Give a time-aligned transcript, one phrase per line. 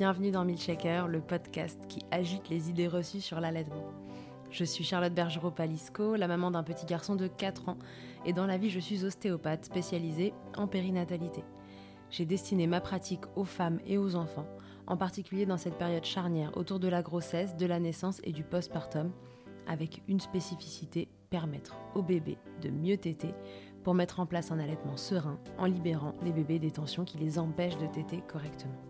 [0.00, 3.84] bienvenue dans Milkshaker, le podcast qui agite les idées reçues sur l'allaitement.
[4.50, 7.76] Je suis Charlotte Bergerot-Palisco, la maman d'un petit garçon de 4 ans,
[8.24, 11.44] et dans la vie, je suis ostéopathe spécialisée en périnatalité.
[12.08, 14.46] J'ai destiné ma pratique aux femmes et aux enfants,
[14.86, 18.42] en particulier dans cette période charnière autour de la grossesse, de la naissance et du
[18.42, 19.12] postpartum,
[19.66, 23.34] avec une spécificité permettre aux bébés de mieux téter
[23.84, 27.38] pour mettre en place un allaitement serein en libérant les bébés des tensions qui les
[27.38, 28.89] empêchent de téter correctement.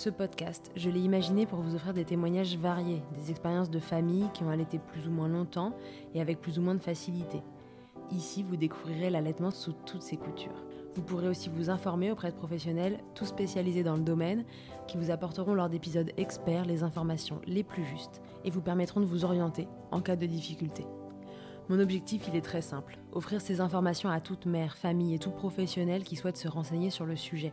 [0.00, 4.30] Ce podcast, je l'ai imaginé pour vous offrir des témoignages variés, des expériences de familles
[4.32, 5.74] qui ont allaité plus ou moins longtemps
[6.14, 7.42] et avec plus ou moins de facilité.
[8.10, 10.64] Ici, vous découvrirez l'allaitement sous toutes ses coutures.
[10.94, 14.46] Vous pourrez aussi vous informer auprès de professionnels, tous spécialisés dans le domaine,
[14.88, 19.04] qui vous apporteront lors d'épisodes experts les informations les plus justes et vous permettront de
[19.06, 20.86] vous orienter en cas de difficulté.
[21.68, 25.30] Mon objectif, il est très simple, offrir ces informations à toute mère, famille et tout
[25.30, 27.52] professionnel qui souhaite se renseigner sur le sujet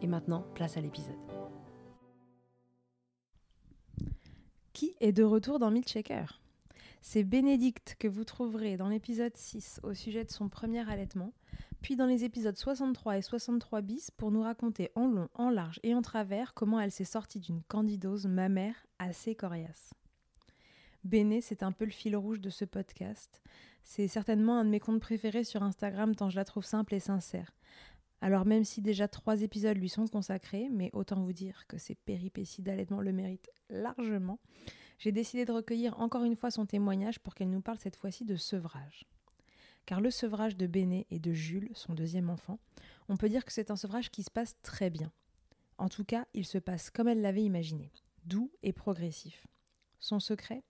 [0.00, 1.16] Et maintenant, place à l'épisode.
[4.72, 6.40] Qui est de retour dans Milkshaker
[7.00, 11.32] C'est Bénédicte que vous trouverez dans l'épisode 6 au sujet de son premier allaitement,
[11.82, 15.80] puis dans les épisodes 63 et 63 bis pour nous raconter en long, en large
[15.82, 19.94] et en travers comment elle s'est sortie d'une candidose mammaire assez coriace.
[21.02, 23.42] Béné, c'est un peu le fil rouge de ce podcast.
[23.82, 27.00] C'est certainement un de mes comptes préférés sur Instagram tant je la trouve simple et
[27.00, 27.52] sincère.
[28.20, 31.94] Alors même si déjà trois épisodes lui sont consacrés, mais autant vous dire que ces
[31.94, 34.40] péripéties d'allaitement le méritent largement,
[34.98, 38.24] j'ai décidé de recueillir encore une fois son témoignage pour qu'elle nous parle cette fois-ci
[38.24, 39.06] de sevrage.
[39.86, 42.58] Car le sevrage de Béné et de Jules, son deuxième enfant,
[43.08, 45.12] on peut dire que c'est un sevrage qui se passe très bien.
[45.78, 47.92] En tout cas, il se passe comme elle l'avait imaginé,
[48.24, 49.46] doux et progressif.
[50.00, 50.64] Son secret?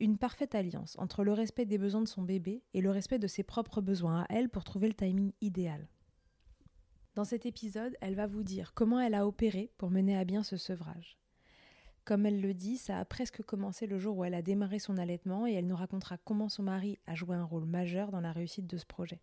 [0.00, 3.26] Une parfaite alliance entre le respect des besoins de son bébé et le respect de
[3.26, 5.88] ses propres besoins à elle pour trouver le timing idéal.
[7.16, 10.42] Dans cet épisode, elle va vous dire comment elle a opéré pour mener à bien
[10.42, 11.16] ce sevrage.
[12.04, 14.98] Comme elle le dit, ça a presque commencé le jour où elle a démarré son
[14.98, 18.32] allaitement et elle nous racontera comment son mari a joué un rôle majeur dans la
[18.32, 19.18] réussite de ce projet.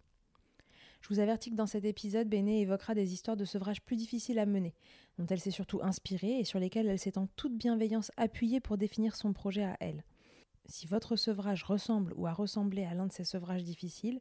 [1.02, 4.40] Je vous avertis que dans cet épisode, Béné évoquera des histoires de sevrage plus difficiles
[4.40, 4.74] à mener,
[5.20, 8.80] dont elle s'est surtout inspirée et sur lesquelles elle s'est en toute bienveillance appuyée pour
[8.80, 10.04] définir son projet à elle.
[10.66, 14.20] Si votre sevrage ressemble ou a ressemblé à l'un de ces sevrages difficiles,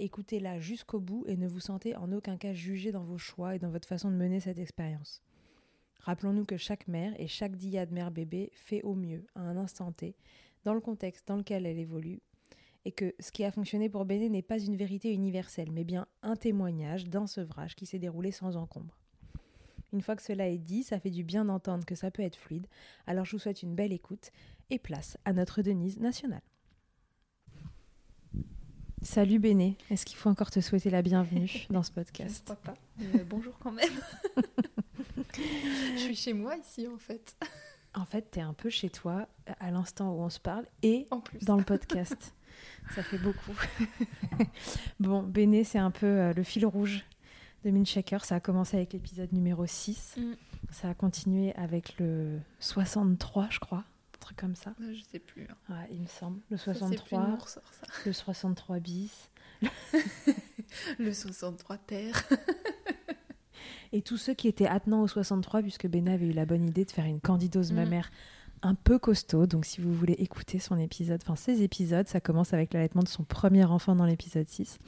[0.00, 3.58] écoutez-la jusqu'au bout et ne vous sentez en aucun cas jugé dans vos choix et
[3.58, 5.22] dans votre façon de mener cette expérience.
[6.00, 10.16] Rappelons-nous que chaque mère et chaque diade mère-bébé fait au mieux à un instant T,
[10.64, 12.20] dans le contexte dans lequel elle évolue,
[12.86, 16.06] et que ce qui a fonctionné pour Béné n'est pas une vérité universelle, mais bien
[16.22, 18.96] un témoignage d'un sevrage qui s'est déroulé sans encombre.
[19.92, 22.36] Une fois que cela est dit, ça fait du bien d'entendre que ça peut être
[22.36, 22.66] fluide,
[23.06, 24.30] alors je vous souhaite une belle écoute
[24.70, 26.42] et place à notre Denise nationale.
[29.02, 32.56] Salut Béné, est-ce qu'il faut encore te souhaiter la bienvenue dans ce podcast Je ne
[32.56, 33.88] crois pas, mais bonjour quand même.
[35.94, 37.34] je suis chez moi ici en fait.
[37.94, 39.26] En fait, tu es un peu chez toi
[39.58, 41.08] à l'instant où on se parle et
[41.42, 42.34] dans le podcast.
[42.94, 43.58] Ça fait beaucoup.
[45.00, 47.02] bon, Béné, c'est un peu euh, le fil rouge
[47.64, 48.22] de Minshaker.
[48.24, 50.16] Ça a commencé avec l'épisode numéro 6.
[50.18, 50.32] Mm.
[50.72, 53.84] Ça a continué avec le 63, je crois
[54.20, 54.74] truc comme ça.
[54.80, 55.48] Je sais plus.
[55.68, 55.74] Hein.
[55.90, 56.40] il me semble.
[56.50, 57.38] Le 63.
[58.06, 59.30] Le 63 bis.
[60.98, 62.28] le 63 terre.
[63.92, 66.84] Et tous ceux qui étaient attenants au 63, puisque Bena avait eu la bonne idée
[66.84, 67.76] de faire une candidose mm.
[67.76, 68.10] mammaire
[68.62, 69.46] un peu costaud.
[69.46, 73.08] Donc, si vous voulez écouter son épisode, enfin ses épisodes, ça commence avec l'allaitement de
[73.08, 74.78] son premier enfant dans l'épisode 6.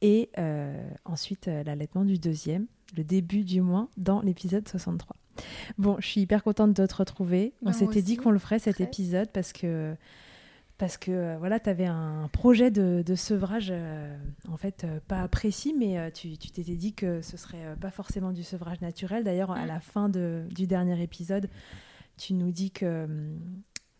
[0.00, 5.16] Et euh, ensuite, euh, l'allaitement du deuxième, le début du moins, dans l'épisode 63.
[5.78, 7.52] Bon, je suis hyper contente de te retrouver.
[7.62, 9.94] On s'était dit qu'on le ferait cet épisode parce que
[10.78, 14.16] parce que euh, voilà, tu avais un projet de, sevrage, euh,
[14.48, 18.42] en fait, euh, pas précis, mais tu t'étais dit que ce serait pas forcément du
[18.42, 19.24] sevrage naturel.
[19.24, 19.68] D'ailleurs, à mm.
[19.68, 21.48] la fin de, du dernier épisode,
[22.16, 23.06] tu nous dis que,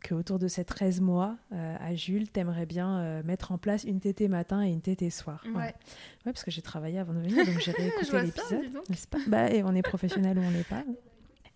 [0.01, 4.29] que autour de ces 13 mois, à Jules, t'aimerais bien mettre en place une tétée
[4.29, 5.45] matin et une tétée soir.
[5.55, 5.75] Ouais.
[6.25, 9.29] Parce que j'ai travaillé avant de venir, donc j'ai réécouté l'épisode.
[9.29, 10.85] bah, et on est professionnel ou on l'est pas.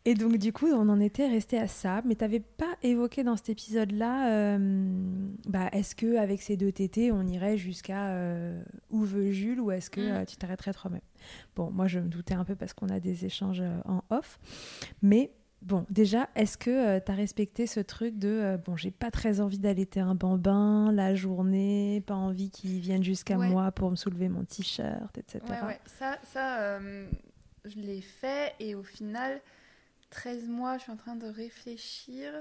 [0.08, 2.00] Et donc, du coup, on en était resté à ça.
[2.06, 4.56] Mais tu n'avais pas évoqué dans cet épisode-là, euh,
[5.46, 9.70] bah, est-ce que avec ces deux tétés, on irait jusqu'à euh, où veut Jules ou
[9.70, 10.14] est-ce que Mm.
[10.14, 11.02] euh, tu t'arrêterais toi-même?
[11.56, 14.38] Bon, moi, je me doutais un peu parce qu'on a des échanges en off.
[15.02, 19.40] Mais bon, déjà, est-ce que tu as respecté ce truc de bon, j'ai pas très
[19.42, 23.50] envie d'allaiter un bambin la journée, pas envie qu'il vienne jusqu'à Ouais.
[23.50, 25.40] moi pour me soulever mon t-shirt, etc.
[25.50, 25.80] Ouais, ouais.
[25.98, 26.78] Ça, ça
[27.64, 29.42] je l'ai fait et au final,
[30.10, 32.32] 13 mois, je suis en train de réfléchir.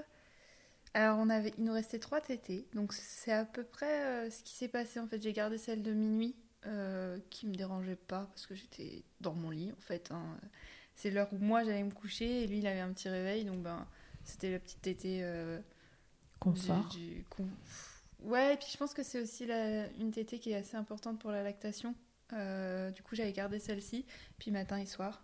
[0.93, 4.41] Alors, on avait, il nous restait 3 tétés, donc c'est à peu près euh, ce
[4.43, 4.99] qui s'est passé.
[4.99, 6.35] En fait, j'ai gardé celle de minuit
[6.65, 10.11] euh, qui me dérangeait pas parce que j'étais dans mon lit en fait.
[10.11, 10.23] hein.
[10.95, 13.61] C'est l'heure où moi j'allais me coucher et lui il avait un petit réveil, donc
[13.61, 13.85] ben
[14.23, 15.19] c'était la petite tétée.
[15.21, 15.59] euh,
[16.39, 16.87] Confort.
[16.89, 17.47] du- du con-
[18.23, 21.19] Ouais, et puis je pense que c'est aussi la- une tétée qui est assez importante
[21.19, 21.93] pour la lactation.
[22.33, 24.05] Euh, du coup, j'avais gardé celle-ci,
[24.39, 25.21] puis matin et soir.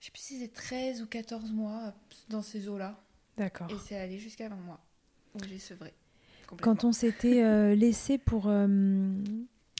[0.00, 1.92] Je sais plus si c'est 13 ou 14 mois
[2.30, 2.98] dans ces eaux-là.
[3.36, 3.70] D'accord.
[3.70, 4.80] Et c'est allé jusqu'à 20 mois
[5.34, 5.92] où j'ai sevré.
[6.60, 8.66] Quand on s'était euh, laissé pour euh,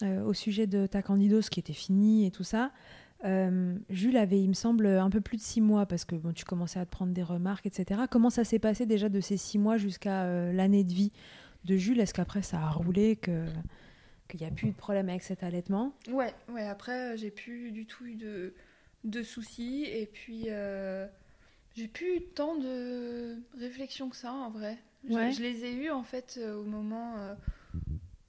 [0.02, 2.70] euh, au sujet de ta candidose qui était finie et tout ça,
[3.90, 6.46] Jules avait, il me semble, un peu plus de six mois parce que bon, tu
[6.46, 8.02] commençais à te prendre des remarques, etc.
[8.10, 11.12] Comment ça s'est passé déjà de ces six mois jusqu'à l'année de vie
[11.64, 12.00] de Jules?
[12.00, 13.44] Est-ce qu'après ça a roulé, que
[14.26, 15.92] qu'il n'y a plus eu de problème avec cet allaitement?
[16.10, 18.54] Ouais, ouais, après, j'ai plus du tout eu de,
[19.04, 19.84] de soucis.
[19.84, 21.06] Et puis, euh,
[21.76, 24.78] j'ai plus eu tant de réflexion que ça, en vrai.
[25.08, 25.32] Je- Ouais.
[25.32, 27.16] Je, les ai eues, en fait, euh, au moment...
[27.18, 27.34] euh,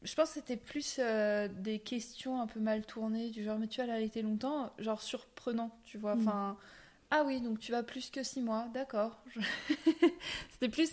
[0.04, 1.00] je pense que c'était plus
[1.60, 5.70] des questions un peu mal tournées, du genre, mais tu vas allaiter longtemps, genre surprenant,
[5.84, 6.16] tu vois.
[6.16, 6.28] Mm.
[6.28, 6.58] Enfin,
[7.12, 9.22] ah oui, donc tu vas plus que six mois, d'accord.
[9.28, 9.42] Je-
[10.50, 10.92] c'était plus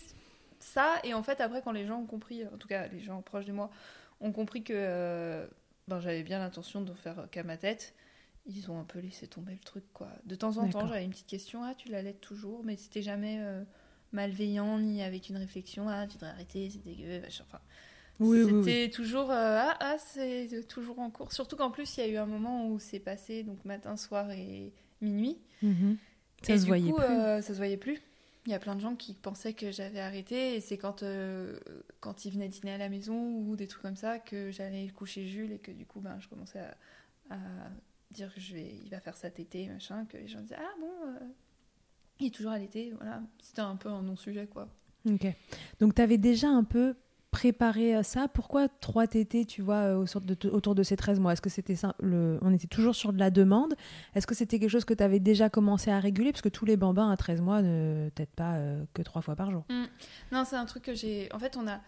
[0.58, 0.96] ça.
[1.04, 3.46] Et en fait, après, quand les gens ont compris, en tout cas, les gens proches
[3.46, 3.70] de moi,
[4.20, 5.48] ont compris que
[5.86, 7.94] ben, j'avais bien l'intention de faire qu'à ma tête.
[8.48, 10.08] Ils ont un peu laissé tomber le truc, quoi.
[10.24, 13.38] De temps en temps, j'avais une petite question, ah, tu l'allaites toujours, mais c'était jamais
[13.40, 13.62] euh,
[14.12, 17.20] malveillant, ni avec une réflexion, ah, tu devrais arrêter, c'est dégueu.
[17.42, 17.60] Enfin,
[18.20, 18.90] Oui, c'était oui, oui.
[18.90, 21.30] toujours, euh, ah, ah, c'est toujours en cours.
[21.32, 24.30] Surtout qu'en plus, il y a eu un moment où c'est passé, donc matin, soir
[24.30, 24.72] et
[25.02, 25.38] minuit.
[25.62, 25.98] Mhm.
[26.42, 27.04] Ça et se du voyait coup, plus.
[27.04, 28.00] euh, ça se voyait plus.
[28.46, 31.04] Il y a plein de gens qui pensaient que j'avais arrêté et c'est quand,
[32.00, 35.26] quand ils venaient dîner à la maison ou des trucs comme ça que j'allais coucher
[35.26, 37.36] Jules et que du coup ben, je commençais à, à
[38.10, 40.74] dire que je vais, il va faire sa tétée, machin, que les gens disaient Ah
[40.80, 41.18] bon, euh,
[42.20, 43.22] il est toujours à l'été, voilà.
[43.40, 44.68] C'était un peu un non-sujet quoi.
[45.08, 45.26] Ok.
[45.80, 46.94] Donc, tu avais déjà un peu
[47.30, 48.28] préparé euh, ça.
[48.28, 50.06] Pourquoi trois tétés, tu vois, euh,
[50.50, 51.32] autour de ces 13 mois?
[51.32, 52.38] Est-ce que c'était ça le...
[52.42, 53.74] On était toujours sur de la demande?
[54.14, 56.32] Est-ce que c'était quelque chose que tu avais déjà commencé à réguler?
[56.32, 59.36] Parce que tous les bambins à 13 mois ne peut-être pas euh, que trois fois
[59.36, 59.64] par jour.
[60.32, 61.32] Non, c'est un truc que j'ai.
[61.32, 61.80] En fait, on a,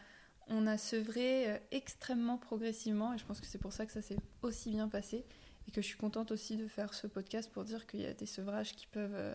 [0.48, 4.18] on a sevré extrêmement progressivement et je pense que c'est pour ça que ça s'est
[4.42, 5.24] aussi bien passé
[5.66, 8.14] et que je suis contente aussi de faire ce podcast pour dire qu'il y a
[8.14, 9.34] des sevrages qui peuvent euh,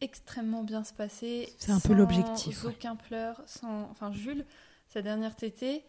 [0.00, 1.52] extrêmement bien se passer.
[1.58, 2.70] C'est un peu sans l'objectif, ouais.
[2.70, 3.84] aucun pleur, sans.
[3.90, 4.44] Enfin, Jules,
[4.88, 5.84] sa dernière tétée,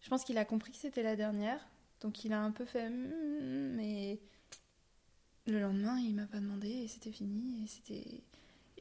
[0.00, 1.60] je pense qu'il a compris que c'était la dernière,
[2.00, 2.88] donc il a un peu fait.
[2.88, 4.18] Hmm, mais
[5.46, 8.22] le lendemain, il m'a pas demandé et c'était fini et c'était.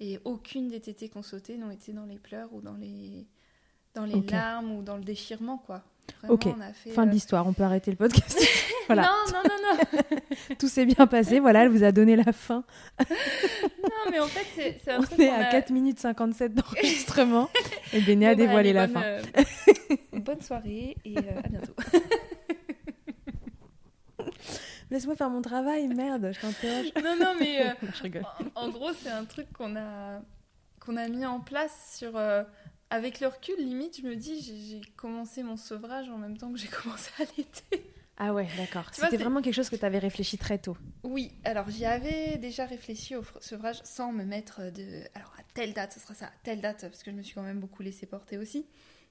[0.01, 3.27] Et aucune des tétées qu'on sautait n'ont été dans les pleurs ou dans les,
[3.95, 5.83] dans les larmes ou dans le déchirement, quoi.
[6.21, 6.45] Vraiment, Ok.
[6.47, 8.39] on a fait, Fin de euh, l'histoire, on peut arrêter le podcast.
[8.87, 10.17] voilà, Non, non, non, non.
[10.59, 11.39] tout s'est bien passé.
[11.39, 12.63] Voilà, elle vous a donné la fin.
[13.09, 17.49] non, mais en fait, c'est un On truc est à a- 4 minutes 57 d'enregistrement.
[17.93, 19.03] et Béné a dévoilé la bonne, fin.
[19.03, 19.21] euh,
[20.13, 21.73] bonne soirée et euh, à bientôt.
[24.91, 26.91] Laisse-moi faire mon travail, merde, je t'interroge.
[27.03, 28.23] non, non, mais euh, je rigole.
[28.55, 30.19] en, en gros, c'est un truc qu'on a,
[30.79, 32.17] qu'on a mis en place sur.
[32.91, 36.51] Euh, avec le recul, limite, je me dis, j'ai commencé mon sevrage en même temps
[36.51, 37.85] que j'ai commencé à l'été.
[38.17, 38.89] Ah ouais, d'accord.
[38.91, 40.75] C'était vraiment quelque chose que tu avais réfléchi très tôt.
[41.03, 45.03] Oui, alors j'y avais déjà réfléchi au sevrage sans me mettre de.
[45.15, 47.33] Alors à telle date, ce sera ça, à telle date, parce que je me suis
[47.33, 48.65] quand même beaucoup laissé porter aussi.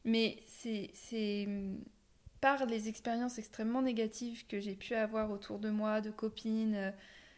[0.05, 1.49] Mais c'est
[2.43, 6.93] par les expériences extrêmement négatives que j'ai pu avoir autour de moi, de copines.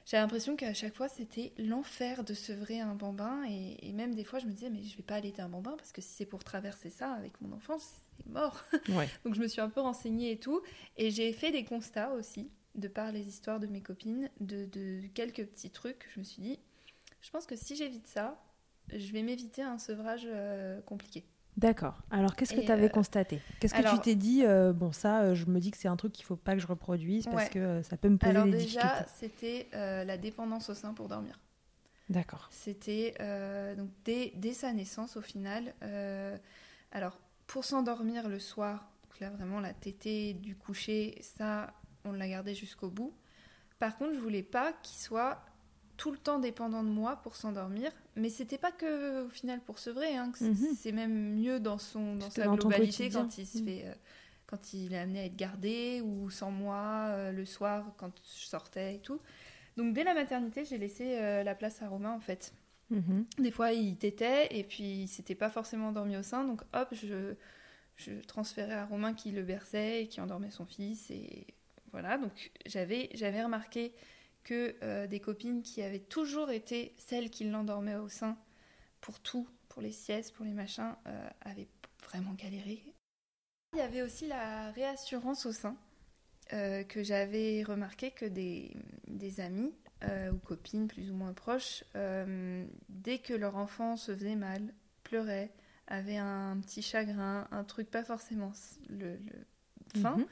[0.07, 3.45] J'ai l'impression qu'à chaque fois c'était l'enfer de sevrer un bambin.
[3.49, 5.75] Et, et même des fois je me disais, mais je vais pas allaiter un bambin
[5.76, 8.64] parce que si c'est pour traverser ça avec mon enfant, c'est mort.
[8.88, 9.09] Ouais.
[9.25, 10.62] Donc je me suis un peu renseignée et tout.
[10.97, 15.07] Et j'ai fait des constats aussi, de par les histoires de mes copines, de, de
[15.14, 16.09] quelques petits trucs.
[16.14, 16.59] Je me suis dit,
[17.21, 18.42] je pense que si j'évite ça,
[18.92, 21.25] je vais m'éviter un sevrage euh, compliqué.
[21.57, 22.00] D'accord.
[22.11, 23.40] Alors, qu'est-ce que tu avais euh, constaté?
[23.61, 25.88] Qu'est-ce que tu alors- t'es dit euh, Bon, ça, euh, je me dis que c'est
[25.88, 27.50] un truc qu'il faut pas que je reproduise parce Ouais.
[27.50, 29.11] que ça peut me poser Alors des déjà, difficultés.
[29.19, 31.38] c'était euh, la dépendance au sein pour dormir.
[32.09, 32.49] D'accord.
[32.50, 33.14] C'était
[33.76, 35.75] donc dès, dès sa naissance au final.
[36.92, 41.73] alors pour s'endormir le soir, donc là vraiment la tétée du coucher, ça
[42.04, 43.12] on l'a gardé jusqu'au bout.
[43.78, 45.40] Par contre, je voulais pas qu'il soit
[46.00, 49.78] tout le temps dépendant de moi pour s'endormir, mais c'était pas que au final pour
[49.78, 50.75] sevrer, hein, c'est- Mhm.
[50.78, 53.64] c'est même mieux dans son dans sa dans globalité quand il se Mhm.
[53.66, 53.95] fait euh,
[54.47, 58.47] quand il est amené à être gardé ou sans moi euh, le soir quand je
[58.47, 59.21] sortais et tout.
[59.76, 62.54] Donc dès la maternité, j'ai laissé euh, la place à Romain en fait.
[62.88, 63.26] Mhm.
[63.38, 66.88] Des fois, il tétait et puis il s'était pas forcément endormi au sein, donc hop,
[66.92, 67.35] je,
[67.97, 71.11] je transférais à Romain qui le berçait et qui endormait son fils.
[71.11, 71.47] Et
[71.92, 73.92] voilà, donc j'avais j'avais remarqué
[74.44, 78.37] que euh, des copines qui avaient toujours été celles qui l'endormaient au sein
[79.00, 81.68] pour tout, pour les siestes, pour les machins, euh, avaient
[82.04, 82.82] vraiment galéré.
[83.75, 85.76] Il y avait aussi la réassurance au sein.
[86.52, 88.73] euh, que j'avais remarqué que des,
[89.09, 89.73] des amis
[90.32, 91.85] ou copines plus ou moins proches,
[92.88, 94.73] dès que leur enfant se faisait mal,
[95.04, 95.50] pleurait,
[95.87, 98.52] avait un petit chagrin, un truc pas forcément
[98.88, 99.47] le, le
[99.94, 100.26] fin, Mhm.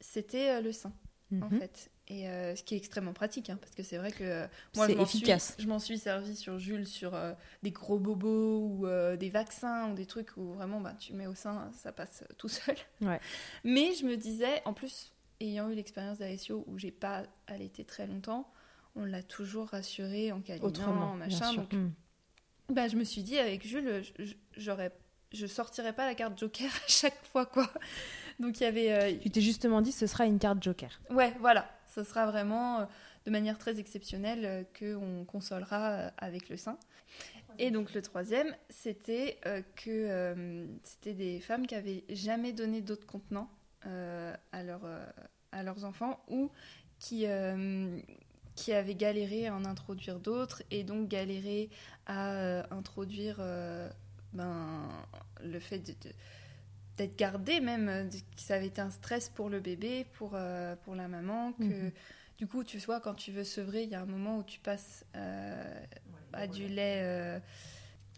[0.00, 0.92] c'était le sein
[1.40, 1.58] en Mhm.
[1.58, 1.90] fait.
[2.12, 4.88] Et euh, ce qui est extrêmement pratique, hein, parce que c'est vrai que euh, moi
[4.88, 5.54] je m'en suis, efficace.
[5.60, 9.90] je m'en suis servi sur Jules sur euh, des gros bobos ou euh, des vaccins
[9.90, 12.74] ou des trucs où vraiment bah, tu mets au sein, ça passe tout seul.
[13.00, 13.20] Ouais.
[13.62, 18.08] Mais je me disais, en plus, ayant eu l'expérience d'Alessio où j'ai pas allaité très
[18.08, 18.50] longtemps,
[18.96, 21.54] on l'a toujours rassuré en câlinant, Autrement, en machin.
[21.54, 21.92] Donc Mhm.
[22.70, 24.02] bah, je me suis dit, avec Jules,
[24.56, 24.90] j'aurais,
[25.32, 27.70] je sortirais pas la carte Joker à chaque fois, quoi.
[28.40, 28.92] Donc il y avait.
[28.92, 31.00] euh, Tu t'es justement dit ce sera une carte joker.
[31.10, 31.70] Ouais, voilà.
[31.90, 32.84] Ce sera vraiment euh,
[33.26, 36.78] de manière très exceptionnelle euh, qu'on consolera euh, avec le sein.
[37.58, 39.38] Et donc le troisième, c'était
[39.74, 43.50] que c'était des femmes qui avaient jamais donné d'autres contenants
[43.82, 44.80] à, leur,
[45.50, 46.50] à leurs enfants ou
[47.00, 47.26] qui,
[48.54, 51.68] qui avaient galéré à en introduire d'autres et donc galéré
[52.06, 53.42] à introduire
[54.32, 54.88] ben,
[55.42, 55.92] le fait de,
[57.00, 60.76] d'être gardé même, euh, que ça avait été un stress pour le bébé, pour, euh,
[60.84, 61.92] pour la maman, que Mhm.
[62.36, 64.60] du coup, tu vois, quand tu veux sevrer, il y a un moment où tu
[64.60, 65.84] passes euh,
[66.34, 67.40] à du lait euh,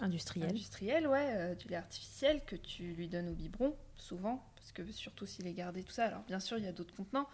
[0.01, 0.51] Industriel.
[0.51, 5.27] industriel, ouais, du lait artificiel que tu lui donnes au biberon, souvent, parce que surtout
[5.27, 6.07] s'il est gardé, tout ça.
[6.07, 7.29] Alors bien sûr, il y a d'autres contenants,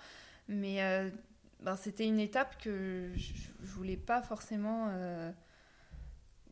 [0.49, 0.81] mais
[1.61, 4.93] ben, c'était une étape que je, je voulais pas forcément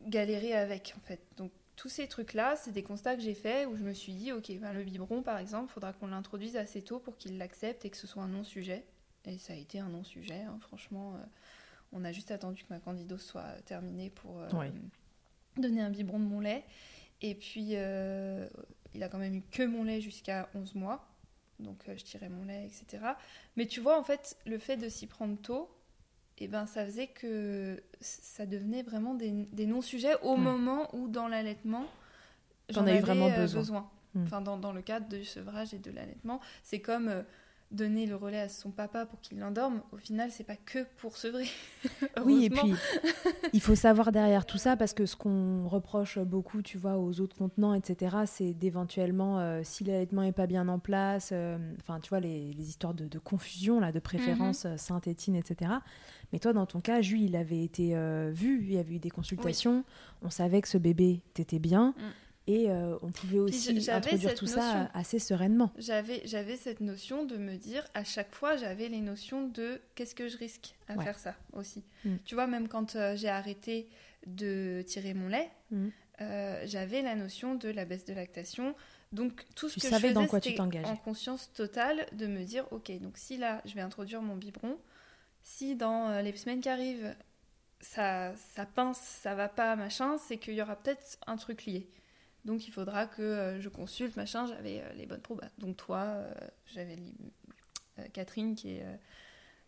[0.06, 1.20] galérer avec, en fait.
[1.36, 4.32] Donc tous ces trucs-là, c'est des constats que j'ai faits où je me suis dit,
[4.32, 7.84] ok, ben, le biberon, par exemple, il faudra qu'on l'introduise assez tôt pour qu'il l'accepte
[7.84, 8.84] et que ce soit un non-sujet.
[9.26, 11.14] Et ça a été un non-sujet, hein, franchement.
[11.14, 11.24] euh,
[11.92, 14.48] on a juste attendu que ma candidose soit terminée pour euh,
[15.56, 16.64] donner un biberon de mon lait.
[17.20, 18.48] Et puis, euh,
[18.94, 21.06] il a quand même eu que mon lait jusqu'à 11 mois.
[21.58, 23.04] Donc, je tirais mon lait, etc.
[23.56, 25.70] Mais tu vois, en fait, le fait de s'y prendre tôt,
[26.38, 30.38] eh ben, ça faisait que ça devenait vraiment des, des non-sujets au Ouais.
[30.38, 31.86] moment où, dans l'allaitement,
[32.68, 33.90] j'en eu avais, vraiment euh, besoin.
[34.14, 34.22] Mm.
[34.24, 37.22] Enfin, dans, dans le cadre du sevrage et de l'allaitement, c'est comme euh,
[37.72, 39.82] donner le relais à son papa pour qu'il l'endorme.
[39.92, 41.46] Au final, c'est pas que pour sevrer.
[42.24, 42.72] Oui, et puis
[43.52, 47.20] il faut savoir derrière tout ça parce que ce qu'on reproche beaucoup, tu vois, aux
[47.20, 52.00] autres contenants, etc., c'est d'éventuellement, euh, si l'allaitement est pas bien en place, euh, enfin,
[52.00, 54.72] tu vois, les, les histoires de, de confusion, là, de préférence Mhm.
[54.72, 55.72] euh, synthétine, etc.
[56.32, 58.98] Mais toi, dans ton cas, Jules, il avait été euh, vu, il y avait eu
[58.98, 59.84] des consultations,
[60.22, 61.94] on savait que ce bébé t'était bien.
[61.96, 62.02] Mm.
[62.48, 64.88] Et euh, on pouvait aussi introduire tout ça notion.
[64.94, 65.72] assez sereinement.
[65.78, 70.14] J'avais, j'avais cette notion de me dire, à chaque fois, j'avais les notions de qu'est-ce
[70.14, 71.02] que je risque à Ouais.
[71.04, 71.82] faire ça aussi.
[72.04, 72.14] Mm.
[72.24, 73.88] Tu vois, même quand euh, j'ai arrêté
[74.26, 75.88] de tirer mon lait, Mm.
[76.20, 78.76] euh, j'avais la notion de la baisse de lactation.
[79.12, 82.26] Donc tout ce Tu que savais je dans faisais, quoi tu en conscience totale de
[82.28, 84.78] me dire, ok, donc si là, je vais introduire mon biberon,
[85.42, 87.14] si dans les semaines qui arrivent,
[87.80, 91.88] ça, ça pince, ça va pas, machin, c'est qu'il y aura peut-être un truc lié.
[92.46, 95.42] Donc il faudra que euh, je consulte, machin, j'avais euh, les bonnes probes.
[95.58, 96.32] Donc toi, euh,
[96.72, 96.96] j'avais
[98.12, 98.84] Catherine qui, est,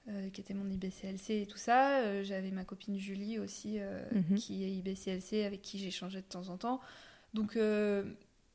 [0.08, 1.98] euh, qui était mon IBCLC et tout ça.
[2.00, 4.36] Euh, j'avais ma copine Julie aussi euh, Mhm.
[4.38, 6.80] qui est IBCLC avec qui j'échangeais de temps en temps.
[7.34, 7.58] Donc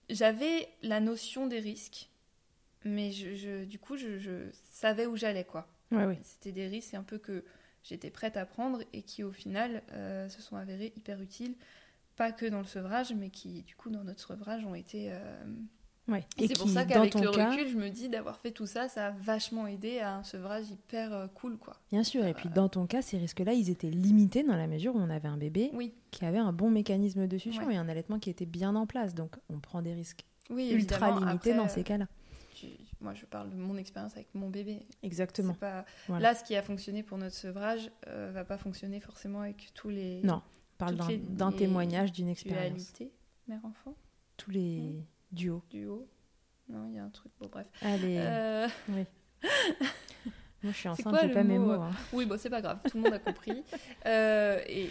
[0.10, 2.10] j'avais la notion des risques,
[2.86, 5.68] mais je, je- du coup je, je savais où j'allais quoi.
[5.92, 6.16] Ouais, oui.
[6.24, 7.44] C'était des risques un peu que
[7.84, 9.84] j'étais prête à prendre et qui au final
[10.30, 11.56] se sont avérés hyper utiles,
[12.16, 15.08] pas que dans le sevrage, mais qui du coup dans notre sevrage ont été...
[15.12, 15.44] euh,
[16.10, 16.26] Ouais.
[16.38, 18.90] Et, c'est pour ça qu'avec le cas, recul, je me dis d'avoir fait tout ça,
[18.90, 21.78] ça a vachement aidé à un sevrage hyper euh, cool quoi.
[21.94, 24.94] Bien sûr, et puis dans ton cas, ces risques-là, ils étaient limités dans la mesure
[24.96, 27.76] où on avait un bébé Oui, qui avait un bon mécanisme de succion Ouais.
[27.76, 29.16] et un allaitement qui était bien en place.
[29.16, 32.08] Donc on prend des risques oui ultra limités Après, dans ces cas-là.
[32.54, 32.68] tu-
[33.00, 34.82] moi je parle de mon expérience avec mon bébé.
[35.04, 35.54] Exactement.
[35.54, 35.86] C'est Pas...
[36.10, 36.34] Voilà.
[36.34, 39.88] Là, ce qui a fonctionné pour notre sevrage euh, va pas fonctionner forcément avec tous
[39.90, 40.42] les, Non.
[40.80, 40.98] On parle
[41.30, 42.94] d'un témoignage, d'une expérience.
[43.48, 43.96] mère-enfant,
[44.38, 45.64] Tous les duos.
[45.70, 46.08] duo.
[46.70, 47.32] Non, il y a un truc.
[47.40, 47.68] Bon, bref.
[47.82, 49.06] Allez, Euh, oui.
[50.64, 51.72] Moi, je suis enceinte, quoi j'ai pas mes mot, mots.
[51.74, 51.92] euh, hein.
[52.14, 53.64] Oui, bon, c'est pas grave, tout le monde a compris.
[54.06, 54.90] Euh, et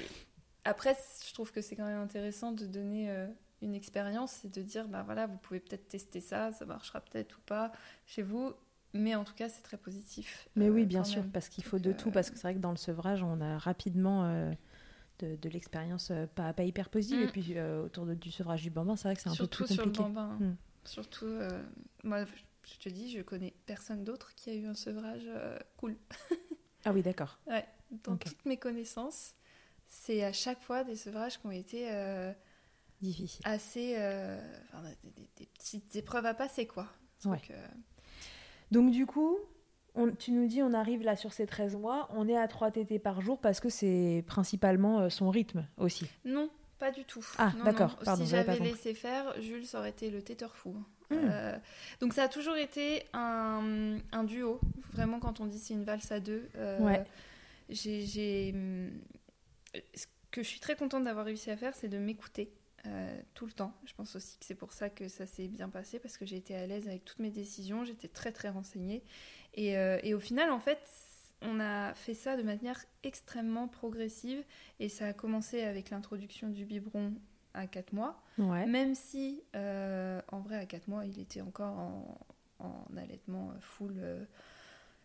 [0.65, 0.97] après,
[1.27, 3.27] je trouve que c'est quand même intéressant de donner euh,
[3.62, 7.39] une expérience et de dire, bah voilà, vous pouvez peut-être tester ça, ça marchera peut-être
[7.39, 7.73] ou pas
[8.07, 8.53] chez vous,
[8.95, 10.49] mais en tout cas, c'est très positif.
[10.57, 11.31] Mais oui, bien sûr, même.
[11.31, 13.57] parce qu'il faut de tout, parce que c'est vrai que dans le sevrage, on a
[13.59, 14.25] rapidement
[15.23, 17.19] de, de l'expérience euh, pas, pas hyper positive.
[17.21, 17.23] Mm.
[17.23, 19.61] Et puis euh, autour de- du sevrage du bambin, c'est vrai que c'est un Surtout
[19.61, 20.09] peu plus sur le compliqué.
[20.09, 20.37] bambin.
[20.41, 20.57] Mm.
[20.85, 21.62] Surtout, euh,
[22.05, 22.25] moi,
[22.64, 25.29] je te dis, je connais personne d'autre qui a eu un sevrage
[25.76, 25.97] cool.
[26.85, 27.38] Ah oui, d'accord.
[27.47, 27.64] Ouais,
[28.05, 29.35] dans toutes mes connaissances,
[29.87, 31.88] c'est à chaque fois des sevrages qui ont été
[33.00, 33.43] Difficile.
[33.45, 33.95] assez.
[33.97, 34.41] euh,
[34.73, 36.88] enfin, des, des- des petites épreuves à passer, quoi.
[37.25, 37.37] Ouais.
[37.37, 37.67] Donc, euh,
[38.71, 39.38] Donc du coup,
[39.95, 42.71] on- tu nous dis on arrive là sur ces 13 mois, on est à 3
[42.71, 46.07] tétés par jour parce que c'est principalement euh, son rythme aussi.
[46.25, 47.25] non, pas du tout.
[47.39, 50.75] Ah, d'accord, Si j'avais laissé faire, Jules, aurait été le têteur fou.
[51.11, 51.15] Hmm.
[51.31, 51.59] Euh,
[52.01, 54.59] donc ça a toujours été un, un duo.
[54.93, 57.05] Vraiment, quand on dit c'est une valse à deux, euh, Ouais.
[57.69, 58.91] j'ai, hum,
[59.95, 62.53] ce que je suis très contente d'avoir réussi à faire, c'est de m'écouter
[62.87, 63.73] euh, tout le temps.
[63.85, 66.37] Je pense aussi que c'est pour ça que ça s'est bien passé, parce que j'ai
[66.37, 69.03] été à l'aise avec toutes mes décisions, j'étais très très renseignée.
[69.55, 70.81] Et, euh, et au final, en fait,
[71.43, 74.43] on a fait ça de manière extrêmement progressive,
[74.81, 77.15] et ça a commencé avec l'introduction du biberon
[77.55, 78.23] à 4 mois.
[78.39, 78.67] Ouais.
[78.67, 82.19] Même si, euh, en vrai, à 4 mois, il était encore en,
[82.61, 84.25] en allaitement full euh,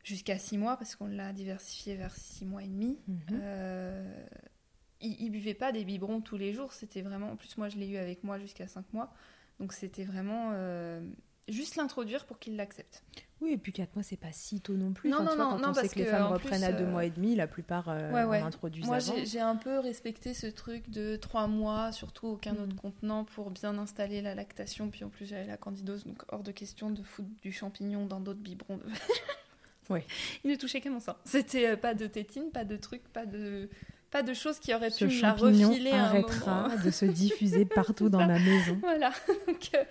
[0.04, 3.00] jusqu'à 6 mois, parce qu'on l'a diversifié vers 6 mois et demi.
[3.08, 3.20] Mhm.
[3.32, 4.25] Euh,
[5.01, 7.32] il, il buvait pas des biberons tous les jours, c'était vraiment...
[7.32, 9.13] En plus, moi, je l'ai eu avec moi jusqu'à 5 mois,
[9.60, 10.51] donc c'était vraiment
[11.48, 13.04] juste l'introduire pour qu'il l'accepte.
[13.39, 15.10] Oui, et puis 4 mois, c'est pas si tôt non plus.
[15.12, 16.30] Non, Enfin, non, tu vois, non, quand non, on sait parce que les femmes en
[16.30, 18.42] reprennent à plus, 2 euh, mois et demi, la plupart euh, Ouais, ouais.
[18.42, 22.63] en introduisent Moi, j'ai un peu respecté ce truc de 3 mois, surtout aucun Mhm.
[22.63, 24.89] autre contenant, pour bien installer la lactation.
[24.89, 28.20] Puis en plus, j'avais la candidose, donc hors de question de foutre du champignon dans
[28.20, 28.79] d'autres biberons.
[29.90, 30.05] Ouais.
[30.44, 31.16] Il ne touchait qu'à mon sein.
[31.24, 33.70] C'était euh, pas de tétine, pas de truc, pas de,
[34.11, 36.83] pas de choses qui auraient Ce pu me la refiler un arrêtera moment.
[36.83, 38.77] de se diffuser partout dans ma maison.
[38.81, 39.11] Voilà.
[39.48, 39.83] Donc, euh,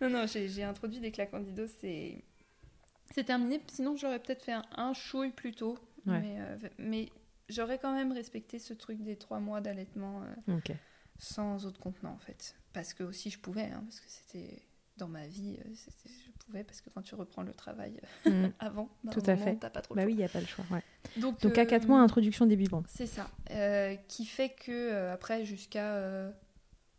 [0.00, 2.22] non, non, j'ai introduit que la candidose, c'est
[3.14, 3.60] c'est terminé.
[3.68, 5.78] Sinon, j'aurais peut-être fait un, un chouille plus tôt.
[6.06, 6.20] Ouais.
[6.20, 7.08] Mais, euh, mais
[7.48, 10.58] j'aurais quand même respecté ce truc des trois mois d'allaitement euh,
[11.18, 12.54] sans autre contenant, en fait.
[12.72, 14.62] Parce que aussi, je pouvais, hein, parce que c'était
[14.98, 15.70] dans ma vie, euh,
[16.06, 18.52] je pouvais, parce que quand tu reprends le travail euh, Mm.
[18.60, 19.56] avant, d'un Tout à moment, fait.
[19.56, 20.06] t'as pas trop le Bah choix.
[20.06, 20.64] oui, il n'y a pas le choix.
[20.70, 20.82] ouais.
[21.16, 22.84] Donc, Donc à euh, 4 mois, introduction des biberons.
[22.88, 23.28] c'est ça.
[23.50, 26.30] Euh, qui fait que après jusqu'à euh,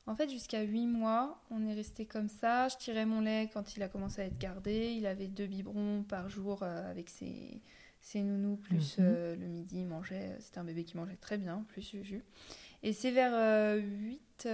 [0.08, 2.68] en fait jusqu'à 8 mois, on est resté comme ça.
[2.68, 4.94] Je tirais mon lait quand il a commencé à être gardé.
[4.98, 7.62] Il avait deux biberons par jour avec ses,
[8.02, 9.06] ses nounous plus Mhm.
[9.06, 10.36] euh, le midi il mangeait.
[10.40, 12.24] C'était un bébé qui mangeait très bien, plus Juju.
[12.86, 14.48] Et c'est vers euh, 8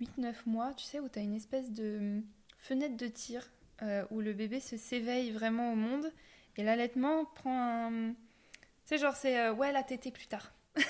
[0.00, 2.22] 8-9 mois, tu sais, où tu as une espèce de hum,
[2.58, 3.48] fenêtre de tir
[3.82, 6.10] euh, où le bébé se s'éveille vraiment au monde
[6.56, 8.12] et l'allaitement prend un.
[8.12, 10.52] Tu sais, genre, c'est euh, ouais, la tétée plus tard.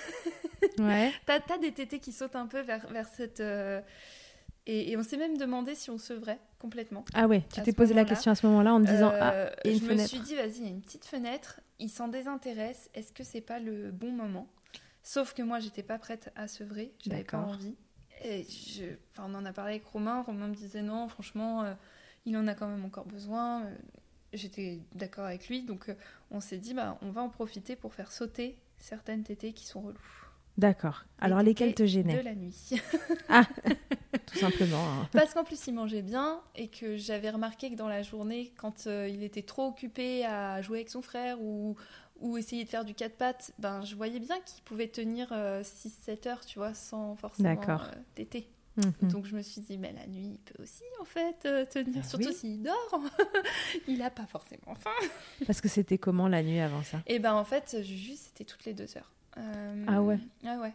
[0.79, 1.11] Ouais.
[1.27, 3.41] T'as as des tétés qui sautent un peu vers, vers cette.
[3.41, 3.81] euh,
[4.67, 7.05] Et, et on s'est même demandé si on sevrait complètement.
[7.15, 9.51] Ah ouais, tu t'es posé la question à ce moment-là en te disant Euh, ah,
[9.65, 12.09] et une je me suis dit, vas-y, il y a une petite fenêtre, il s'en
[12.09, 14.49] désintéresse, est-ce que c'est pas le bon moment?
[15.03, 17.75] Sauf que moi, j'étais pas prête à sevrer, j'avais pas envie.
[18.25, 18.85] Et je...
[19.13, 21.73] enfin, on en a parlé avec Romain, Romain me disait non, franchement, euh,
[22.27, 23.65] il en a quand même encore besoin.
[23.65, 23.75] Euh,
[24.33, 25.95] J'étais d'accord avec lui, donc euh,
[26.31, 29.81] on s'est dit, bah, on va en profiter pour faire sauter certaines tétées qui sont
[29.81, 29.99] reloues.
[30.57, 31.05] D'accord.
[31.21, 32.71] Alors Les lesquelles te gênaient De la nuit.
[34.27, 34.85] Tout simplement.
[34.85, 35.09] hein.
[35.13, 38.87] Parce qu'en plus, il mangeait bien et que j'avais remarqué que dans la journée, quand
[38.87, 41.77] euh, il était trop occupé à jouer avec son frère ou,
[42.21, 46.29] ou essayer de faire du quatre pattes, ben, je voyais bien qu'il pouvait tenir 6-7
[46.29, 47.79] heures, tu vois, sans forcément euh,
[48.15, 48.49] téter.
[48.77, 49.11] Mhm.
[49.11, 52.03] Donc je me suis dit, mais la nuit, il peut aussi, en fait, euh, tenir,
[52.05, 52.35] Ah surtout oui.
[52.35, 53.01] s'il dort.
[53.89, 54.91] il a pas forcément faim.
[55.47, 56.99] Parce que c'était comment la nuit avant ça?
[57.07, 59.13] Et ben, en fait, Juju, c'était toutes les deux heures.
[59.39, 60.19] Euh, Ah ouais.
[60.47, 60.73] Ah ouais.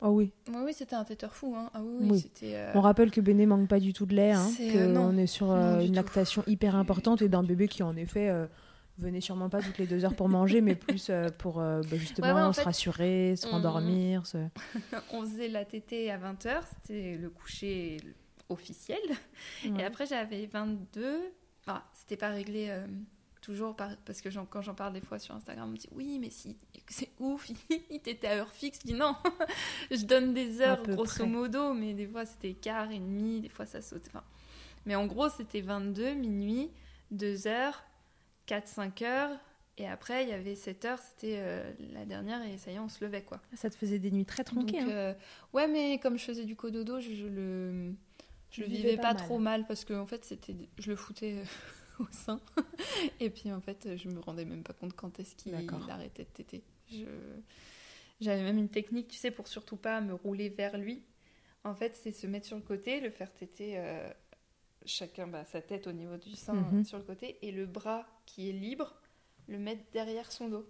[0.00, 0.30] Oh oui.
[0.48, 1.54] Oui, oui, c'était un téteur fou.
[1.56, 1.70] Hein.
[1.74, 4.48] Ah oui, oui, euh, On rappelle que Béné manque pas du tout de lait, hein,
[4.60, 5.06] euh, non.
[5.12, 8.32] on est sur Non, euh, une lactation hyper importante et d'un bébé qui en effet
[8.98, 11.96] venait sûrement pas toutes les deux heures pour manger, mais plus euh, pour euh, bah,
[11.96, 14.26] justement Ouais, ouais, en se fait, rassurer, se on- rendormir.
[14.26, 14.38] se-
[15.12, 17.98] on faisait la tétée à 20h, c'était le coucher
[18.48, 19.00] officiel.
[19.64, 21.20] Et après, j'avais 22.
[21.66, 22.86] Enfin, c'était pas réglé euh,
[23.42, 26.18] toujours par- parce que quand j'en parle des fois sur Instagram, on me dit oui,
[26.18, 26.56] mais si
[26.88, 27.48] c'est ouf,
[27.90, 28.78] il t'était à heure fixe.
[28.82, 29.14] Je dis non,
[29.90, 31.26] je donne des heures grosso près.
[31.26, 33.78] modo, mais des fois c'était quart et demi, des fois ça.
[33.78, 34.22] Enfin,
[34.86, 36.70] mais en gros, c'était 22, minuit,
[37.10, 37.82] 2 heures,
[38.48, 39.38] 4-5 heures
[39.76, 42.78] Et après, il y avait 7 heures, c'était euh, la dernière, et ça y est,
[42.78, 43.40] on se levait, quoi.
[43.54, 44.80] Ça te faisait des nuits très tronquées.
[44.80, 44.92] Donc, hein.
[44.92, 45.14] euh,
[45.52, 47.94] ouais, mais comme je faisais du cododo, je, je le,
[48.50, 49.16] je le vivais pas, pas mal.
[49.22, 51.44] trop mal parce que en fait, c'était, je le foutais euh,
[52.04, 52.40] au sein.
[53.20, 56.30] Et puis en fait, je me rendais même pas compte quand est-ce qu'il arrêtait de
[56.30, 56.64] téter.
[56.90, 57.04] Je...
[58.20, 61.04] J'avais même une technique, tu sais, pour surtout pas me rouler vers lui.
[61.62, 63.78] En fait, c'est se mettre sur le côté, le faire téter
[64.88, 66.84] chacun bah, sa tête au niveau du sein Mhm.
[66.84, 68.94] sur le côté, et le bras qui est libre,
[69.46, 70.66] le mettre derrière son dos.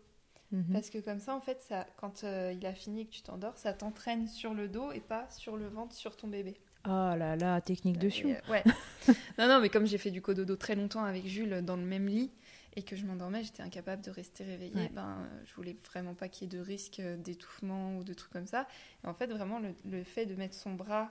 [0.52, 0.72] Mhm.
[0.72, 3.22] Parce que comme ça, en fait, ça, quand euh, il a fini et que tu
[3.22, 6.54] t'endors, ça t'entraîne sur le dos et pas sur le ventre, sur ton bébé.
[6.86, 8.30] Oh là là, technique de Sion.
[8.30, 8.64] euh, ouais.
[9.38, 12.06] non, non, mais comme j'ai fait du cododo très longtemps avec Jules dans le même
[12.06, 12.30] lit
[12.76, 14.74] et que je m'endormais, j'étais incapable de rester réveillée.
[14.74, 14.88] Ouais.
[14.94, 18.32] Ben, euh, je voulais vraiment pas qu'il y ait de risque d'étouffement ou de trucs
[18.32, 18.66] comme ça.
[19.04, 21.10] Et en fait, vraiment, le, le fait de mettre son bras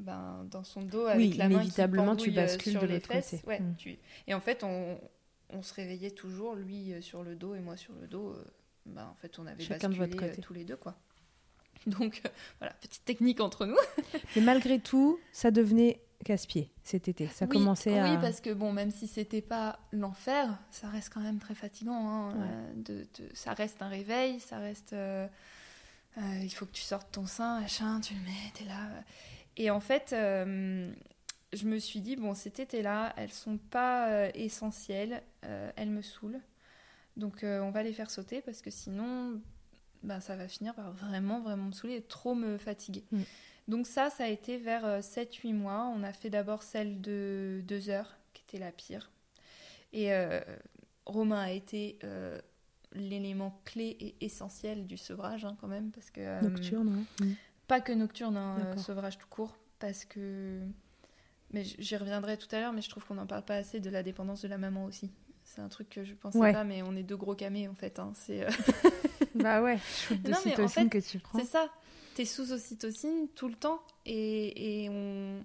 [0.00, 2.82] ben, dans son dos avec Oui, la main qui inévitablement, tu pendouille, euh, bascules sur
[2.82, 3.42] de les fesses, côté.
[3.46, 3.74] ouais, Mm.
[3.76, 4.98] tu- Et en fait, on,
[5.50, 8.30] on se réveillait toujours, lui euh, sur le dos et moi sur le dos.
[8.30, 8.44] euh,
[8.86, 10.42] ben, en fait, on avait Chacun de basculé votre côté.
[10.42, 10.96] tous les deux, quoi.
[11.86, 13.76] Donc, euh, voilà, petite technique entre nous.
[14.36, 17.26] Mais malgré tout, ça devenait casse-pied cet été.
[17.28, 18.10] Ça oui, commençait à.
[18.12, 21.94] Oui, parce que bon, même si c'était pas l'enfer, ça reste quand même très fatigant.
[22.08, 22.46] hein, Ouais.
[22.50, 24.92] euh, de, de- ça reste un réveil, ça reste.
[24.92, 25.26] euh,
[26.42, 28.88] il faut que tu sortes ton sein, machin, tu le mets, t'es là.
[29.56, 30.92] Et en fait, euh,
[31.52, 36.02] je me suis dit, bon, cet été-là, elles sont pas euh, essentielles, euh, elles me
[36.02, 36.40] saoulent.
[37.16, 39.40] Donc euh, on va les faire sauter parce que sinon,
[40.02, 43.04] ben, ça va finir par vraiment, vraiment me saouler et trop me fatiguer.
[43.10, 43.22] Mm.
[43.68, 45.92] Donc ça, ça a été vers euh, 7-8 mois.
[45.94, 49.10] On a fait d'abord celle de 2 heures, qui était la pire.
[49.92, 50.12] Et
[51.04, 51.98] Romain a été
[52.92, 56.44] l'élément clé et essentiel du sevrage hein, quand même, parce que...
[56.44, 57.26] Nocturne, ouais.
[57.70, 60.58] Pas que nocturne, hein, euh, sevrage tout court, parce que...
[61.52, 63.88] Mais j'y reviendrai tout à l'heure, mais je trouve qu'on n'en parle pas assez de
[63.90, 65.10] la dépendance de la maman aussi.
[65.44, 66.52] C'est un truc que je pensais Ouais.
[66.52, 67.98] pas, mais on est deux gros camés en fait.
[68.00, 68.12] hein.
[68.14, 68.50] C'est euh,
[69.36, 71.38] Bah ouais, shoot de Non, mais en cytocine fait, que tu prends.
[71.38, 71.68] c'est ça.
[72.16, 75.44] T'es sous ocytocine tout le temps et, et on,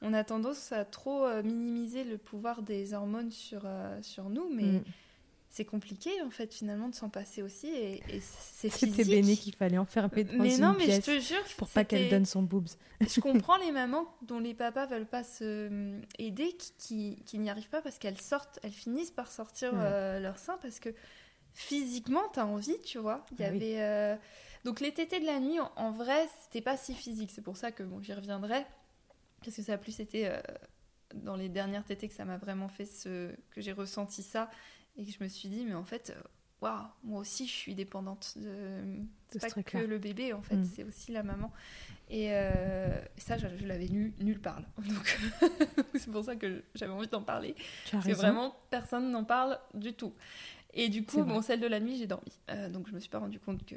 [0.00, 4.48] on a tendance à trop euh, minimiser le pouvoir des hormones sur, euh, sur nous,
[4.52, 4.84] mais Mm.
[5.56, 9.06] C'est compliqué en fait finalement de s'en passer aussi et, et c'est C'était physique.
[9.14, 12.00] Béné qu'il fallait enfermer dans mais une non, mais je te jure, pour pas qu'elle
[12.00, 12.66] c'était- donne son boobs.
[13.00, 17.38] je comprends les mamans dont les papas veulent pas se euh, aider, qui, qui, qui
[17.38, 19.78] n'y arrivent pas parce qu'elles sortent, elles finissent par sortir Ouais.
[19.82, 20.88] euh, leur sein parce que
[21.52, 23.24] physiquement, t'as envie, tu vois.
[23.32, 23.56] Il y Ah oui.
[23.56, 24.16] avait euh,
[24.64, 27.30] donc les tétés de la nuit, en, en vrai, c'était pas si physique.
[27.32, 28.64] C'est pour ça que bon, j'y reviendrai
[29.44, 30.36] parce que ça a plus été euh,
[31.14, 34.50] dans les dernières tétés que ça m'a vraiment fait ce que j'ai ressenti ça
[34.96, 36.10] et que je me suis dit mais en fait.
[36.16, 36.20] euh,
[36.60, 38.80] Waouh, moi aussi je suis dépendante de.
[39.28, 40.64] C'est ce pas que le bébé en fait, Mm.
[40.64, 41.52] c'est aussi la maman.
[42.08, 44.60] Et euh, ça, je, je l'avais nu, nulle part.
[44.60, 44.66] là.
[44.88, 45.18] Donc
[45.94, 47.54] c'est pour ça que j'avais envie d'en parler.
[47.90, 50.14] Parce que vraiment, personne n'en parle du tout.
[50.72, 52.32] Et du coup, bon, celle de la nuit, j'ai dormi.
[52.50, 53.74] Euh, donc je me suis pas rendu compte que.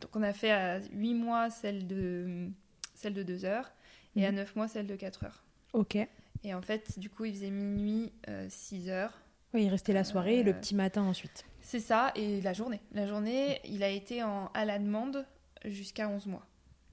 [0.00, 2.48] Donc on a fait à 8 mois celle de,
[2.94, 3.72] celle de 2 heures
[4.14, 4.36] et à Mhm.
[4.38, 5.42] 9 mois celle de 4 heures.
[5.72, 5.96] Ok.
[6.44, 8.12] Et en fait, du coup, il faisait minuit,
[8.50, 9.18] 6 heures.
[9.54, 11.44] Oui, il restait la soirée et le Euh, petit matin ensuite.
[11.60, 12.80] C'est ça, et la journée.
[12.92, 15.24] La journée, il a été en, à la demande
[15.64, 16.44] jusqu'à 11 mois.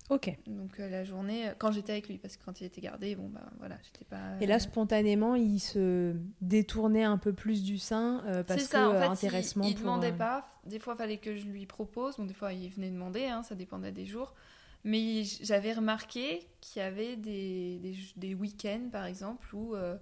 [0.09, 0.37] Ok.
[0.45, 3.15] Donc euh, la journée, euh, quand j'étais avec lui, parce que quand il était gardé,
[3.15, 4.17] bon bah voilà, j'étais pas.
[4.41, 8.71] Et là, spontanément, il se détournait un peu plus du sein euh, parce c'est que
[8.71, 10.49] ça, en euh, fait, intéressement il, il pour, demandait euh, pas.
[10.65, 12.17] Des fois, il fallait que je lui propose.
[12.17, 14.33] Bon, des fois, il venait demander, hein, ça dépendait des jours.
[14.83, 19.95] Mais j'avais remarqué qu'il y avait des, des, des week-ends, par exemple, où, euh,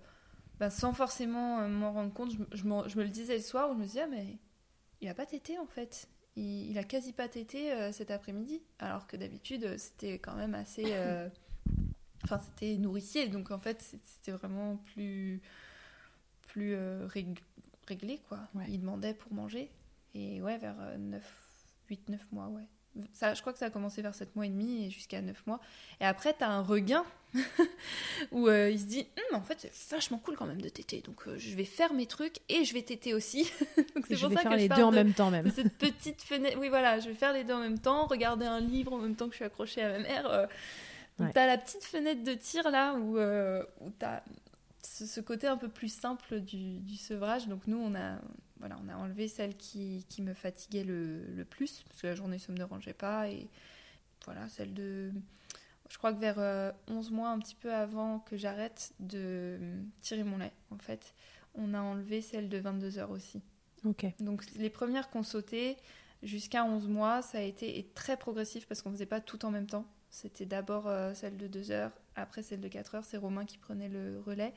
[0.60, 3.74] bah, sans forcément euh, m'en rendre compte, je, je me le disais le soir, où
[3.74, 4.38] je me disais, ah, mais
[5.02, 6.08] il a pas tété, en fait.
[6.36, 8.62] Il, il a quasi pas tété euh, cet après-midi.
[8.80, 10.86] Alors que d'habitude, euh, c'était quand même assez...
[10.88, 11.30] euh,
[12.26, 15.42] Enfin, c'était nourricier, donc en fait, c'était vraiment plus,
[16.48, 17.40] plus euh, rég-
[17.88, 18.40] réglé, quoi.
[18.54, 18.66] Ouais.
[18.68, 19.72] Il demandait pour manger.
[20.14, 20.76] Et ouais, vers
[21.90, 22.68] 8-9 mois, ouais.
[23.14, 25.46] Ça, je crois que ça a commencé vers 7 mois et demi et jusqu'à 9
[25.48, 25.60] mois.
[26.02, 27.06] Et après, t'as un regain
[28.32, 31.02] où euh, il se dit Hum, en fait, c'est vachement cool quand même de téter.
[31.02, 33.44] Donc, euh, je vais faire mes trucs et je vais téter aussi.
[33.96, 35.50] donc, c'est pour vais ça faire que je les deux en de- même temps même.
[35.52, 36.58] cette petite fenêtre.
[36.60, 39.16] Oui, voilà, je vais faire les deux en même temps, regarder un livre en même
[39.16, 40.30] temps que je suis accrochée à ma mère.
[40.32, 40.48] euh.
[41.20, 41.34] Donc, Ouais.
[41.34, 44.22] t'as la petite fenêtre de tir là où, euh, où t'as
[44.84, 47.48] ce, ce côté un peu plus simple du, du sevrage.
[47.48, 48.20] Donc, nous, on a,
[48.60, 52.16] voilà, on a enlevé celle qui, qui me fatiguait le, le plus, parce que la
[52.16, 53.30] journée, ça me dérangeait pas.
[53.30, 53.48] Et
[54.26, 55.12] voilà, celle de.
[55.90, 59.58] Je crois que vers euh, 11 mois, un petit peu avant que j'arrête de
[60.02, 61.14] tirer mon lait, en fait,
[61.56, 63.42] on a enlevé celle de 22 heures aussi.
[63.86, 64.06] Ok.
[64.20, 65.78] Donc les premières qu'on sautait
[66.22, 69.68] jusqu'à 11 mois, ça a été très progressif parce qu'on faisait pas tout en même
[69.68, 69.86] temps.
[70.12, 73.58] C'était d'abord euh, celle de 2 heures, après celle de 4 heures, c'est Romain qui
[73.58, 74.54] prenait le relais.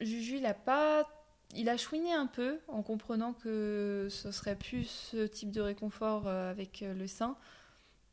[0.00, 1.06] Juju, il a pas
[1.54, 6.26] il a chouiné un peu en comprenant que ce serait plus ce type de réconfort
[6.26, 7.36] euh, avec euh, le sein.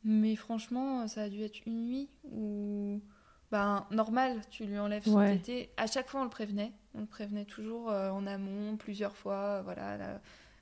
[0.04, 3.02] Mais franchement, ça a dû être une nuit où,
[3.50, 5.36] ben, normal, tu lui enlèves son Ouais.
[5.36, 5.70] tété.
[5.76, 6.72] À chaque fois, on le prévenait.
[6.94, 9.62] On le prévenait toujours euh, en amont, plusieurs fois.
[9.62, 10.20] Voilà, là,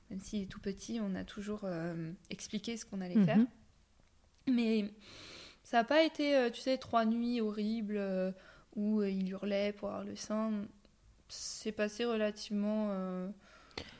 [0.09, 3.37] même s'il est tout petit, on a toujours euh, expliqué ce qu'on allait faire.
[3.37, 3.47] Mhm.
[4.47, 4.91] Mais
[5.63, 8.31] ça n'a pas été, euh, tu sais, trois nuits horribles euh,
[8.75, 10.65] où euh, il hurlait pour avoir le sein.
[11.27, 12.89] C'est passé relativement.
[12.91, 13.27] euh,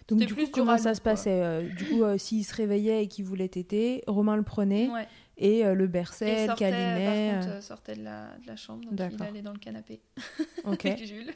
[0.08, 3.04] Donc C'était du coup, comment ça se passait euh, Du coup, euh, s'il se réveillait
[3.04, 5.08] et qu'il voulait téter, Romain le prenait ouais.
[5.38, 7.32] et euh, le Et berçait, le sortait, câlinait.
[7.32, 9.60] par contre, euh, euh, sortait de la, de la chambre, donc il allait dans le
[9.60, 10.00] canapé
[10.64, 10.86] ok.
[10.86, 11.34] avec Jules.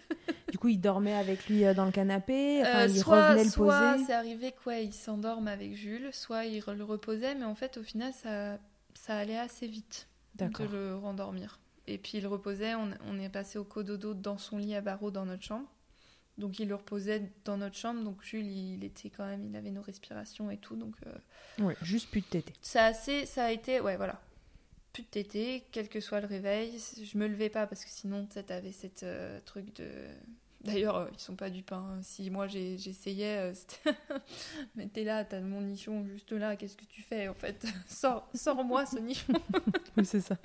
[0.51, 2.61] Du coup, il dormait avec lui euh, dans le canapé.
[2.61, 4.05] Enfin, Euh, il soit revenait le soit poser.
[4.05, 7.83] c'est arrivé quoi, il s'endorme avec Jules, soit il le reposait, mais en fait, au
[7.83, 8.57] final, ça,
[8.93, 11.59] ça allait assez vite de le rendormir.
[11.87, 14.81] Et puis il le reposait, on, on est passé au cododo dans son lit à
[14.81, 15.65] barreaux dans notre chambre.
[16.39, 19.69] Donc il le reposait dans notre chambre, donc Jules, il était quand même, il avait
[19.71, 22.53] nos respirations et tout, donc euh, Ouais, juste plus de tété.
[22.61, 24.21] ça, a assez, ça a été, ouais, voilà.
[24.93, 26.79] Plus de tété, quel que soit le réveil.
[27.03, 29.85] Je me levais pas parce que sinon, tu sais, t'avais cette euh, truc de.
[30.63, 31.99] D'ailleurs, euh, ils sont pas du pain.
[32.01, 33.95] Si moi j'essayais, euh, c'était.
[34.75, 37.65] Mais t'es là, t'as mon nichon juste là, qu'est-ce que tu fais en fait?
[37.87, 39.33] Sors- Sors-moi ce nichon
[39.95, 40.37] Oui, c'est ça.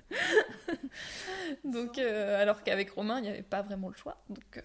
[1.65, 4.23] Donc, alors qu'avec Romain, il n'y avait pas vraiment le choix.
[4.29, 4.63] Donc,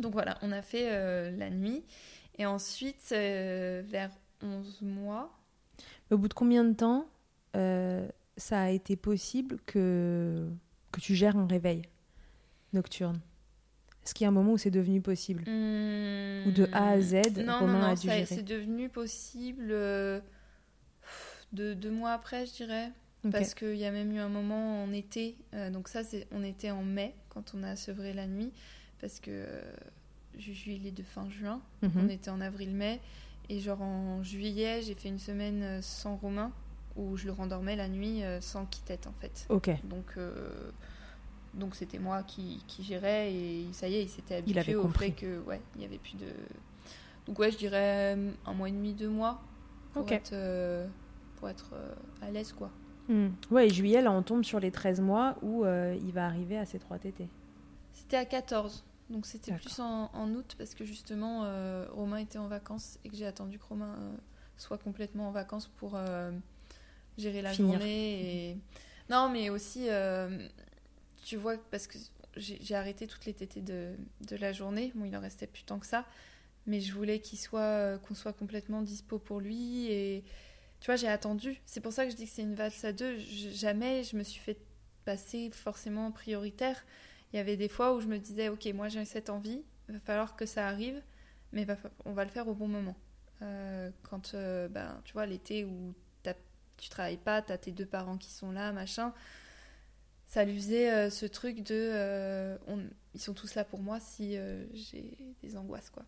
[0.00, 1.84] donc voilà, on a fait euh, la nuit.
[2.38, 4.10] Et ensuite, euh, vers
[4.42, 5.30] 11 mois,
[6.10, 7.06] Au bout de combien de temps
[7.56, 10.48] euh, ça a été possible que,
[10.92, 11.82] que tu gères un réveil
[12.72, 13.20] nocturne?
[14.04, 15.42] Est-ce qu'il y a un moment où c'est devenu possible?
[15.42, 18.88] Ou de A à Z, non, Romain non, non, a dû ça- gérer c'est devenu
[18.88, 19.68] possible
[21.52, 22.90] de deux mois après, je dirais.
[23.30, 25.36] Parce qu'il y a même eu un moment en été.
[25.72, 26.00] donc ça,
[26.32, 28.50] on était en mai quand on a sevré la nuit.
[29.00, 29.62] Parce que euh,
[30.38, 31.60] Juju, il est de fin juin.
[31.82, 31.92] Mhm.
[31.96, 33.00] On était en avril-mai.
[33.48, 36.52] Et genre en juillet, j'ai fait une semaine euh, sans Romain.
[36.96, 39.46] Où je le rendormais la nuit euh, sans quittette, en fait.
[39.48, 39.70] Ok.
[39.84, 40.70] Donc, euh,
[41.54, 44.82] donc c'était moi qui, qui gérais et ça y est, il s'était habitué avait au
[44.82, 45.06] compris.
[45.06, 46.26] fait que ouais, il y avait plus de.
[47.26, 49.40] Donc ouais, je dirais un mois et demi, deux mois
[49.92, 50.86] pour être euh,
[51.36, 52.70] pour être euh, à l'aise quoi.
[53.08, 53.28] Hmm.
[53.50, 56.64] Ouais, et juillet, là, on tombe sur les 13 mois où il va arriver à
[56.64, 57.28] ses 3 tétés.
[57.92, 58.84] C'était à 14.
[59.10, 63.08] Donc c'était plus en, en août parce que justement euh, Romain était en vacances et
[63.08, 64.16] que j'ai attendu que Romain euh,
[64.56, 66.30] soit complètement en vacances pour euh,
[67.18, 67.78] gérer la Finir.
[67.78, 68.50] journée.
[68.50, 68.58] Et...
[69.08, 69.88] Non, mais aussi,
[71.24, 71.98] tu vois, parce que
[72.36, 73.94] j'ai arrêté toutes les tétées de,
[74.28, 74.92] de la journée.
[74.94, 76.06] Bon, il en restait plus tant que ça.
[76.66, 79.86] Mais je voulais qu'il soit, qu'on soit complètement dispo pour lui.
[79.90, 80.22] Et
[80.80, 81.60] tu vois, j'ai attendu.
[81.66, 83.18] C'est pour ça que je dis que c'est une valse à deux.
[83.18, 84.58] Je- jamais je me suis fait
[85.04, 86.84] passer forcément prioritaire.
[87.32, 89.94] Il y avait des fois où je me disais, ok, moi j'ai cette envie, il
[89.94, 91.00] va falloir que ça arrive,
[91.52, 91.66] mais
[92.04, 92.96] on va le faire au bon moment.
[93.42, 95.94] Euh, quand, euh, ben, tu vois, l'été où
[96.76, 99.12] tu travailles pas, tu as tes deux parents qui sont là, machin,
[100.28, 104.36] ça lui faisait euh, ce truc de, on- ils sont tous là pour moi si
[104.72, 106.04] j'ai des angoisses, quoi.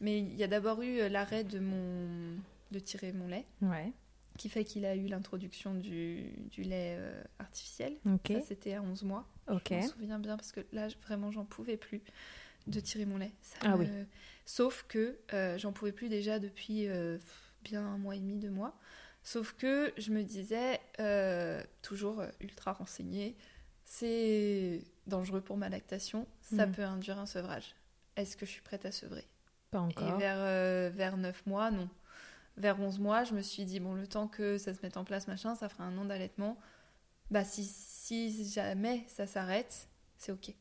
[0.00, 2.36] Mais il y a d'abord eu l'arrêt de mon
[2.70, 3.92] de tirer mon lait, Ouais.
[4.40, 7.96] Qui fait qu'il a eu l'introduction du, du lait euh, artificiel.
[8.40, 9.28] Ça, c'était à 11 mois.
[9.46, 12.00] Je m'en souviens bien parce que là, vraiment, j'en pouvais plus
[12.66, 13.32] de tirer mon lait.
[13.42, 13.88] Ça Ah me- oui.
[14.46, 17.18] Sauf que euh, j'en pouvais plus déjà depuis euh,
[17.62, 18.78] bien un mois et demi, deux mois.
[19.22, 20.80] Sauf que je me disais,
[21.82, 23.36] toujours ultra renseignée,
[23.84, 26.72] c'est dangereux pour ma lactation, ça Mhm.
[26.72, 27.74] peut induire un sevrage.
[28.16, 29.26] Est-ce que je suis prête à sevrer?
[29.70, 30.18] Pas Et encore.
[30.18, 31.88] vers, euh, vers 9 mois, non.
[32.60, 35.04] Vers 11 mois, je me suis dit, bon, le temps que ça se mette en
[35.04, 36.58] place, machin, ça fera un an d'allaitement.
[37.30, 40.54] Bah, si, si jamais ça s'arrête, c'est OK.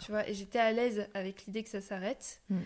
[0.00, 2.42] Tu vois, et j'étais à l'aise avec l'idée que ça s'arrête.
[2.50, 2.58] Mm.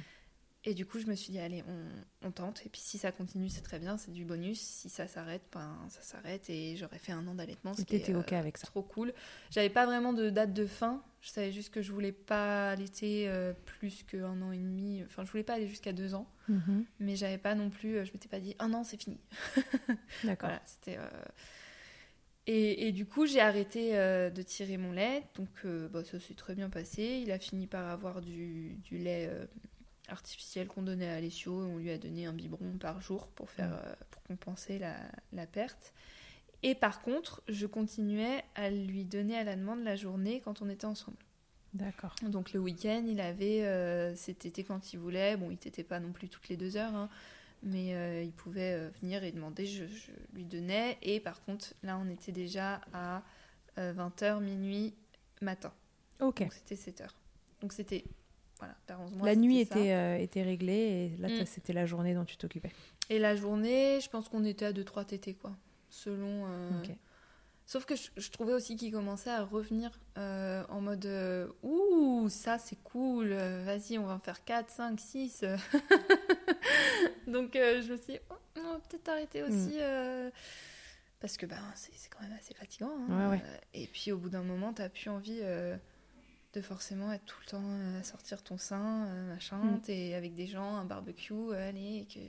[0.65, 2.65] Et du coup, je me suis dit, allez, on, on tente.
[2.65, 4.61] Et puis, si ça continue, c'est très bien, c'est du bonus.
[4.61, 6.49] Si ça s'arrête, ben, ça s'arrête.
[6.51, 7.73] Et j'aurais fait un an d'allaitement.
[7.75, 8.69] Et t'étais OK avec ça.
[8.69, 9.13] Trop cool.
[9.51, 11.03] J'avais pas vraiment de date de fin.
[11.21, 15.03] Je savais juste que je voulais pas allaiter euh, plus qu'un an et demi.
[15.07, 16.29] Enfin, je voulais pas aller jusqu'à deux ans.
[16.49, 16.85] Mhm.
[17.01, 19.19] Mais j'avais pas non plus, euh, je m'étais pas dit, un an, c'est fini.
[20.23, 20.49] D'accord.
[20.49, 20.97] Voilà, c'était.
[20.99, 21.09] euh,
[22.47, 25.23] Et, et du coup, j'ai arrêté euh, de tirer mon lait.
[25.37, 27.21] Donc, euh, bah, ça s'est très bien passé.
[27.23, 29.47] Il a fini par avoir du, du lait euh,
[30.13, 31.53] artificiel qu'on donnait à Alessio.
[31.55, 33.81] On lui a donné un biberon par jour pour, faire, Mm.
[33.87, 34.97] euh, pour compenser la,
[35.33, 35.93] la perte.
[36.63, 40.69] Et par contre, je continuais à lui donner à la demande la journée quand on
[40.69, 41.17] était ensemble.
[41.75, 42.15] D'accord.
[42.23, 45.37] Donc le week-end, il avait euh, cet été quand il voulait.
[45.37, 47.09] Bon, il t'était pas non plus toutes les deux heures, hein,
[47.63, 50.99] mais euh, il pouvait euh, venir et demander, je, je lui donnais.
[51.03, 53.23] Et par contre, là, on était déjà à
[53.79, 54.95] 20h, minuit,
[55.41, 55.73] matin.
[56.21, 56.41] Ok.
[56.43, 57.17] Donc c'était 7 heures.
[57.63, 58.05] Donc c'était
[58.63, 59.27] voilà, vers 11 mois.
[59.27, 61.47] La nuit était, euh, était réglée et là, Mm.
[61.47, 62.71] c'était la journée dont tu t'occupais.
[63.11, 65.53] Et la journée, je pense qu'on était à 2-3 TT, quoi.
[65.91, 66.47] Selon.
[66.47, 66.91] euh, Ok.
[67.67, 72.29] Sauf que je, je trouvais aussi qu'il commençait à revenir euh, en mode euh, Ouh,
[72.29, 75.45] ça c'est cool, euh, vas-y, on va en faire 4, 5, 6.
[77.27, 79.77] Donc euh, je me suis dit, Oh, on va peut-être arrêter aussi.
[79.81, 80.31] euh,
[81.21, 82.91] parce que ben, c'est quand même assez fatigant.
[83.09, 83.31] hein.
[83.31, 83.43] Ouais, ouais.
[83.75, 85.77] Et puis au bout d'un moment, t'as plus envie euh,
[86.53, 89.57] de forcément être tout le temps euh, à sortir ton sein, euh, machin.
[89.57, 89.81] Mm.
[89.83, 91.99] T'es avec des gens, un barbecue, allez.
[91.99, 92.21] et que...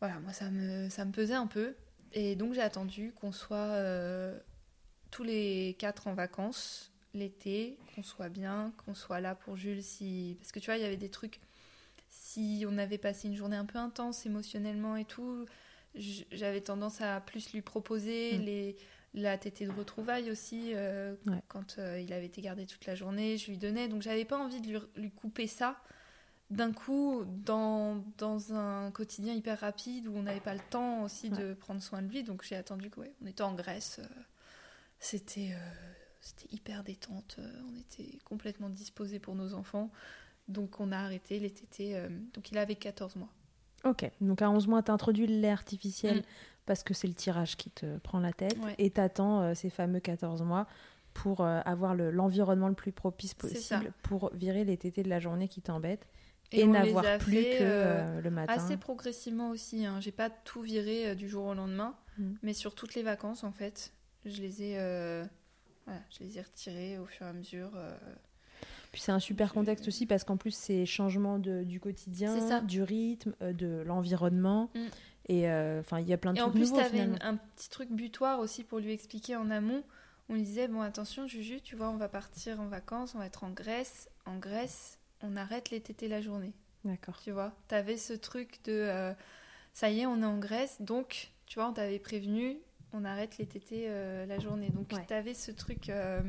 [0.00, 1.74] Voilà, moi ça me, ça me pesait un peu.
[2.12, 4.38] Et donc j'ai attendu qu'on soit euh,
[5.10, 10.36] tous les quatre en vacances l'été, qu'on soit bien, qu'on soit là pour Jules si...
[10.40, 11.40] Parce que tu vois, il y avait des trucs...
[12.10, 15.44] Si on avait passé une journée un peu intense émotionnellement et tout,
[15.94, 18.42] j'avais tendance à plus lui proposer Mm.
[18.42, 18.76] les...
[19.18, 20.72] la tétée de retrouvailles aussi.
[20.74, 21.42] euh, Ouais.
[21.48, 23.88] Quand euh, il avait été gardé toute la journée, je lui donnais.
[23.88, 25.76] Donc j'avais pas envie de lui, lui couper ça
[26.50, 31.28] d'un coup dans, dans un quotidien hyper rapide où on n'avait pas le temps aussi
[31.28, 32.22] de prendre soin de lui.
[32.24, 34.00] Donc j'ai attendu qu'on était en Grèce.
[34.02, 34.06] euh,
[35.00, 35.70] c'était euh,
[36.20, 37.38] c'était hyper détente.
[37.70, 39.90] on était complètement disposés pour nos enfants.
[40.48, 41.96] Donc on a arrêté les tétés.
[41.96, 43.28] euh, donc il avait 14 mois.
[43.84, 46.22] Ok, donc à 11 mois, tu introduis le lait artificiel Mm.
[46.68, 48.74] Parce que c'est le tirage qui te prend la tête Ouais.
[48.78, 50.66] et t'attends euh, ces fameux 14 mois
[51.14, 55.18] pour euh, avoir le- l'environnement le plus propice possible pour virer les tétés de la
[55.18, 56.06] journée qui t'embêtent
[56.52, 58.52] et, n'avoir plus fait, que euh, euh, le matin.
[58.52, 59.84] Assez progressivement aussi.
[59.84, 59.98] Hein.
[60.00, 62.32] J'ai pas tout viré du jour au lendemain, Mm.
[62.42, 63.92] mais sur toutes les vacances en fait,
[64.24, 64.74] je les ai,
[65.86, 67.70] voilà, je les ai retirés au fur et à mesure.
[68.92, 72.82] Puis c'est un super contexte aussi parce qu'en plus c'est changement de, du quotidien, du
[72.82, 74.78] rythme, de l'environnement Mm.
[75.28, 77.16] Et euh, enfin il y a plein de Et en plus, finalement.
[77.16, 79.82] une- un petit truc butoir aussi pour lui expliquer en amont.
[80.30, 83.26] On lui disait bon attention Juju, tu vois, on va partir en vacances, on va
[83.26, 84.10] être en Grèce.
[84.26, 86.52] En Grèce, on arrête les tétés la journée.
[86.84, 87.18] D'accord.
[87.22, 89.12] Tu vois, t'avais ce truc de euh,
[89.72, 92.58] ça y est, on est en Grèce, donc tu vois, on t'avait prévenu,
[92.92, 94.70] on arrête les tétés euh, la journée.
[94.70, 95.04] Donc Ouais.
[95.06, 96.20] t'avais ce truc euh,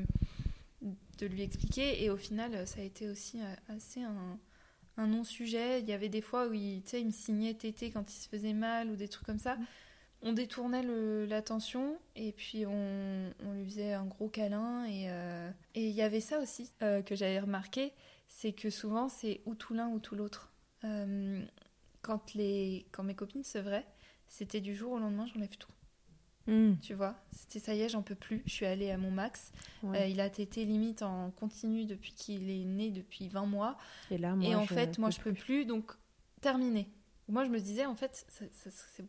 [1.19, 4.39] de lui expliquer, et au final, ça a été aussi assez un,
[4.99, 5.79] un non-sujet.
[5.79, 8.53] Il y avait des fois où il, il me signait tété quand il se faisait
[8.53, 9.57] mal ou des trucs comme ça.
[10.21, 10.83] On détournait
[11.27, 14.85] l'attention et puis on, on lui faisait un gros câlin.
[14.85, 17.93] Et euh, il y avait ça aussi euh, que j'avais remarqué,
[18.27, 20.51] c'est que souvent c'est ou tout l'un ou tout l'autre.
[20.83, 21.41] Euh,
[22.01, 22.21] quand,
[22.91, 23.87] quand mes copines sevraient,
[24.27, 25.71] c'était du jour au lendemain, j'enlève tout.
[26.49, 26.77] Mm.
[26.81, 28.41] Tu vois, c'était ça y est, j'en peux plus.
[28.45, 29.51] Je suis allée à mon max.
[29.83, 30.01] Ouais.
[30.01, 33.77] Euh, il a tété limite en continu depuis qu'il est né, depuis 20 mois.
[34.11, 35.91] et là, moi, et en je fait, moi, je peux plus, donc
[36.41, 36.89] terminé.
[37.27, 39.05] Moi, je me disais, en fait, ça, ça- c'est-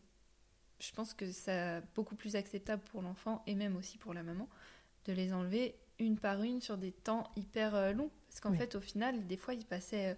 [0.81, 4.49] je pense que c'est beaucoup plus acceptable pour l'enfant et même aussi pour la maman
[5.07, 8.11] de les enlever une par une sur des temps hyper euh, longs.
[8.29, 8.59] Parce qu'en Oui.
[8.59, 10.15] fait, au final, des fois, il passait euh,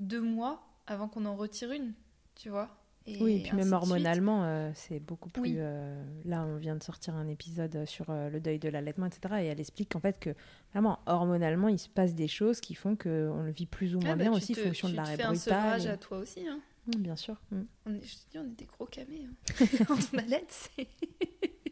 [0.00, 1.94] deux mois avant qu'on en retire une,
[2.36, 2.77] tu vois.
[3.20, 5.42] Oui, et puis même hormonalement, euh, c'est beaucoup plus.
[5.42, 5.54] Oui.
[5.58, 9.34] euh, là, on vient de sortir un épisode sur euh, le deuil de l'allaitement, etc.
[9.40, 10.30] Et elle explique qu'en fait, que
[10.72, 14.04] vraiment, hormonalement, il se passe des choses qui font qu'on le vit plus ou suite.
[14.04, 15.86] moins Ah bah, bien tu aussi, te- fonction de tu te l'arrêt fais un sevrage
[15.86, 16.46] et- à toi aussi.
[16.46, 16.60] Hein.
[16.86, 17.36] Mm, Bien sûr.
[17.50, 17.60] mm.
[17.86, 19.26] On est, je te dis, on est des gros camés.
[19.26, 19.66] Hein.
[20.14, 20.86] On allait, c'est...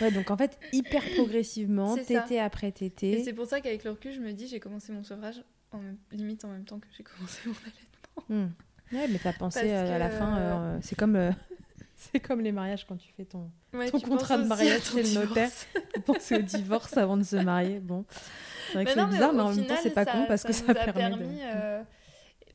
[0.00, 3.22] Ouais, donc en fait, hyper progressivement, tété après Et tété.
[3.22, 6.44] c'est pour ça qu'avec le recul, je me dis, j'ai commencé mon sevrage en limite
[6.44, 8.46] en même temps que j'ai commencé mon allaitement.
[8.48, 8.52] Mm.
[8.92, 11.30] Ouais, mais t'as pensé Parce à la fin, euh, euh, c'est comme, euh,
[11.96, 13.50] c'est comme les mariages quand tu fais ton.
[13.72, 15.50] Ouais, Ton tu contrat de penses mariage chez le notaire.
[15.94, 17.78] Faut penser au divorce avant de se marier.
[17.78, 18.04] Bon,
[18.68, 20.24] c'est vrai que Mais mais bizarre, au mais en même temps, c'est pas ça- con
[20.26, 21.84] parce que ça a permet permis, de.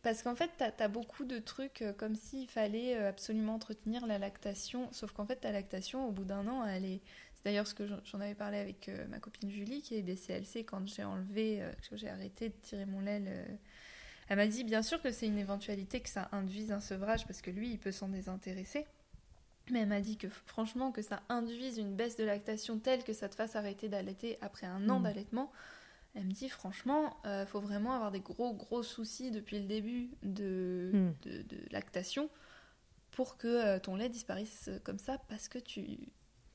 [0.04, 4.88] Parce qu'en fait, t'as as beaucoup de trucs comme s'il fallait absolument entretenir la lactation.
[4.92, 7.02] Sauf qu'en fait, ta lactation, au bout d'un an, elle est.
[7.36, 10.86] C'est d'ailleurs ce que j'en- avais parlé avec ma copine Julie, qui est BCLC, quand
[10.88, 13.22] j'ai enlevé, que j'ai arrêté de tirer mon lait.
[14.28, 17.26] Le- Elle m'a dit, bien sûr que c'est une éventualité que ça induise un sevrage,
[17.26, 18.86] parce que lui, il peut s'en désintéresser.
[19.72, 23.14] Mais elle m'a dit que franchement, que ça induise une baisse de lactation telle que
[23.14, 25.04] ça te fasse arrêter d'allaiter après un an Mhm.
[25.04, 25.52] d'allaitement.
[26.14, 30.12] Elle me dit franchement, il faut vraiment avoir des gros gros soucis depuis le début
[30.24, 30.92] de,
[31.24, 32.30] de, de lactation
[33.12, 35.98] pour que euh, ton lait disparaisse comme ça parce que tu...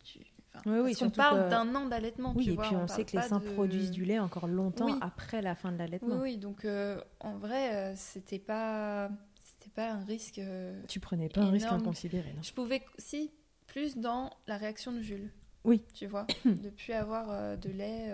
[0.05, 0.21] tu
[0.55, 2.33] enfin, Oui, oui, parce surtout parle que- d'un an d'allaitement.
[2.37, 4.47] Oui, tu et vois, puis on, sait que les seins de- produisent du lait encore
[4.49, 4.99] longtemps Oui.
[5.01, 6.17] après la fin de Oui, l'allaitement.
[6.21, 9.11] oui, donc euh, en vrai, euh, c'était pas,
[9.45, 10.39] c'était pas un risque.
[10.39, 12.33] euh, Tu prenais pas un risque inconsidéré.
[12.35, 12.43] non?
[12.43, 13.31] Je pouvais, si,
[13.67, 15.31] plus dans la réaction de Jules.
[15.63, 15.85] Oui.
[15.93, 18.07] Tu vois, depuis avoir euh, de lait.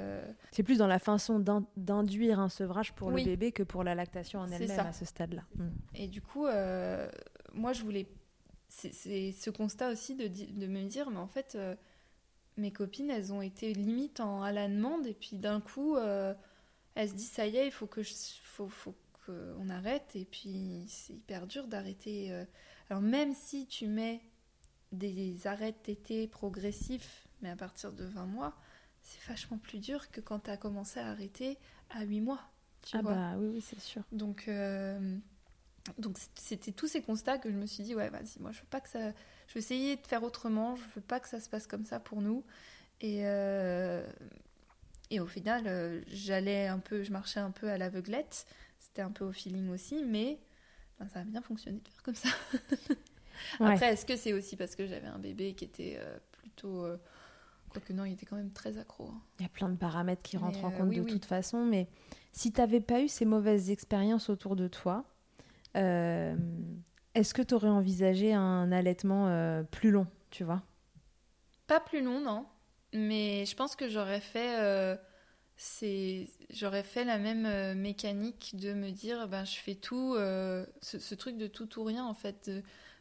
[0.51, 3.23] C'est plus dans la façon d'in- d'induire un sevrage pour Oui.
[3.23, 5.43] le bébé que pour la lactation en elle-même à ce stade-là.
[5.55, 5.69] Mm.
[5.95, 6.47] Et du coup,
[7.55, 8.07] moi, je voulais.
[8.69, 11.57] C'est ce constat aussi de, de me dire, mais en fait,
[12.57, 16.35] mes copines, elles ont été limite en, à la demande, et puis d'un coup, euh,
[16.95, 18.95] elle se dit ça y est, il faut que je, faut, faut
[19.27, 20.17] qu'on arrête.
[20.17, 22.33] Et puis c'est hyper dur d'arrêter.
[22.33, 22.45] euh.
[22.91, 24.23] Alors même si tu mets
[24.93, 28.57] des arrêts de tétés progressifs, mais à partir de 20 mois,
[29.03, 31.59] c'est vachement plus dur que quand tu as commencé à arrêter
[31.91, 32.41] à 8 mois.
[32.83, 33.15] Tu Ah vois.
[33.15, 34.03] bah oui, oui, c'est sûr.
[34.13, 35.19] Donc, euh,
[35.99, 38.67] donc c'était tous ces constats que je me suis dit, ouais, vas-y, moi je veux
[38.67, 39.13] pas que ça.
[39.49, 42.01] Je vais essayer de faire autrement, je veux pas que ça se passe comme ça
[42.01, 42.45] pour nous.
[43.01, 44.07] Et, euh,
[45.11, 48.47] et au final, euh, j'allais un peu, je marchais un peu à l'aveuglette.
[48.81, 50.39] C'était un peu au feeling aussi, mais
[50.99, 52.29] ben, ça a bien fonctionné de faire comme ça.
[53.61, 53.73] Ouais.
[53.75, 56.87] Après, est-ce que c'est aussi parce que j'avais un bébé qui était euh, plutôt.
[57.69, 59.09] Quoique non, il était quand même très accro.
[59.11, 59.21] hein.
[59.39, 61.11] Il y a plein de paramètres qui Mais, rentrent en compte oui, de oui.
[61.11, 61.87] toute façon, mais
[62.33, 65.05] si tu n'avais pas eu ces mauvaises expériences autour de toi,
[65.77, 66.35] euh,
[67.17, 70.63] est-ce que tu aurais envisagé un allaitement euh, plus long, tu vois?
[71.67, 72.47] Pas plus long, non.
[72.93, 74.97] Mais je pense que j'aurais fait, euh,
[75.57, 80.99] c'est, j'aurais fait la même euh, mécanique de me dire, ben je fais tout, ce,
[80.99, 82.51] ce truc de tout ou rien en fait.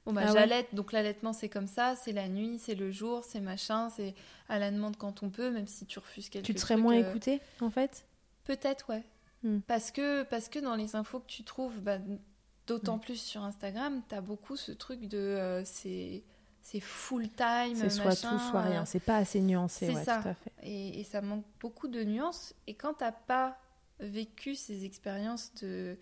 [0.05, 0.33] bon bah Ah ouais.
[0.33, 4.15] j'allaite, donc l'allaitement c'est comme ça, c'est la nuit, c'est le jour, c'est machin, c'est
[4.49, 6.81] à la demande quand on peut, même si tu refuses quelque Tu te serais trucs,
[6.81, 8.07] moins euh, écouté, en fait?
[8.43, 9.03] Peut-être, ouais.
[9.43, 9.59] Hmm.
[9.67, 11.99] Parce, que, parce que dans les infos que tu trouves, bah,
[12.67, 12.99] d'autant Ouais.
[13.01, 16.23] plus sur Instagram, t'as beaucoup ce truc de euh, c'est,
[16.61, 18.81] c'est full time, C'est soit machin, tout, soit rien.
[18.81, 20.21] euh, C'est pas assez nuancé, c'est ouais, ça.
[20.21, 20.51] tout à fait.
[20.63, 22.53] et, et ça manque beaucoup de nuances.
[22.67, 23.57] Et quand t'as pas
[23.99, 25.97] vécu ces expériences de,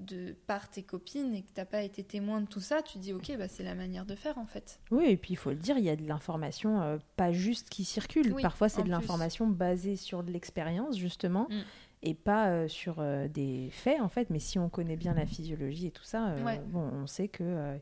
[0.00, 3.12] de par tes copines et que t'as pas été témoin de tout ça, tu dis
[3.12, 4.80] ok, bah, c'est la manière de faire en fait.
[4.90, 7.68] Oui, et puis il faut le dire, il y a de l'information euh, pas juste
[7.68, 8.32] qui circule.
[8.32, 11.60] Oui, Parfois, c'est de l'information basée sur de l'expérience, justement, Mm.
[12.04, 14.30] Et pas euh, sur euh, des faits, en fait.
[14.30, 16.60] Mais si on connaît bien la physiologie et tout ça, euh, Ouais.
[16.66, 17.78] bon, on sait que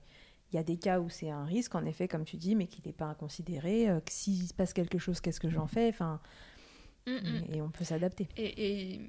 [0.53, 2.67] il y a des cas où c'est un risque, en effet, comme tu dis, mais
[2.67, 3.87] qu'il n'est pas inconsidéré.
[4.05, 5.89] que s'il se passe quelque chose, qu'est-ce que j'en fais?
[5.89, 6.21] Enfin,
[7.07, 7.55] Mm, mm.
[7.55, 8.29] et on peut s'adapter.
[8.37, 9.01] Et, et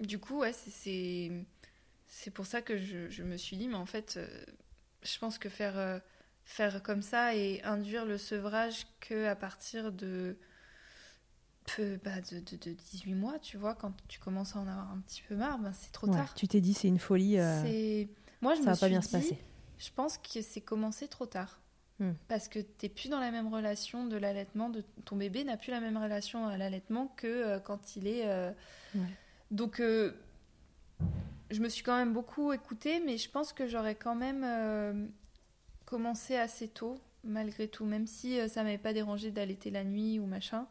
[0.00, 1.32] du coup, ouais, c'est-
[2.06, 4.18] c'est pour ça que je, je me suis dit, mais en fait,
[5.02, 6.00] je pense que faire,
[6.44, 10.36] faire comme ça et induire le sevrage que à partir de,
[11.76, 14.90] peu, bah, de, de, de 18 mois, tu vois, quand tu commences à en avoir
[14.90, 16.34] un petit peu marre, ben, c'est trop Ouais, tard.
[16.34, 18.08] tu t'es dit, c'est une folie, euh, C'est-
[18.40, 19.38] Moi, je ça me va pas suis bien se dit, passer.
[19.78, 21.60] Je pense que c'est commencé trop tard.
[22.00, 22.12] Hmm.
[22.28, 25.70] Parce que t'es plus dans la même relation de l'allaitement, de ton bébé n'a plus
[25.72, 28.26] la même relation à l'allaitement que euh, quand il est.
[28.26, 28.50] euh,
[28.94, 29.00] Ouais.
[29.50, 35.08] Donc, je me suis quand même beaucoup écoutée, mais je pense que j'aurais quand même
[35.86, 40.26] commencé assez tôt, malgré tout, même si ça m'avait pas dérangé d'allaiter la nuit ou
[40.26, 40.66] machin.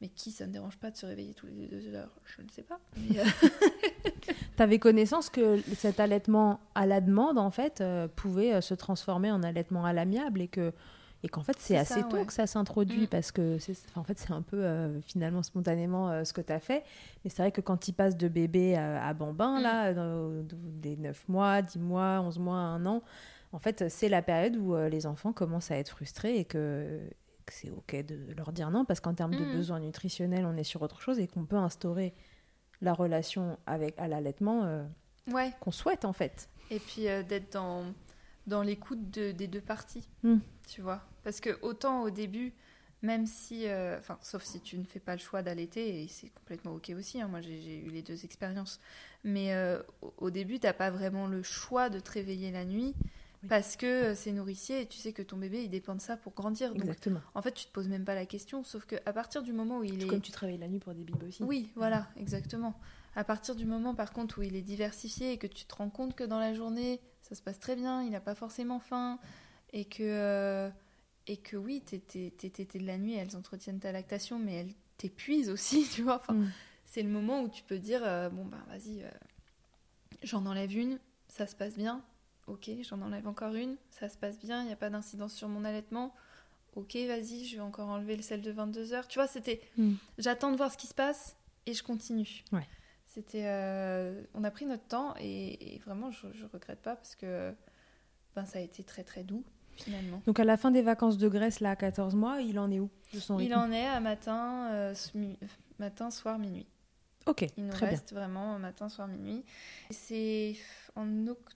[0.00, 2.48] Mais qui ça ne dérange pas de se réveiller tous les deux heures Je ne
[2.48, 2.80] sais pas.
[2.96, 3.24] Mais, euh,
[4.56, 8.74] Tu avais connaissance que cet allaitement à la demande, en fait, euh, pouvait euh, se
[8.74, 10.72] transformer en allaitement à l'amiable et que
[11.22, 12.24] et qu'en fait, c'est assez ça, tôt ouais.
[12.24, 13.08] que ça s'introduit Mm.
[13.08, 16.50] parce que c'est en fait, c'est un peu euh, finalement spontanément euh, ce que tu
[16.50, 16.82] as fait.
[17.22, 19.62] Mais c'est vrai que quand il passe de bébé à, à bambin, Mm.
[19.62, 19.92] là,
[20.52, 23.02] des 9 mois, 10 mois, 11 mois, 1 an,
[23.52, 27.00] en fait, c'est la période où les enfants commencent à être frustrés et que,
[27.50, 29.52] que c'est OK de leur dire non parce qu'en termes de Mm.
[29.56, 32.14] besoins nutritionnels, on est sur autre chose et qu'on peut instaurer
[32.80, 34.84] la relation avec à l'allaitement euh,
[35.32, 35.52] ouais.
[35.60, 36.48] qu'on souhaite en fait.
[36.70, 37.84] Et puis euh, d'être dans,
[38.46, 40.36] dans l'écoute de- des deux parties, Mm.
[40.68, 41.02] tu vois.
[41.24, 42.52] Parce que autant au début,
[43.02, 46.28] même si, euh, enfin, sauf si tu ne fais pas le choix d'allaiter, et c'est
[46.30, 47.20] complètement ok aussi.
[47.20, 48.78] hein, moi, j'ai eu les deux expériences.
[49.24, 52.94] Mais euh, au, au début, t'as pas vraiment le choix de te réveiller la nuit.
[53.42, 53.48] Oui.
[53.48, 56.16] Parce que euh, c'est nourricier et tu sais que ton bébé il dépend de ça
[56.16, 56.70] pour grandir.
[56.74, 57.20] Donc Exactement.
[57.34, 58.64] en fait tu te poses même pas la question.
[58.64, 60.06] Sauf que à partir du moment où il est.
[60.06, 61.42] Comme tu te réveilles la nuit pour des bibes aussi.
[61.42, 62.78] Oui, voilà, exactement.
[63.16, 65.90] À partir du moment, par contre, où il est diversifié et que tu te rends
[65.90, 69.18] compte que dans la journée, ça se passe très bien, il n'a pas forcément faim,
[69.72, 70.70] et que, euh,
[71.26, 75.50] et que oui, tes tétés de la nuit, elles entretiennent ta lactation, mais elles t'épuisent
[75.50, 76.16] aussi, tu vois.
[76.16, 76.50] Enfin, Mm.
[76.84, 79.10] C'est le moment où tu peux dire, euh, bon, ben vas-y, euh,
[80.24, 82.02] j'en enlève une, ça se passe bien.
[82.50, 85.48] Ok, j'en enlève encore une, ça se passe bien, il n'y a pas d'incidence sur
[85.48, 86.12] mon allaitement.
[86.74, 89.06] Ok, vas-y, je vais encore enlever celle de 22 heures.
[89.08, 89.94] Tu vois, c'était Mm.
[90.18, 91.36] j'attends de voir ce qui se passe
[91.66, 92.44] et je continue.
[92.52, 92.66] Ouais.
[93.06, 97.16] C'était, euh, on a pris notre temps et, et vraiment je, je regrette pas parce
[97.16, 97.52] que
[98.36, 99.44] ben ça a été très très doux
[99.74, 100.22] finalement.
[100.26, 102.78] Donc à la fin des vacances de Grèce, là, à 14 mois, il en est
[102.80, 104.94] où de son Il en est à matin, euh,
[105.78, 106.66] matin, soir, minuit.
[107.26, 107.96] Ok, Il nous très bien.
[107.96, 109.44] reste vraiment matin, soir, minuit.
[109.90, 110.54] C'est
[110.96, 111.50] en octobre,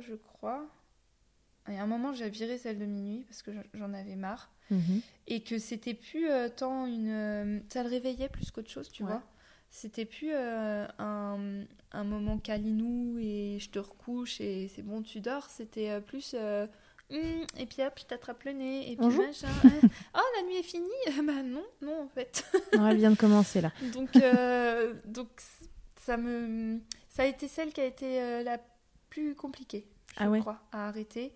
[0.00, 0.66] je crois.
[1.70, 4.50] Et à un moment, j'ai viré celle de minuit parce que j'en avais marre.
[4.70, 5.00] Mhm.
[5.28, 9.04] et que c'était plus euh, tant une euh, ça le réveillait plus qu'autre chose tu
[9.04, 9.10] Ouais.
[9.10, 9.22] vois
[9.70, 11.62] c'était plus euh, un,
[11.92, 16.66] un moment câlinou et je te recouche et c'est bon tu dors c'était plus euh,
[17.12, 19.46] Hum, et puis hop je t'attrape le nez et puis On joue machin
[20.16, 20.88] oh la nuit est finie
[21.24, 22.44] bah non non en fait
[22.76, 23.70] Non, elle vient de commencer là.
[23.94, 24.10] donc
[25.04, 25.28] donc
[26.00, 28.58] ça me, ça a été celle qui a été la
[29.16, 31.32] plus compliquée, je Ah ouais crois, à arrêter.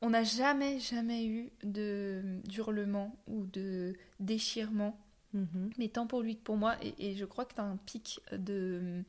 [0.00, 4.96] On n'a jamais, jamais eu de d'hurlement ou de déchirement,
[5.34, 5.70] Mhm.
[5.78, 6.76] mais tant pour lui que pour moi.
[6.82, 9.04] Et, et je crois que tu as un pic de hum,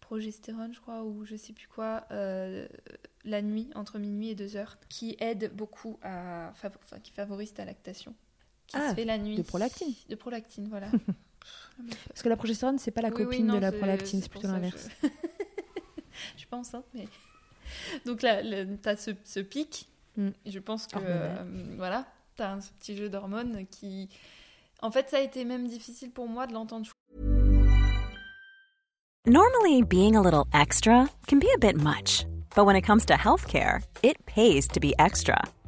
[0.00, 2.66] progestérone, je crois, ou je sais plus quoi, euh,
[3.24, 6.70] la nuit, entre minuit et 2 heures, qui aide beaucoup à, enfin,
[7.02, 8.14] qui favorise ta lactation.
[8.66, 9.36] Qui Ah, se fait la nuit.
[9.36, 9.94] de prolactine.
[10.08, 10.88] De prolactine, voilà.
[12.08, 14.28] Parce que la progestérone, c'est pas la Oui, oui, copine non, de la prolactine, c'est
[14.28, 14.88] plutôt l'inverse.
[15.02, 15.08] Je...
[16.34, 17.06] je suis pas enceinte, mais.
[18.06, 19.88] Donc là, le- t'as ce, ce pic.
[20.16, 20.30] Mm.
[20.46, 20.98] Je pense que.
[21.00, 21.44] Euh,
[21.76, 22.04] voilà,
[22.36, 24.08] t'as un- ce petit jeu d'hormones qui.
[24.82, 26.86] En fait, ça a été même difficile pour moi de l'entendre
[29.26, 32.24] Normally, being a little extra can be a bit much,
[32.56, 35.36] but when it comes to healthcare, it pays to be extra.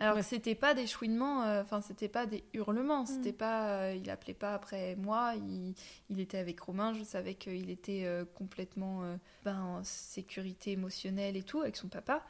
[0.00, 0.22] Alors Ouais.
[0.22, 4.32] c'était pas des chouinements, euh, enfin c'était pas des hurlements, c'était pas, euh, il appelait
[4.34, 5.74] pas après moi, il,
[6.08, 9.02] il était avec Romain, je savais qu'il était euh, complètement
[9.44, 12.24] ben, en sécurité émotionnelle et tout avec son papa.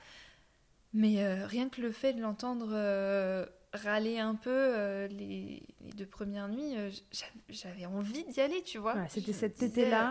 [0.92, 2.70] Mais rien que le fait de l'entendre
[3.72, 6.74] râler un peu les, les deux premières nuits,
[7.12, 8.96] j'a- j'avais envie d'y aller, tu vois.
[8.96, 9.32] Ouais, C'était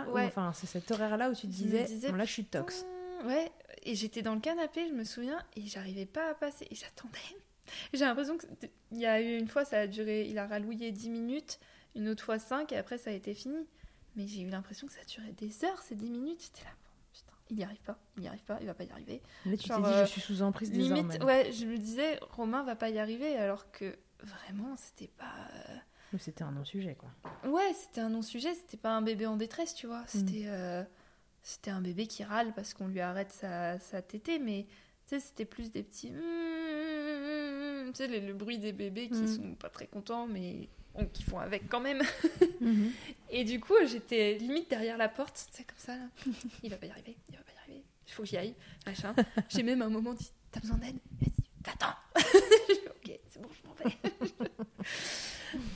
[0.07, 0.26] ou ouais.
[0.28, 2.86] enfin, c'est cet horaire-là où tu te disais, disais, bon, là, je suis tox.
[2.86, 3.51] Putain, Ouais,
[3.84, 7.20] et j'étais dans le canapé, je me souviens, et j'arrivais pas à passer, et j'attendais.
[7.93, 10.47] J'ai l'impression que c'était- il y a eu une fois, ça a duré, il a
[10.47, 11.59] rallouillé 10 minutes,
[11.95, 13.67] une autre fois 5, et après ça a été fini.
[14.15, 16.41] Mais j'ai eu l'impression que ça durait des heures, ces 10 minutes.
[16.41, 16.72] J'étais là,
[17.13, 19.22] putain, il n'y arrive pas, il n'y arrive pas, il va pas y arriver.
[19.45, 21.24] Là, tu t'es dit, euh, je suis sous emprise des Limite, hormones.
[21.24, 25.34] ouais, je me disais, Romain va pas y arriver, alors que vraiment, c'était pas.
[25.70, 25.76] euh,
[26.13, 27.09] Mais C'était un non-sujet, quoi.
[27.49, 30.03] Ouais, c'était un non-sujet, c'était pas un bébé en détresse, tu vois.
[30.07, 30.84] C'était euh,
[31.43, 34.65] c'était un bébé qui râle parce qu'on lui arrête sa, sa tétée, mais
[35.10, 36.12] sais, c'était plus des petits.
[36.12, 39.28] Tu sais, le, le bruit des bébés qui Mm.
[39.28, 40.68] sont pas très contents, mais
[41.14, 42.01] qui font avec quand même.
[42.62, 42.91] Mhm.
[43.30, 45.95] Et du coup, j'étais limite derrière la porte, tu sais, comme ça.
[45.95, 46.03] Là.
[46.64, 48.53] Il va pas y arriver, il va pas y arriver, il faut que j'y aille,
[48.86, 49.16] machin.
[49.47, 50.97] J'ai même un moment dit T'as besoin d'aide?
[51.22, 51.32] Vas-y,
[51.66, 51.93] va-t'en
[52.97, 53.95] Ok, c'est bon, je m'en vais.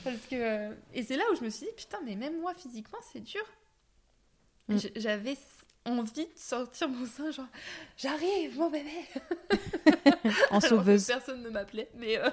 [0.04, 0.34] Parce que.
[0.36, 3.20] euh, Et c'est là où je me suis dit Putain, mais même moi, physiquement, c'est
[3.20, 3.44] dur.
[4.68, 4.76] Mm.
[4.76, 5.36] J- J'avais
[5.86, 7.46] envie de sortir mon sein, genre
[7.96, 8.90] J'arrive, mon bébé
[10.50, 11.06] En sauveuse.
[11.06, 12.18] Personne ne m'appelait, mais.
[12.18, 12.30] euh,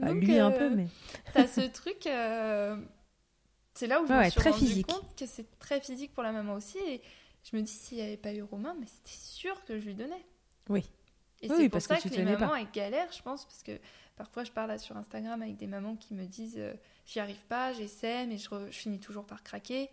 [0.00, 0.88] Bah, donc, lui, un euh, peu, mais.
[1.32, 2.06] T'as ce truc.
[2.06, 2.76] euh,
[3.74, 4.86] C'est là où je Ouais, me suis très rendu physique.
[4.86, 6.78] compte que c'est très physique pour la maman aussi.
[6.78, 7.02] Et
[7.44, 9.94] je me dis, s'il n'y avait pas eu Romain, mais c'était sûr que je lui
[9.94, 10.26] donnais.
[10.68, 10.84] Oui.
[11.42, 12.48] Et Oui, c'est oui, pour parce ça que les pas.
[12.48, 13.78] mamans, elles galèrent, je pense, parce que
[14.16, 16.74] parfois je parle sur Instagram avec des mamans qui me disent, euh,
[17.06, 19.90] j'y arrive pas, j'essaie, mais je, re- je finis toujours par craquer.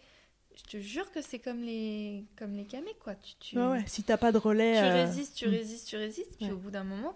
[0.55, 3.15] Je te jure que c'est comme les, comme les camés, quoi.
[3.15, 4.77] Tu, tu, Ouais, ouais, si t'as pas de relais.
[4.79, 5.51] tu euh, résistes, tu mm.
[5.51, 6.51] résistes, tu résistes, puis Ouais.
[6.51, 7.15] au bout d'un moment,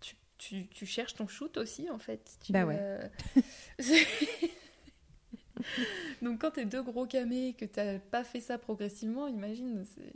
[0.00, 2.38] tu, tu, tu cherches ton shoot aussi, en fait.
[2.44, 2.76] Tu, Bah ouais.
[2.78, 3.08] euh,
[6.22, 10.14] Donc quand t'es deux gros camés et que t'as pas fait ça progressivement, imagine, c'est-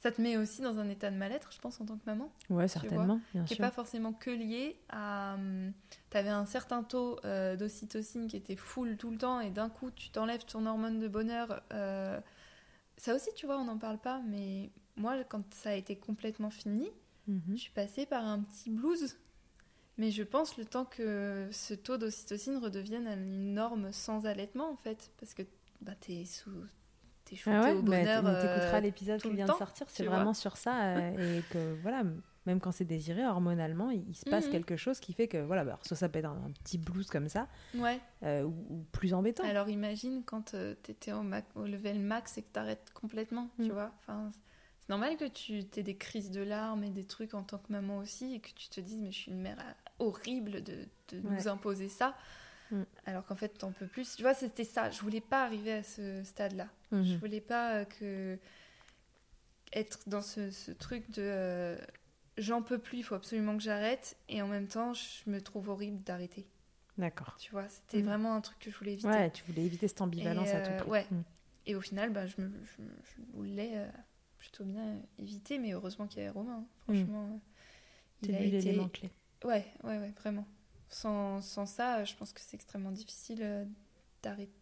[0.00, 2.30] ça te met aussi dans un état de mal-être, je pense, en tant que maman,
[2.50, 5.34] Ouais, certainement, bien qui n'est pas forcément que lié à...
[5.34, 5.72] hum,
[6.10, 9.90] T'avais un certain taux euh, d'ocytocine qui était full tout le temps et d'un coup
[9.90, 11.62] tu t'enlèves ton hormone de bonheur.
[11.72, 12.18] euh,
[12.96, 16.50] Ça aussi, tu vois, on n'en parle pas, mais moi, quand ça a été complètement
[16.50, 16.90] fini,
[17.26, 17.42] Mhm.
[17.56, 19.16] je suis passée par un petit blues.
[19.98, 24.76] Mais je pense le temps que ce taux d'ocytocine redevienne une norme sans allaitement, en
[24.76, 25.10] fait.
[25.20, 25.42] Parce que
[25.82, 26.50] bah, t'es sous.
[27.28, 28.22] T'es shooté Ah ouais, au bonheur.
[28.22, 30.34] mais t'écouteras euh, l'épisode qui vient temps, de sortir, c'est vraiment vois.
[30.34, 30.96] sur ça.
[30.96, 32.02] euh, et que voilà,
[32.46, 34.52] même quand c'est désiré, hormonalement, il, il se passe Mhm.
[34.52, 36.78] quelque chose qui fait que, voilà, bah, alors, soit ça peut être un, un petit
[36.78, 38.00] blues comme ça, Ouais.
[38.22, 39.44] euh, ou, ou plus embêtant.
[39.44, 41.22] Alors imagine quand euh, t'étais au,
[41.66, 43.64] level max et que t'arrêtes complètement, Mm.
[43.64, 43.92] tu vois.
[44.00, 44.30] Enfin,
[44.80, 47.70] c'est normal que tu aies des crises de larmes et des trucs en tant que
[47.70, 49.58] maman aussi et que tu te dises mais je suis une mère
[49.98, 51.34] horrible de, de Ouais.
[51.36, 52.16] nous imposer ça.
[52.70, 52.82] Mm.
[53.06, 54.16] Alors qu'en fait t'en peux plus.
[54.16, 54.90] Tu vois, c'était ça.
[54.90, 56.68] Je voulais pas arriver à ce stade-là.
[56.92, 57.04] Mhm.
[57.04, 58.38] Je voulais pas euh, que
[59.72, 61.78] être dans ce, ce truc de euh,
[62.38, 65.68] j'en peux plus, il faut absolument que j'arrête et en même temps je me trouve
[65.68, 66.46] horrible d'arrêter.
[66.96, 67.36] D'accord.
[67.38, 68.06] Tu vois, c'était Mm.
[68.06, 69.08] vraiment un truc que je voulais éviter.
[69.08, 70.90] Ouais, tu voulais éviter cette ambivalence à tout euh, prix.
[70.90, 71.06] ouais.
[71.10, 71.22] Mm.
[71.66, 72.96] Et au final, bah, je, me, je, me-
[73.46, 73.86] je l'ai euh,
[74.38, 76.60] plutôt bien évité, mais heureusement qu'il y avait Romain.
[76.60, 76.66] hein.
[76.84, 77.40] Franchement,
[78.22, 78.50] il a été.
[78.60, 79.10] l'élément clé.
[79.44, 80.46] Ouais, ouais, ouais, vraiment.
[80.90, 83.64] Sans, sans ça, je pense que c'est extrêmement difficile euh,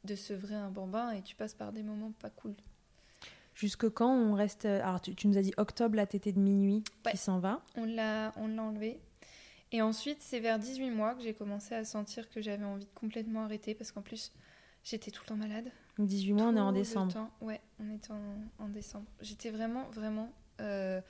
[0.05, 2.55] de sevrer un bambin et tu passes par des moments pas cool.
[3.55, 4.67] Jusque quand on reste.
[4.67, 7.13] Alors, tu, tu nous as dit octobre, la tétée de minuit Ouais.
[7.13, 7.63] qui s'en va.
[7.77, 9.01] On l'a, on l'a enlevé.
[9.73, 12.91] Et ensuite, c'est vers 18 mois que j'ai commencé à sentir que j'avais envie de
[12.95, 14.31] complètement arrêter parce qu'en plus,
[14.85, 15.71] j'étais tout le temps malade.
[15.99, 17.13] Donc, 18 mois, on est en décembre.
[17.15, 17.31] temps.
[17.41, 19.07] Ouais, on est en, en décembre.
[19.23, 20.31] J'étais vraiment, vraiment.
[20.61, 21.01] euh,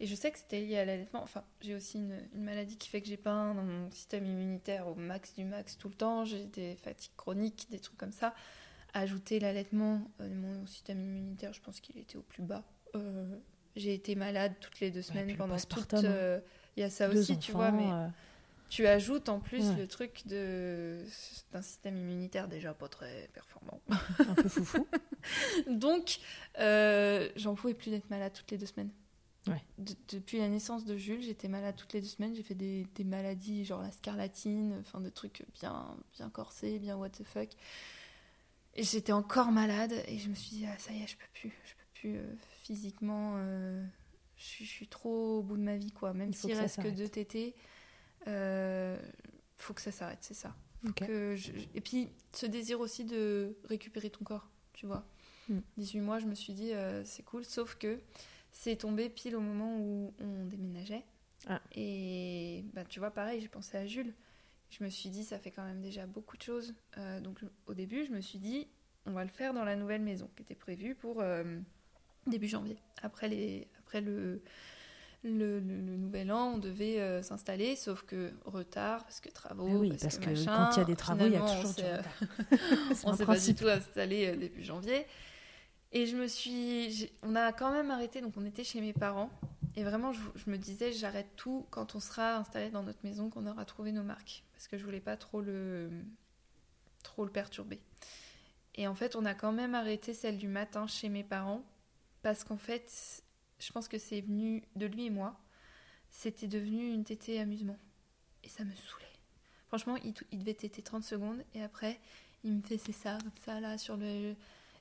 [0.00, 1.22] Et je sais que c'était lié à l'allaitement.
[1.22, 4.88] Enfin, j'ai aussi une, une maladie qui fait que j'ai pas un, mon système immunitaire
[4.88, 6.24] au max du max tout le temps.
[6.24, 8.34] J'ai des fatigues chroniques, des trucs comme ça.
[8.92, 12.62] Ajouter l'allaitement, euh, mon système immunitaire, je pense qu'il était au plus bas.
[12.96, 13.36] Euh,
[13.76, 15.94] j'ai été malade toutes les deux semaines puis le pendant toute.
[15.94, 16.40] euh,
[16.76, 18.06] Il y a ça aussi, tu vois, mais euh,
[18.70, 19.76] tu ajoutes en plus Ouais.
[19.76, 20.98] le truc de
[21.52, 23.80] d'un système immunitaire déjà pas très performant.
[24.28, 24.86] un peu foufou.
[25.68, 26.18] Donc,
[26.56, 28.90] j'en pouvais plus d'être malade toutes les deux semaines.
[29.46, 29.62] Ouais.
[29.78, 32.34] De- depuis la naissance de Jules, j'étais malade toutes les deux semaines.
[32.34, 36.96] J'ai fait des, des maladies, genre la scarlatine, enfin des trucs bien, bien corsés, bien
[36.96, 37.50] what the fuck.
[38.74, 41.26] Et j'étais encore malade et je me suis dit, ah, ça y est, je peux
[41.34, 41.50] plus.
[41.64, 43.34] Je peux plus euh, physiquement.
[43.36, 43.84] euh,
[44.36, 46.12] je, suis- je suis trop au bout de ma vie, quoi.
[46.14, 47.54] Même s'il reste que deux tétés,
[48.26, 48.98] euh,
[49.58, 50.54] faut que ça s'arrête, c'est ça
[51.06, 55.06] que je- Et puis, ce désir aussi de récupérer ton corps, tu vois.
[55.48, 55.58] Mm.
[55.78, 58.00] 18 mois, je me suis dit, euh, c'est cool, sauf que
[58.54, 61.04] c'est tombé pile au moment où on déménageait.
[61.48, 61.60] Ah.
[61.74, 64.14] Et bah, tu vois, pareil, j'ai pensé à Jules.
[64.70, 66.74] Je me suis dit, ça fait quand même déjà beaucoup de choses.
[66.96, 68.66] Euh, donc, au début, je me suis dit,
[69.06, 71.44] on va le faire dans la nouvelle maison qui était prévue pour euh,
[72.26, 72.78] début janvier.
[73.02, 73.68] Après, les...
[73.80, 74.40] Après le...
[75.26, 79.66] Le, le- le nouvel an, on devait euh, s'installer, sauf que retard, parce que travaux,
[79.66, 80.54] Mais oui, parce, parce que machin.
[80.70, 82.04] quand il y a des travaux, il y a toujours du retard.
[83.06, 85.06] On s'est pas du tout installé début janvier.
[85.94, 87.08] Et je me suis.
[87.22, 89.30] On a quand même arrêté, donc on était chez mes parents.
[89.76, 93.46] Et vraiment, je, me disais, j'arrête tout quand on sera installé dans notre maison, qu'on
[93.46, 94.44] aura trouvé nos marques.
[94.52, 95.90] Parce que je voulais pas trop le,
[97.04, 97.80] trop le perturber.
[98.74, 101.64] Et en fait, on a quand même arrêté celle du matin chez mes parents.
[102.22, 103.22] Parce qu'en fait,
[103.60, 105.40] je pense que c'est venu de lui et moi.
[106.10, 107.78] C'était devenu une tétée amusement.
[108.42, 109.06] Et ça me saoulait.
[109.68, 111.44] Franchement, il, il devait téter 30 secondes.
[111.54, 112.00] Et après,
[112.42, 114.34] il me faisait ça, ça, là, sur le.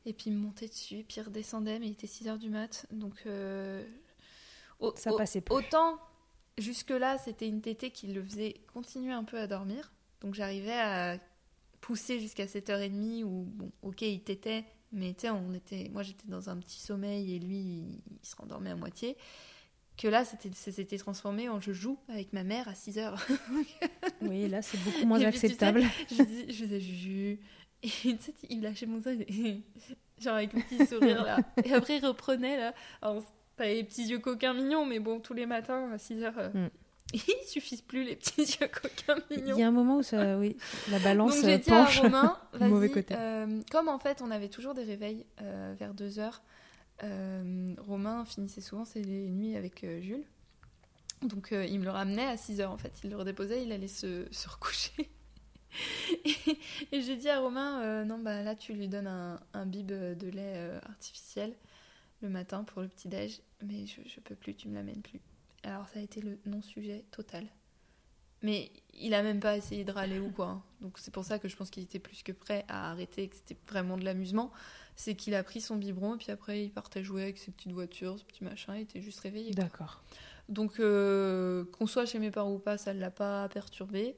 [0.06, 2.38] Et puis il me montait dessus, et puis il redescendait, mais il était 6 h
[2.38, 2.86] du mat.
[2.92, 3.14] Donc.
[3.26, 3.86] euh,
[4.80, 5.56] au- Ça passait plus.
[5.56, 5.98] Autant,
[6.58, 9.92] jusque-là, c'était une tétée qui le faisait continuer un peu à dormir.
[10.22, 11.18] Donc j'arrivais à
[11.82, 16.50] pousser jusqu'à 7h30 où, bon, ok, il tétait, mais tu on était, moi j'étais dans
[16.50, 19.18] un petit sommeil et lui, il, il se rendormait à moitié.
[19.98, 23.16] Que là, c'était, ça s'était transformé en je joue avec ma mère à 6h.
[24.22, 25.84] Oui, là, c'est beaucoup moins Et puis, tu sais, acceptable.
[26.10, 27.40] je, dis, je faisais Juju.
[27.84, 29.62] Et tu sais, il lâchait mon sein, il-
[30.22, 31.38] genre avec le petit sourire là.
[31.64, 32.74] Et après, il reprenait là.
[33.02, 33.22] Alors,
[33.58, 36.50] pas les petits yeux coquins mignons, mais bon, tous les matins à 6 heures, euh,
[36.54, 36.70] Mm.
[37.14, 39.58] il suffisent plus les petits yeux coquins Il mignons.
[39.58, 40.58] y a un moment où ça, oui,
[40.90, 42.00] la balance Donc j'ai euh, dit à penche.
[42.00, 43.14] Romain, du mauvais côté.
[43.16, 46.42] euh, comme en fait on avait toujours des réveils euh, vers 2 heures,
[47.04, 50.24] euh, Romain finissait souvent ses nuits avec Jules.
[51.22, 53.88] Donc il me le ramenait à 6 heures en fait, il le redéposait, il allait
[53.88, 55.10] se, se recoucher.
[56.26, 56.58] et
[56.92, 59.88] et j'ai dit à Romain, euh, non bah là tu lui donnes un, un bib
[59.88, 61.54] de lait euh, artificiel
[62.22, 65.20] le matin pour le petit-déj, mais je, je peux plus, tu me l'amènes plus.
[65.64, 67.46] Alors ça a été le non-sujet total.
[68.42, 70.48] Mais il a même pas essayé de râler ou quoi.
[70.48, 70.64] hein.
[70.82, 73.36] Donc c'est pour ça que je pense qu'il était plus que prêt à arrêter, que
[73.38, 74.52] c'était vraiment de l'amusement.
[74.96, 77.72] C'est qu'il a pris son biberon et puis après il partait jouer avec ses petites
[77.72, 79.52] voitures, ce petit machin, il était juste réveillé.
[79.52, 80.04] D'accord.
[80.50, 84.18] Donc euh, qu'on soit chez mes parents ou pas, ça ne l'a pas perturbé.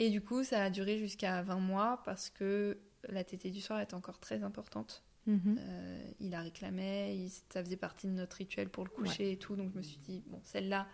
[0.00, 2.78] Et du coup ça a duré jusqu'à 20 mois parce que
[3.08, 5.04] la tétée du soir est encore très importante.
[5.26, 5.58] Mhm.
[5.60, 9.36] Euh, il la réclamait, il- ça faisait partie de notre rituel pour le coucher et
[9.36, 9.54] tout.
[9.56, 10.86] Donc je me suis dit, bon, celle-là,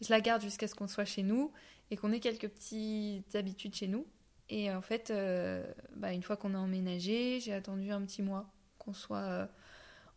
[0.00, 1.52] je la garde jusqu'à ce qu'on soit chez nous
[1.90, 4.06] et qu'on ait quelques petites habitudes chez nous.
[4.48, 5.64] Et en fait, euh,
[5.96, 9.18] bah, une fois qu'on a emménagé, j'ai attendu un petit mois qu'on soit.
[9.18, 9.46] euh,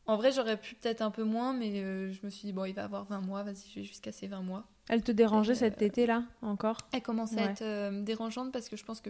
[0.07, 2.73] En vrai, j'aurais pu peut-être un peu moins, mais je me suis dit, bon, il
[2.75, 4.67] va avoir 20 mois, vas-y, je vais jusqu'à ces 20 mois.
[4.89, 6.77] Elle te dérangeait Euh, cet été-là encore?
[6.93, 9.09] Elle commençait à être euh, dérangeante parce que je pense que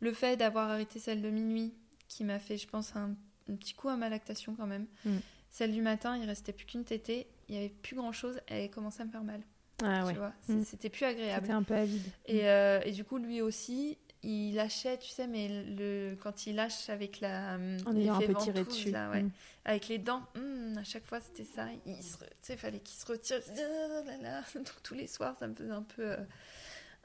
[0.00, 1.72] le fait d'avoir arrêté celle de minuit,
[2.08, 3.14] qui m'a fait, je pense, un,
[3.50, 4.86] un petit coup à ma lactation quand même.
[5.04, 5.16] Mm.
[5.50, 8.70] Celle du matin, il restait plus qu'une tétée, il y avait plus grand chose, elle
[8.70, 9.40] commençait à me faire mal.
[9.84, 10.12] Ah ouais.
[10.12, 10.62] Tu vois, Mm.
[10.64, 11.42] c'était plus agréable.
[11.42, 12.02] C'était un peu avide.
[12.26, 16.56] Et, euh, et du coup, lui aussi, il lâchait, tu sais, mais le, quand il
[16.56, 17.56] lâche avec la.
[17.86, 18.90] En ayant un peu tiré dessus.
[18.90, 19.22] là, ouais.
[19.22, 19.30] Mm.
[19.66, 21.66] Avec les dents, hum, à chaque fois c'était ça.
[21.86, 23.40] Il se, fallait qu'il se retire.
[24.54, 26.16] Donc tous les soirs, ça me faisait un peu, euh,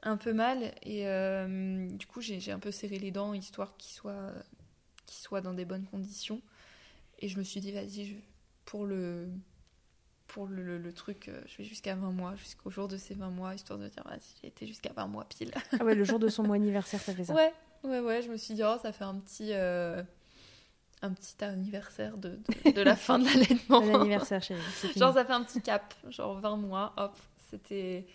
[0.04, 0.74] un peu mal.
[0.84, 4.34] Et euh, du coup, j'ai un peu serré les dents histoire qu'il soit,
[5.06, 6.42] qu'il soit dans des bonnes conditions.
[7.20, 8.16] Et je me suis dit, vas-y,
[8.66, 9.28] pour le,
[10.30, 13.14] pour le, le- le truc, euh, je vais jusqu'à 20 mois, jusqu'au jour de ces
[13.16, 15.52] 20 mois, histoire de dire, vas-y, j'ai été jusqu'à 20 mois pile.
[15.80, 17.34] Ah ouais, le jour de son mois anniversaire, ça fait ça.
[17.34, 17.54] Ouais,
[17.84, 20.02] ouais, ouais, je me suis dit, oh, ça fait un petit, euh,
[21.02, 22.40] un petit anniversaire de,
[22.76, 23.82] de, la fin de l'allaitement.
[23.82, 24.62] Bon anniversaire, chérie.
[24.96, 27.18] Genre, ça fait un petit cap, genre 20 mois, hop,
[27.50, 28.06] c'était.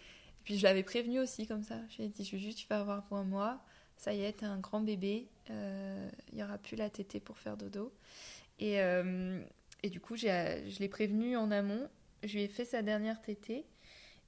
[0.45, 1.77] Puis je l'avais prévenu aussi comme ça.
[1.91, 3.61] Je lui ai dit, juste, tu vas avoir pour un mois.
[3.97, 5.29] Ça y est, t'es un grand bébé.
[5.51, 7.93] Euh, il n'y aura plus la tétée pour faire dodo.
[8.59, 9.41] Et, euh,
[9.83, 11.89] et du coup, je l'ai prévenu en amont.
[12.25, 13.65] Je lui ai fait sa dernière tétée.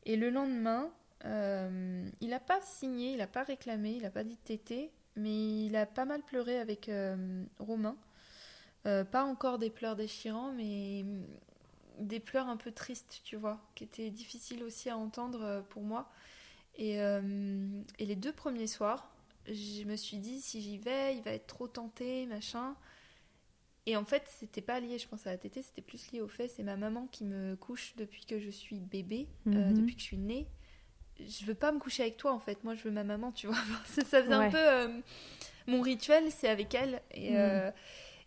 [0.05, 0.93] Et le lendemain,
[1.25, 5.67] euh, il n'a pas signé, il n'a pas réclamé, il n'a pas dit tétée, mais
[5.67, 6.91] il a pas mal pleuré avec
[7.59, 7.97] Romain.
[8.85, 11.05] pas encore des pleurs déchirants, mais
[11.99, 15.83] des pleurs un peu tristes, tu vois, qui étaient difficiles aussi à entendre euh, pour
[15.83, 16.11] moi.
[16.77, 19.11] Et, euh, et, les deux premiers soirs,
[19.47, 22.77] je me suis dit, si j'y vais, il va être trop tenté, machin.
[23.87, 26.29] Et en fait, c'était pas lié, je pense, à la tétée, c'était plus lié au
[26.29, 29.75] fait, c'est ma maman qui me couche depuis que je suis bébé, euh, mhm.
[29.75, 30.49] depuis que je suis née.
[31.21, 32.63] Je veux pas me coucher avec toi, en fait.
[32.65, 33.57] Moi, je veux ma maman, tu vois.
[33.87, 35.03] ça, faisait un peu.
[35.67, 37.01] mon rituel, c'est avec elle.
[37.13, 37.33] Et.
[37.33, 37.73] Mhm.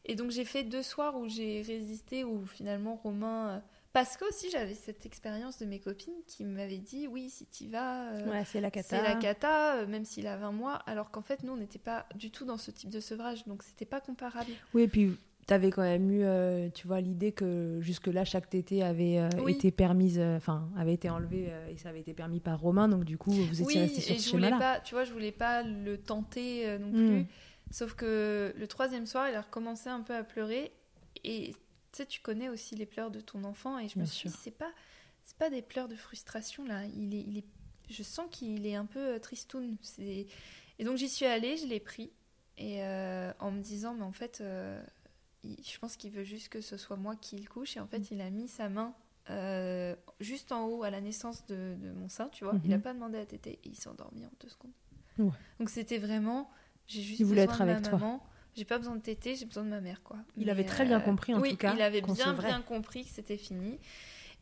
[0.10, 3.50] Et donc j'ai fait deux soirs où j'ai résisté, où finalement Romain...
[3.50, 3.60] Euh,
[3.94, 7.68] parce que aussi j'avais cette expérience de mes copines qui m'avaient dit oui si tu
[7.68, 11.10] vas euh, c'est la cata c'est la cata euh, même s'il a 20 mois alors
[11.10, 13.86] qu'en fait nous on n'était pas du tout dans ce type de sevrage donc c'était
[13.86, 15.18] pas comparable oui et puis
[15.50, 19.72] tu avais quand même eu tu vois l'idée que jusque là chaque tété avait été
[19.72, 23.32] permise enfin avait été enlevée et ça avait été permis par Romain donc du coup
[23.32, 26.78] vous étiez resté sur ce schéma là pas tu vois je voulais pas le tenter
[26.80, 27.24] non hmm.
[27.24, 27.26] plus
[27.72, 30.72] Sauf que le troisième soir, il a recommencé un peu à pleurer.
[31.24, 31.52] Et
[31.92, 33.78] tu sais, tu connais aussi les pleurs de ton enfant.
[33.78, 34.72] Et je me suis dit, c'est pas,
[35.24, 36.86] c'est pas des pleurs de frustration là.
[36.86, 37.46] Il est, il est,
[37.90, 39.78] je sens qu'il est un peu euh, tristoun.
[40.00, 40.28] Et
[40.84, 42.12] donc j'y suis allée, je l'ai pris.
[42.58, 44.84] Et euh, en me disant, mais en fait, euh,
[45.44, 47.78] je pense qu'il veut juste que ce soit moi qui le couche.
[47.78, 48.08] Et en fait, mm.
[48.12, 48.94] il a mis sa main
[50.20, 52.56] juste en haut à la naissance de, mon sein, tu vois.
[52.64, 52.82] Il n'a mm-hmm.
[52.82, 54.72] pas demandé à téter et il s'est endormi en deux secondes.
[55.60, 56.50] Donc c'était vraiment
[56.90, 58.24] j'ai juste besoin être avec ma maman.
[58.56, 60.18] J'ai pas besoin de téter, j'ai besoin de ma mère, quoi.
[60.36, 61.74] Il avait très bien euh, compris, en tout cas.
[61.76, 63.80] Il avait bien, bien compris que c'était fini.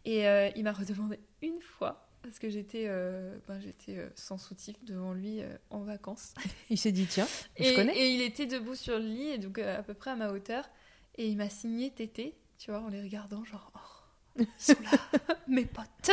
[0.05, 4.77] Et euh, il m'a redemandé une fois, parce que j'étais euh, ben, j'étais sans soutif
[4.85, 6.33] devant lui en vacances.
[6.69, 7.27] Il s'est dit, tiens,
[7.59, 7.95] je connais.
[7.97, 10.69] Et il était debout sur le lit, et donc à peu près à ma hauteur.
[11.17, 15.35] Et il m'a signé tété, tu vois, en les regardant, genre, oh, ils sont là,
[15.47, 16.11] mes potes.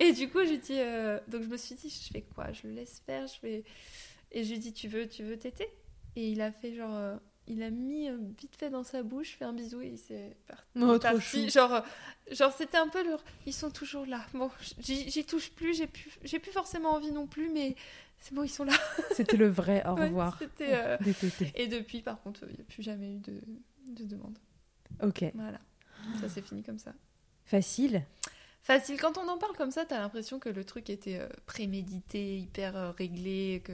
[0.00, 0.78] et du coup, j'ai dit,
[1.28, 2.52] donc je me suis dit, je fais quoi?
[2.52, 3.64] Je le laisse faire, je vais.
[4.32, 5.68] Et je lui ai dit, tu veux, tu veux téter
[6.16, 6.94] Et il a fait genre.
[6.94, 7.16] Euh,
[7.48, 10.36] il a mis euh, vite fait dans sa bouche, fait un bisou et il s'est
[10.46, 10.64] parti.
[10.80, 11.48] Oh, trop chou.
[11.48, 11.80] Genre, euh,
[12.30, 13.22] genre c'était un peu leur.
[13.46, 14.24] Ils sont toujours là.
[14.32, 17.74] Bon, j'y touche plus, j'ai plus, j'ai plus forcément envie non plus, mais
[18.20, 18.74] c'est bon, ils sont là.
[19.12, 20.38] C'était le vrai au revoir.
[20.38, 20.98] c'était.
[21.56, 23.34] Et depuis, par contre, il n'y a plus jamais eu de,
[23.86, 24.38] de demande.
[25.02, 25.24] Ok.
[25.34, 25.60] Voilà.
[26.20, 26.92] Ça s'est fini comme ça.
[27.44, 28.04] Facile
[28.64, 29.00] facile.
[29.00, 33.60] Quand on en parle comme ça, t'as l'impression que le truc était prémédité, hyper réglé,
[33.64, 33.72] que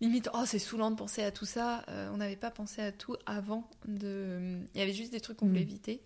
[0.00, 1.84] limite, oh, c'est saoulant de penser à tout ça.
[1.88, 3.68] Euh, on n'avait pas pensé à tout avant.
[3.86, 4.60] De...
[4.74, 5.70] Il y avait juste des trucs qu'on voulait mm.
[5.70, 6.02] éviter.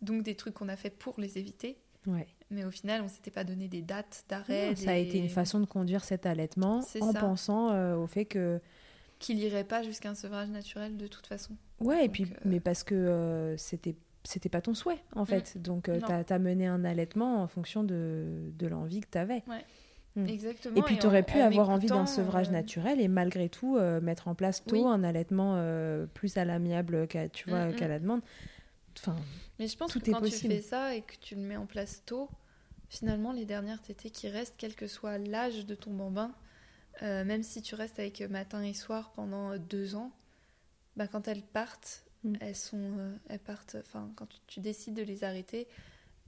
[0.00, 1.78] Donc des trucs qu'on a fait pour les éviter.
[2.06, 2.26] Ouais.
[2.50, 4.74] Mais au final, on s'était pas donné des dates d'arrêt.
[4.74, 8.60] Ça a été une façon de conduire cet allaitement en pensant euh, au fait que
[9.22, 11.56] qu'il irait pas jusqu'à un sevrage naturel de toute façon.
[11.80, 15.26] Ouais, et puis euh, mais parce que c'était c'était pas ton souhait en mm.
[15.26, 15.62] fait.
[15.62, 19.42] Donc tu as, mené un allaitement en fonction de, de l'envie que tu avais.
[19.48, 19.64] Ouais.
[20.16, 20.26] Mm.
[20.26, 20.76] Exactement.
[20.76, 24.00] Et puis tu aurais pu avoir envie d'un sevrage euh, naturel et malgré tout euh,
[24.00, 27.76] mettre en place tôt un allaitement euh, plus à l'amiable qu'à tu vois, mm.
[27.76, 28.20] qu'à la demande.
[28.98, 29.16] Enfin,
[29.58, 32.02] Mais je pense que quand tu fais ça et que tu le mets en place
[32.04, 32.28] tôt,
[32.88, 36.32] finalement les dernières tétées qui restent, quel que soit l'âge de ton bambin,
[37.00, 40.12] même si tu restes avec matin et soir pendant deux ans,
[40.96, 42.04] bah, quand elles partent,
[42.40, 43.76] elles sont, elles partent.
[43.80, 45.66] Enfin, quand tu, décides de les arrêter,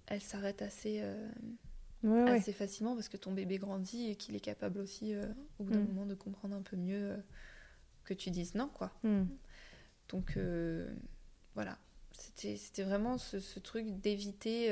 [0.06, 1.02] elles s'arrêtent assez
[2.26, 5.26] assez facilement parce que ton bébé grandit et qu'il est capable aussi euh,
[5.58, 5.88] au bout d'un mm.
[5.88, 7.16] moment de comprendre un peu mieux euh,
[8.04, 8.92] que tu dises non quoi.
[9.02, 9.24] Mm.
[10.08, 10.92] Donc euh,
[11.54, 11.78] voilà,
[12.12, 14.68] c'était vraiment ce, truc d'éviter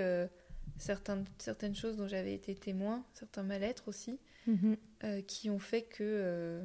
[0.78, 4.18] certaines, certaines choses dont j'avais été témoin, certains mal-être aussi,
[4.48, 5.24] mm-hmm.
[5.26, 6.62] qui ont fait que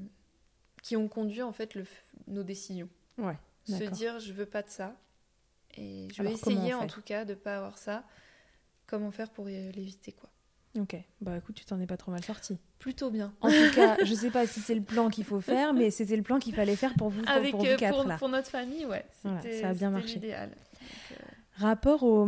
[0.82, 1.86] qui ont conduit en fait le,
[2.28, 2.90] nos décisions.
[3.18, 4.96] Ouais, Se dire je veux pas de ça
[5.76, 8.04] et je vais essayer en tout cas de pas avoir ça.
[8.86, 10.30] Comment faire pour l'éviter quoi
[10.80, 12.58] Ok, bah écoute, tu t'en es pas trop mal sorti.
[12.78, 13.34] Plutôt bien.
[13.42, 16.16] En tout cas, je sais pas si c'est le plan qu'il faut faire, mais c'était
[16.16, 18.18] le plan qu'il fallait faire pour vous, Avec, pour, euh, quatre, pour, là.
[18.18, 19.06] pour, notre famille, ouais.
[19.24, 20.20] ça a bien marché.
[20.24, 20.48] Euh,
[21.56, 22.28] Rapport au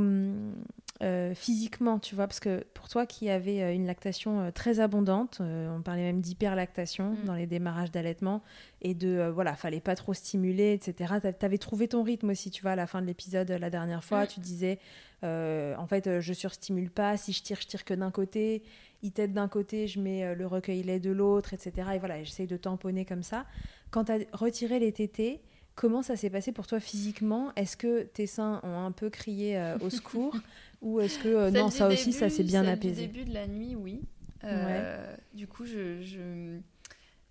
[1.02, 5.82] euh, physiquement, tu vois, parce que pour toi qui avais une lactation très abondante, on
[5.82, 7.26] parlait même d'hyperlactation mm.
[7.26, 8.44] dans les démarrages d'allaitement
[8.82, 11.16] et de voilà, fallait pas trop stimuler, etc.
[11.40, 14.04] Tu avais trouvé ton rythme aussi, tu vois, à la fin de l'épisode la dernière
[14.04, 14.28] fois, mm.
[14.28, 14.80] tu disais
[15.24, 17.18] euh, en fait, euh, je surstimule pas.
[17.18, 18.64] Si je tire, je tire que d'un côté.
[19.02, 21.92] Il t'aide d'un côté, je mets euh, le recueil lait de l'autre, etc.
[21.96, 23.46] Et voilà, j'essaye de tamponner comme ça.
[23.92, 25.42] Quand tu as retiré les tétés,
[25.80, 27.54] Comment ça s'est passé pour toi physiquement?
[27.56, 30.36] Est-ce que tes seins ont un peu crié euh, au secours?
[30.82, 33.48] Ou est-ce que euh, non, ça aussi, ça s'est bien apaisé Du début de la
[33.48, 34.02] nuit, oui.
[34.44, 36.58] Euh, Du coup, je, je,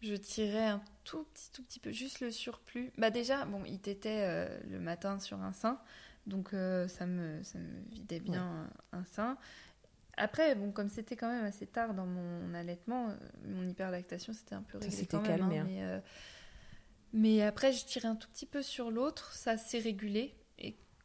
[0.02, 2.92] je tirais un tout petit, tout petit peu, juste le surplus.
[2.98, 5.80] Bah déjà, bon, il t'était euh, le matin sur un sein,
[6.26, 9.38] donc ça, me, ça me vidait bien un, un sein.
[10.20, 13.14] Après, bon, comme c'était quand même assez tard dans mon allaitement,
[13.46, 15.38] mon hyperlactation, c'était un peu Ça réglé s'était quand même.
[15.38, 15.66] calmé, hein, hein.
[15.70, 16.00] mais, euh,
[17.12, 20.34] mais après, je tirais un tout petit peu sur l'autre, ça s'est régulé.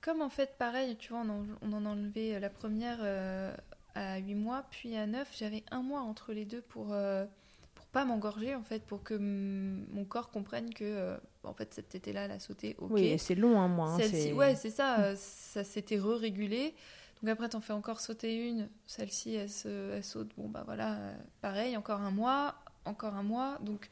[0.04, 3.56] Comme en fait, pareil, tu vois, on en, on en a enlevé la première euh,
[3.95, 7.26] à 8 mois, puis à 9, j'avais un mois entre les deux pour, euh,
[7.74, 11.88] pour pas m'engorger, en fait, pour que mon corps comprenne que, euh, en fait, cette
[11.88, 12.89] tétée-là, elle a sauté, ok.
[12.91, 13.88] Oui, c'est long, un mois.
[13.91, 16.76] hein, Celle-ci, c'est- ouais, c'est ça, euh, ça s'était re-régulé.
[17.22, 19.49] Donc après, t'en fais encore sauter une, celle-ci, elle,
[19.93, 23.58] elle saute, bon bah voilà, euh, pareil, encore un mois, encore un mois.
[23.62, 23.89] Donc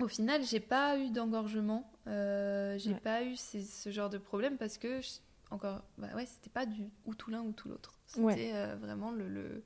[0.00, 3.00] au final, j'ai pas eu d'engorgement, euh, j'ai Ouais.
[3.00, 5.20] pas eu ces- ce genre de problème parce que, je-
[5.50, 7.98] encore, bah ouais, c'était pas du ou tout l'un ou tout l'autre.
[8.06, 8.50] C'était Ouais.
[8.54, 9.62] euh, vraiment le, le-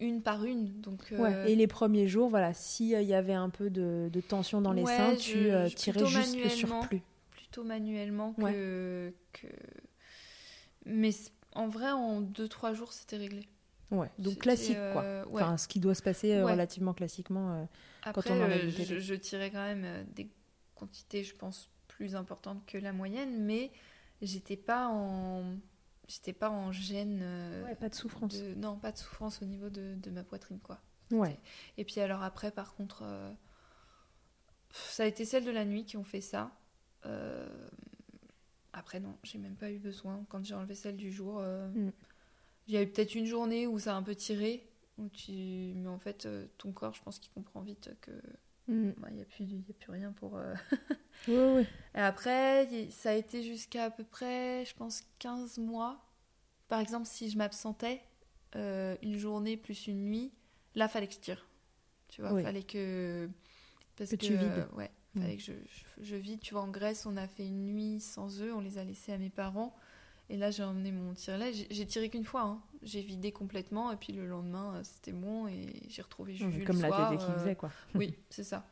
[0.00, 0.80] une par une.
[0.80, 4.20] Donc, Ouais, euh, Et les premiers jours, voilà, s'il y avait un peu de, de
[4.20, 7.02] tension dans les Ouais, seins, tu euh, je- tirais juste le surplus.
[7.30, 8.52] plutôt manuellement Ouais.
[8.52, 9.46] que, que...
[10.86, 11.10] Mais
[11.54, 13.48] en vrai, en 2-3 jours, c'était réglé.
[13.92, 15.02] Ouais, donc classique, quoi.
[15.02, 15.42] euh, ouais.
[15.42, 16.52] Enfin, ce qui doit se passer euh, Ouais.
[16.52, 17.52] relativement classiquement.
[17.52, 17.64] euh,
[18.02, 20.28] Après, on enlève euh, le je, tirais quand même des
[20.74, 23.70] quantités, je pense, plus importantes que la moyenne, mais
[24.22, 25.56] j'étais pas en...
[26.08, 27.22] J'étais pas en gêne.
[27.64, 28.34] Ouais, pas de souffrance.
[28.34, 30.80] de- Non, pas de souffrance au niveau de, de ma poitrine, quoi.
[31.10, 31.38] Ouais.
[31.78, 33.32] Et puis alors après, par contre, euh,
[34.72, 36.50] ça a été celles de la nuit qui ont fait ça.
[37.06, 37.48] Euh,
[38.72, 40.24] Après, non, j'ai même pas eu besoin.
[40.30, 41.92] Quand j'ai enlevé celle du jour, euh, Mm.
[42.68, 44.68] Il y a eu peut-être une journée où ça a un peu tiré.
[44.98, 45.32] Où tu...
[45.76, 48.10] Mais en fait, euh, ton corps, je pense qu'il comprend vite que
[48.68, 48.90] Mm.
[48.98, 50.36] bah, il n'y a, plus- y a plus rien pour...
[50.36, 50.54] euh,
[51.28, 51.66] Oui, oui.
[51.94, 56.04] Et après, ça a été jusqu'à à peu près, je pense, 15 mois.
[56.68, 58.00] Par exemple, si je m'absentais
[58.56, 60.32] euh, une journée plus une nuit,
[60.76, 61.46] là, fallait que je tire.
[62.08, 62.42] Tu vois, Oui.
[62.42, 63.28] fallait que...
[63.96, 64.68] Parce Que que, tu vides.
[64.74, 65.20] ouais, Mm.
[65.22, 65.52] fallait que je,
[65.98, 66.40] je, je vide.
[66.40, 69.12] Tu vois, en Grèce, on a fait une nuit sans eux, on les a laissés
[69.12, 69.74] à mes parents.
[70.30, 71.52] Et là, j'ai emmené mon tire-lait.
[71.52, 72.42] J'ai- tiré qu'une fois.
[72.42, 72.62] hein.
[72.82, 73.92] J'ai vidé complètement.
[73.92, 75.46] Et puis le lendemain, euh, c'était bon.
[75.46, 77.70] Et j'ai retrouvé Juju Comme la soir, tétée qui euh, faisait, quoi.
[77.94, 78.66] oui, c'est ça.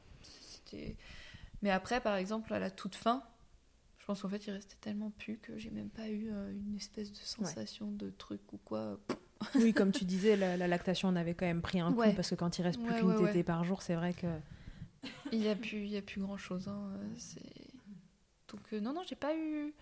[1.62, 3.22] Mais après, par exemple, à la toute fin,
[3.98, 6.76] je pense qu'en fait, il restait tellement pu que j'ai même pas eu euh, une
[6.76, 8.98] espèce de sensation de truc ou quoi.
[9.57, 12.14] Oui, comme tu disais, la, la lactation en avait quand même pris un coup Ouais.
[12.14, 14.26] parce que quand il reste plus Ouais, qu'une tétée par jour, c'est vrai que.
[15.32, 16.70] Il y a plus, il y a plus grand chose.
[17.18, 17.40] C'est...
[18.48, 19.72] Donc euh, non, non, j'ai pas eu.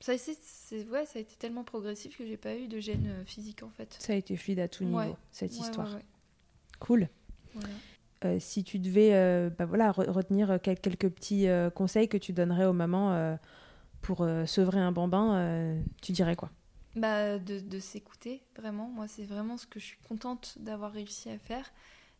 [0.00, 2.78] Ça, a été- c'est, ouais, ça a été tellement progressif que j'ai pas eu de
[2.78, 3.96] gêne euh, physique en fait.
[3.98, 5.04] Ça a été fluide à tout Ouais.
[5.04, 5.98] niveau, cette Ouais, histoire.
[6.78, 7.08] Cool.
[7.54, 7.68] Voilà.
[8.24, 12.16] Euh, si tu devais euh, bah voilà, re- retenir quel- quelques petits euh, conseils que
[12.16, 13.36] tu donnerais aux mamans
[14.02, 16.50] pour sevrer un bambin, tu dirais quoi?
[16.96, 18.88] Bah, de, de s'écouter, vraiment.
[18.88, 21.70] Moi, c'est vraiment ce que je suis contente d'avoir réussi à faire.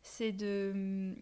[0.02, 0.70] C'est de.
[0.72, 1.14] hum,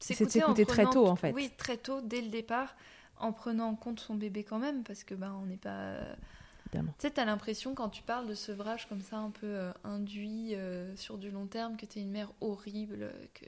[0.00, 1.32] s'écouter très tôt, en fait.
[1.32, 2.74] Oui, très tôt, dès le départ,
[3.18, 5.96] en prenant en compte son bébé quand même, parce que bah, on n'est pas.
[6.98, 10.54] Tu sais, t'as l'impression quand tu parles de sevrage comme ça, un peu euh, induit
[10.56, 13.44] euh, sur du long terme, que t'es une mère horrible, que,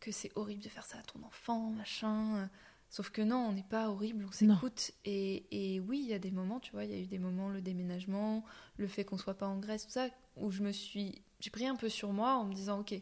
[0.00, 2.36] que c'est horrible de faire ça à ton enfant, machin.
[2.36, 2.46] euh.
[2.90, 4.92] Sauf que non, on n'est pas horrible, on s'écoute.
[5.04, 7.18] Et, et oui, il y a des moments, tu vois, il y a eu des
[7.18, 8.44] moments, le déménagement,
[8.76, 10.06] le fait qu'on soit pas en Grèce, tout ça,
[10.36, 11.22] où je me suis.
[11.40, 12.94] J'ai pris un peu sur moi en me disant, ok,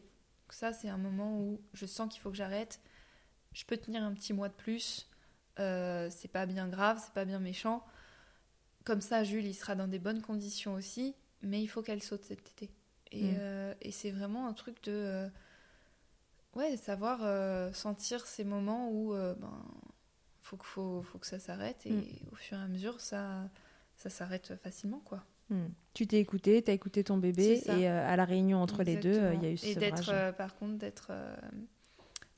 [0.48, 2.80] ça c'est un moment où je sens qu'il faut que j'arrête.
[3.52, 5.10] Je peux tenir un petit mois de plus.
[5.58, 7.84] Euh, c'est pas bien grave, c'est pas bien méchant.
[8.84, 12.24] Comme ça, Jules, il sera dans des bonnes conditions aussi, mais il faut qu'elle saute
[12.24, 12.70] cet été.
[13.12, 13.36] Et, Mm.
[13.38, 14.92] euh, et c'est vraiment un truc de.
[14.92, 15.28] euh,
[16.54, 17.20] ouais, savoir
[17.74, 19.12] sentir ces moments où.
[19.12, 19.64] ben,
[20.44, 22.02] faut, que- faut, faut que ça s'arrête, et Mm.
[22.32, 23.48] au fur et à mesure, ça,
[23.96, 25.24] ça s'arrête facilement, quoi.
[25.50, 25.68] Hmm.
[25.94, 29.32] Tu t'es écouté, tu as écouté ton bébé et à la réunion entre les deux,
[29.34, 31.12] il y a eu ce Et d'être, par contre, d'être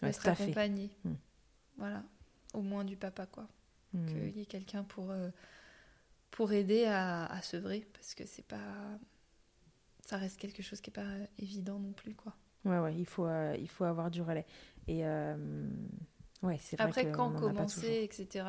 [0.03, 0.91] Ouais, accompagné.
[1.05, 1.13] Mm.
[1.79, 2.03] Voilà.
[2.55, 3.47] Au moins du papa, quoi.
[3.93, 4.07] Hmm.
[4.07, 5.29] Qu'il y ait quelqu'un pour, euh,
[6.31, 8.99] pour aider à, à sevrer, parce que c'est pas.
[10.01, 11.07] Ça reste quelque chose qui est pas
[11.39, 12.35] évident non plus, quoi.
[12.65, 14.47] Ouais, ouais, il faut, euh, il faut avoir du relais.
[14.89, 15.37] Et euh,
[16.43, 18.47] ouais, c'est vrai Après, qu'on quand commencer, etc.,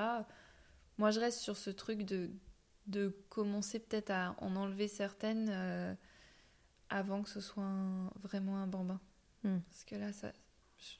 [0.97, 2.29] moi je reste sur ce truc de,
[2.87, 5.93] de commencer peut-être à en enlever certaines euh,
[6.89, 8.99] avant que ce soit un- vraiment un bambin.
[9.43, 9.59] Hmm.
[9.69, 10.31] Parce que là, ça,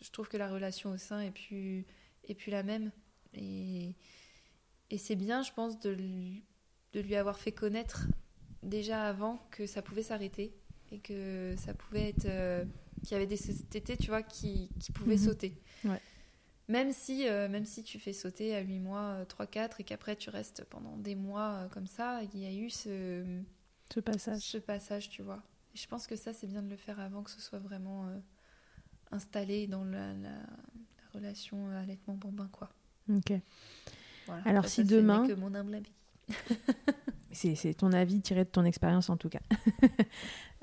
[0.01, 1.85] je trouve que la relation au sein est plus,
[2.28, 2.91] est plus la même.
[3.34, 3.95] Et,
[4.89, 6.43] et c'est bien, je pense, de lui,
[6.93, 8.07] de lui avoir fait connaître
[8.63, 10.53] déjà avant que ça pouvait s'arrêter
[10.91, 12.26] et que ça pouvait être.
[12.26, 12.65] euh,
[13.03, 13.38] qu'il y avait des
[13.69, 15.23] tétés, tu vois, qui, qui pouvaient Mhm.
[15.26, 15.61] sauter.
[15.84, 16.01] Ouais.
[16.67, 20.32] Même si, euh, même si tu fais sauter à 8 mois 3-4 et qu'après tu
[20.32, 23.23] restes pendant des mois comme ça, il y a eu ce,
[23.93, 24.41] ce passage.
[24.41, 25.43] Ce passage, tu vois.
[25.76, 28.09] Et je pense que ça, c'est bien de le faire avant que ce soit vraiment
[29.11, 30.39] installé dans la, la,
[31.16, 32.70] relation allaitement-bambin, quoi.
[33.09, 33.34] Ok.
[34.26, 34.41] Voilà.
[34.45, 35.24] Alors Après, si ça, demain...
[35.26, 35.91] C'est que mon humble avis.
[37.32, 39.41] C'est ton avis tiré de ton expérience en tout cas.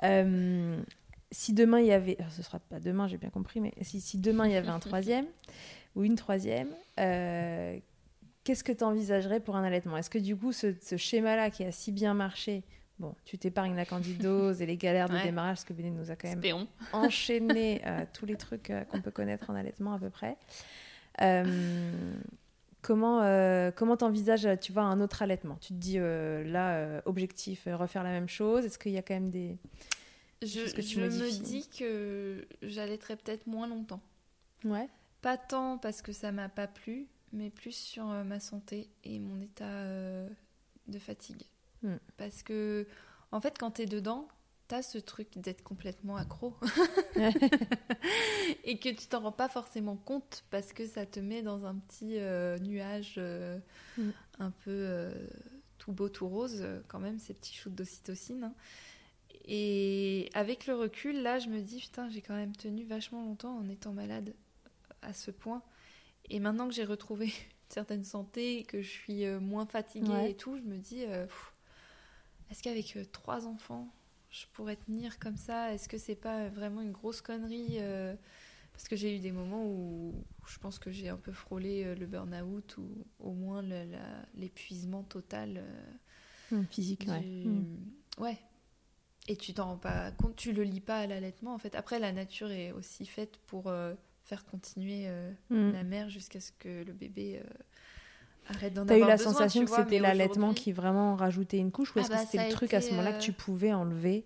[0.04, 0.82] Euh,
[1.30, 4.00] si demain il y avait, alors, ce sera pas demain, j'ai bien compris, mais si,
[4.00, 5.26] si, demain il y avait un troisième
[5.94, 7.78] ou une troisième, euh,
[8.42, 9.96] qu'est-ce que tu envisagerais pour un allaitement?
[9.96, 12.64] Est-ce que du coup ce, ce schéma-là qui a si bien marché,
[13.02, 15.24] bon, tu t'épargnes la candidose et les galères de Ouais.
[15.24, 19.00] démarrage, parce que Béné nous a quand même enchaîné euh, tous les trucs euh, qu'on
[19.02, 20.36] peut connaître en allaitement à peu près.
[21.20, 22.14] Euh,
[22.80, 25.56] comment euh, comment t'envisages, tu vois, un autre allaitement?
[25.60, 29.30] Tu te dis là, objectif, refaire la même chose Est-ce qu'il y a quand même
[29.30, 29.58] des
[30.40, 34.00] Je, que tu je me dis que j'allaiterai peut-être moins longtemps.
[34.64, 34.88] Ouais.
[35.20, 39.40] Pas tant parce que ça m'a pas plu, mais plus sur ma santé et mon
[39.40, 39.84] état
[40.88, 41.42] de fatigue.
[41.82, 41.96] Hmm.
[42.16, 42.86] Parce que,
[43.32, 44.28] en fait, quand t'es dedans,
[44.68, 46.54] t'as ce truc d'être complètement accro.
[48.64, 51.74] et que tu t'en rends pas forcément compte parce que ça te met dans un
[51.76, 53.58] petit euh, nuage euh,
[53.98, 54.10] Hmm.
[54.38, 55.12] un peu euh,
[55.78, 58.44] tout beau, tout rose, quand même, ces petits shoots d'ocytocine.
[58.44, 58.54] hein.
[59.44, 63.56] Et avec le recul, là, je me dis, putain, j'ai quand même tenu vachement longtemps
[63.58, 64.34] en étant malade
[65.02, 65.62] à ce point.
[66.30, 67.32] Et maintenant que j'ai retrouvé une
[67.68, 70.30] certaine santé, que je suis moins fatiguée Ouais.
[70.30, 71.51] et tout, je me dis, euh, pff,
[72.50, 73.88] est-ce qu'avec euh, trois enfants,
[74.30, 75.72] je pourrais tenir comme ça?
[75.74, 78.14] Est-ce que c'est pas vraiment une grosse connerie euh,
[78.72, 80.14] Parce que j'ai eu des moments où
[80.46, 82.88] je pense que j'ai un peu frôlé euh, le burn-out ou
[83.18, 83.62] au moins
[84.34, 85.62] l'épuisement total.
[86.50, 87.20] Hmm, Physique, ouais.
[87.20, 87.64] Hmm.
[88.18, 88.38] Ouais.
[89.28, 91.74] Et tu t'en rends pas compte, tu le lis pas à l'allaitement en fait.
[91.76, 95.70] Après, la nature est aussi faite pour euh, faire continuer euh, Hmm.
[95.70, 97.48] la mère jusqu'à ce que le bébé euh,
[98.48, 101.70] arrête d'en T'as eu la besoin, sensation que vois, c'était l'allaitement qui vraiment rajoutait une
[101.70, 103.22] couche ou Ah est-ce bah, que c'était ça le truc à ce moment-là euh, que
[103.22, 104.24] tu pouvais enlever,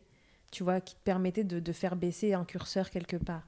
[0.50, 3.46] tu vois, qui te permettait de, de faire baisser un curseur quelque part?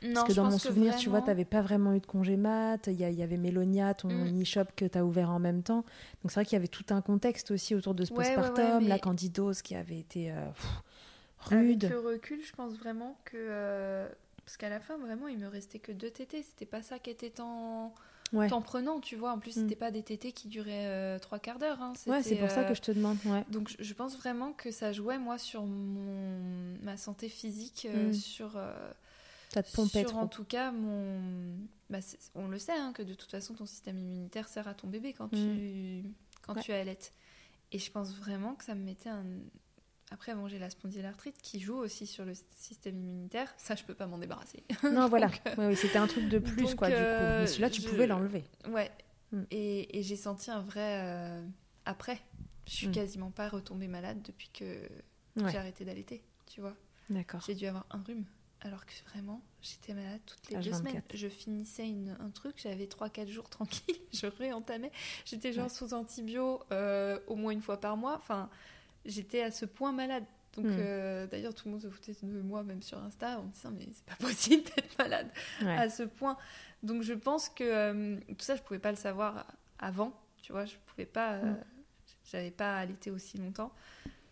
[0.00, 2.86] Non, Parce que dans mon souvenir, tu vois, t'avais pas vraiment eu de congé mat,
[2.86, 4.42] il y, avait Mélonia, ton Mm.
[4.42, 5.84] e-shop que t'as ouvert en même temps.
[6.22, 8.36] Donc c'est vrai qu'il y avait tout un contexte aussi autour de ce Ouais, ouais,
[8.36, 10.66] ouais, postpartum, la candidose qui avait été euh, pff,
[11.50, 11.88] Avec rude.
[11.90, 13.36] le recul, je pense vraiment que.
[13.36, 14.08] euh,
[14.44, 16.44] Parce qu'à la fin, vraiment, il me restait que deux tétés.
[16.44, 17.92] C'était pas ça qui était tant,
[18.32, 18.48] Ouais.
[18.48, 19.32] tant prenant, tu vois.
[19.32, 19.60] En plus, Mm.
[19.62, 21.80] c'était pas des tétés qui duraient euh, trois quarts d'heure.
[21.80, 21.92] hein.
[22.06, 23.16] Ouais, c'est pour ça euh, que je te demande.
[23.24, 23.44] Ouais.
[23.50, 26.76] Donc, je- pense vraiment que ça jouait, moi, sur mon...
[26.82, 28.12] ma santé physique, euh, Mm.
[28.12, 28.56] sur.
[28.56, 28.90] euh,
[29.54, 30.18] Ça te pompait sur trop.
[30.20, 31.20] en tout cas mon.
[31.88, 31.98] Bah,
[32.34, 35.14] on le sait, hein, que de toute façon, ton système immunitaire sert à ton bébé
[35.14, 36.02] quand tu,
[36.42, 36.56] quand Mm.
[36.58, 36.62] Ouais.
[36.62, 37.12] tu allaites.
[37.72, 39.24] Et je pense vraiment que ça me mettait un.
[40.10, 43.52] Après, bon, j'ai la spondylarthrite qui joue aussi sur le système immunitaire.
[43.58, 44.64] Ça, je peux pas m'en débarrasser.
[44.92, 45.26] Non, voilà.
[45.46, 47.00] Euh, Ouais, ouais, c'était un truc de plus, donc, quoi, du coup.
[47.00, 48.44] euh, Mais celui-là, tu je- pouvais l'enlever.
[48.68, 48.90] Ouais.
[49.32, 49.42] Mm.
[49.50, 51.02] Et, et j'ai senti un vrai.
[51.04, 51.46] euh,
[51.84, 52.20] Après,
[52.66, 52.92] je suis Mm.
[52.92, 54.64] quasiment pas retombée malade depuis que
[55.36, 55.50] Ouais.
[55.52, 56.22] j'ai arrêté d'allaiter.
[56.46, 56.74] Tu vois,
[57.10, 57.40] D'accord.
[57.46, 58.24] j'ai dû avoir un rhume.
[58.62, 60.76] Alors que vraiment, j'étais malade toutes les deux H24.
[60.78, 61.02] semaines.
[61.14, 64.90] Je finissais une- un truc, j'avais 3-4 jours tranquille, je réentamais.
[65.26, 65.70] J'étais genre Ouais.
[65.70, 68.16] sous antibio euh, au moins une fois par mois.
[68.16, 68.48] Enfin,
[69.04, 70.24] j'étais à ce point malade.
[70.56, 70.76] Donc, Mm.
[70.78, 73.70] euh, d'ailleurs, tout le monde se foutait de moi, même sur Insta, en me disant,
[73.70, 75.30] mais c'est pas possible d'être malade
[75.62, 75.76] Ouais.
[75.76, 76.36] à ce point.
[76.82, 79.46] Donc je pense que euh, tout ça, je pouvais pas le savoir
[79.78, 81.56] avant, tu vois, je pouvais pas, euh, Mm.
[82.30, 83.72] j'avais pas allaité aussi longtemps.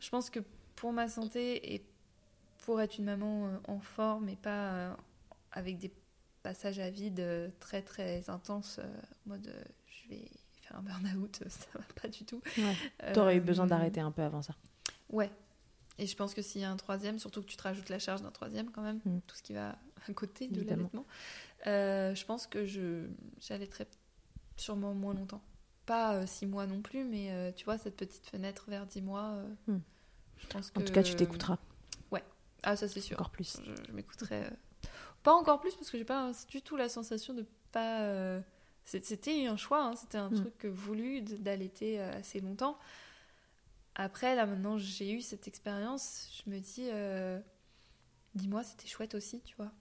[0.00, 0.40] Je pense que
[0.74, 1.84] pour ma santé et
[2.64, 4.96] pour être une maman euh, en forme et pas
[5.52, 5.92] avec des
[6.42, 9.52] passages à vide très très intenses, en mode
[9.88, 10.24] je vais
[10.74, 12.40] un burn-out, ça va pas du tout.
[12.58, 13.12] Ouais.
[13.12, 14.54] T'aurais eu Euh, besoin d'arrêter un peu avant ça.
[15.10, 15.30] Ouais.
[15.98, 17.98] Et je pense que s'il y a un troisième, surtout que tu te rajoutes la
[17.98, 19.20] charge d'un troisième quand même, Mm.
[19.26, 21.06] tout ce qui va à côté de l'allaitement,
[21.66, 23.06] euh, je pense que je
[23.40, 23.86] j'allaiterai
[24.56, 25.42] sûrement moins longtemps.
[25.86, 29.00] Pas euh, six mois non plus, mais euh, tu vois, cette petite fenêtre vers dix
[29.02, 29.78] mois, euh, Mm.
[30.38, 30.80] je pense que...
[30.80, 31.58] En tout cas, tu t'écouteras
[32.62, 33.16] Ah, ça c'est sûr.
[33.16, 33.58] encore plus.
[33.64, 34.44] Je, je m'écouterai.
[34.46, 34.50] euh,
[35.22, 38.00] Pas encore plus parce que j'ai pas du tout la sensation de pas.
[38.00, 38.40] euh,
[38.87, 40.37] C'était un choix, hein, c'était un Mm.
[40.37, 42.78] truc voulu d'allaiter euh, assez longtemps.
[43.95, 46.43] Après, là maintenant, j'ai eu cette expérience.
[46.45, 47.41] Je me dis, euh,
[48.34, 49.72] dis-moi, c'était chouette aussi, tu vois.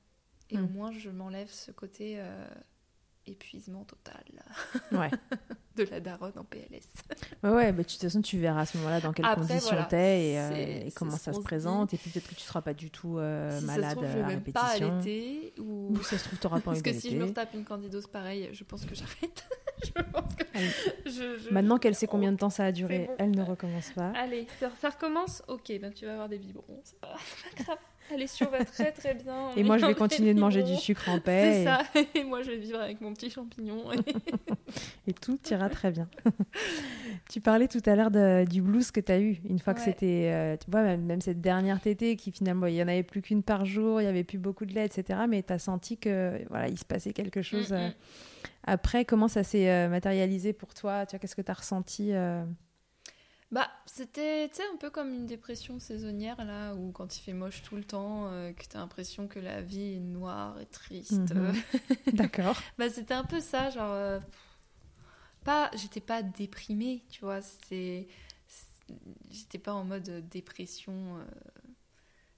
[0.49, 0.65] Et Mm.
[0.65, 2.47] au moins, je m'enlève ce côté euh,
[3.27, 4.23] épuisement total.
[4.91, 5.09] Ouais.
[5.75, 6.87] de la daronne en PLS.
[7.43, 9.71] Ouais, ouais, bah, de toute façon, tu verras à ce moment-là dans quelles Après, conditions
[9.71, 11.93] voilà, t'es et, euh, et comment ça se se présente.
[11.93, 14.05] Et puis peut-être que tu seras pas du tout euh, si ça se malade trouve,
[14.07, 14.93] je à même pas répétition.
[14.97, 15.87] allaiter ou...
[15.91, 18.07] Ou ça se trouve, t'auras pas Parce envie que si je me retape une candidose
[18.07, 19.45] pareille, je pense que j'arrête.
[19.83, 20.69] je pense que Allez.
[21.05, 23.15] je- je- Maintenant qu'elle sait combien de temps ça a duré, bon.
[23.17, 24.11] elle ne recommence pas.
[24.15, 25.43] Allez, ça, ça recommence.
[25.49, 26.79] Ok, ben tu vas avoir des biberons.
[26.85, 27.15] C'est pas,
[27.57, 27.65] c'est
[28.07, 28.17] grave.
[28.17, 29.51] Allez, on va très très bien.
[29.55, 31.81] Et moi, je vais continuer de manger du sucre en C'est paix ça.
[32.13, 33.91] Et moi, je vais vivre avec mon petit champignon.
[33.93, 33.99] et,
[35.07, 36.07] et tout ira très bien.
[37.29, 38.11] tu parlais tout à l'heure
[38.45, 39.37] du blues que tu as eu.
[39.47, 42.75] Une fois que c'était, euh, tu vois, même, même cette dernière tétée qui finalement, il
[42.75, 45.19] y en avait plus qu'une par jour, il y avait plus beaucoup de lait, etc.
[45.27, 47.71] Mais tu as senti que voilà, il se passait quelque chose.
[47.71, 47.93] Mm, euh, mm.
[48.67, 51.05] Après, comment ça s'est euh, matérialisé pour toi?
[51.05, 52.11] Tu qu'est-ce que tu as ressenti
[53.51, 57.61] Bah, c'était tu un peu comme une dépression saisonnière, là, où quand il fait moche
[57.63, 61.13] tout le temps, euh, que t'as l'impression que la vie est noire et triste.
[61.13, 61.53] Mhm.
[62.13, 62.57] D'accord.
[62.77, 63.91] bah, c'était un peu ça, genre.
[63.93, 64.19] euh,
[65.43, 67.41] pas, j'étais pas déprimée, tu vois.
[67.41, 68.07] C'était.
[69.31, 70.93] J'étais pas en mode euh, dépression.
[71.17, 71.23] euh.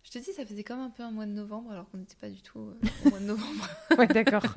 [0.04, 2.16] Je te dis, ça faisait comme un peu un mois de novembre, alors qu'on n'était
[2.16, 2.74] pas du tout
[3.06, 3.68] au mois de novembre.
[3.98, 4.44] Ouais, d'accord.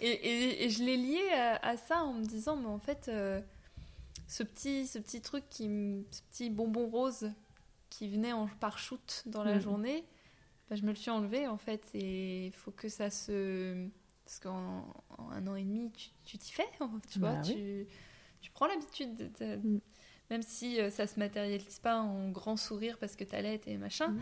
[0.00, 3.10] Et, et- et je l'ai lié à, à ça en me disant, mais en fait,
[4.32, 5.64] ce, petit, ce petit truc, qui,
[6.10, 7.30] ce petit bonbon rose
[7.90, 9.60] qui venait en, par shoot dans la Mhm.
[9.60, 10.04] journée,
[10.70, 11.86] bah, je me le suis enlevé en fait.
[11.94, 13.88] Et il faut que ça se.
[14.24, 14.86] Parce qu'en
[15.18, 15.90] en un an et demi,
[16.24, 16.66] tu t'y fais,
[17.10, 17.32] tu vois.
[17.34, 17.54] Bah oui.
[17.54, 17.86] tu,
[18.40, 19.14] tu prends l'habitude.
[19.16, 19.80] de- de- Mhm.
[20.30, 24.08] Même si euh, ça se matérialise pas en grand sourire parce que t'allaites et machin.
[24.08, 24.20] Mhm.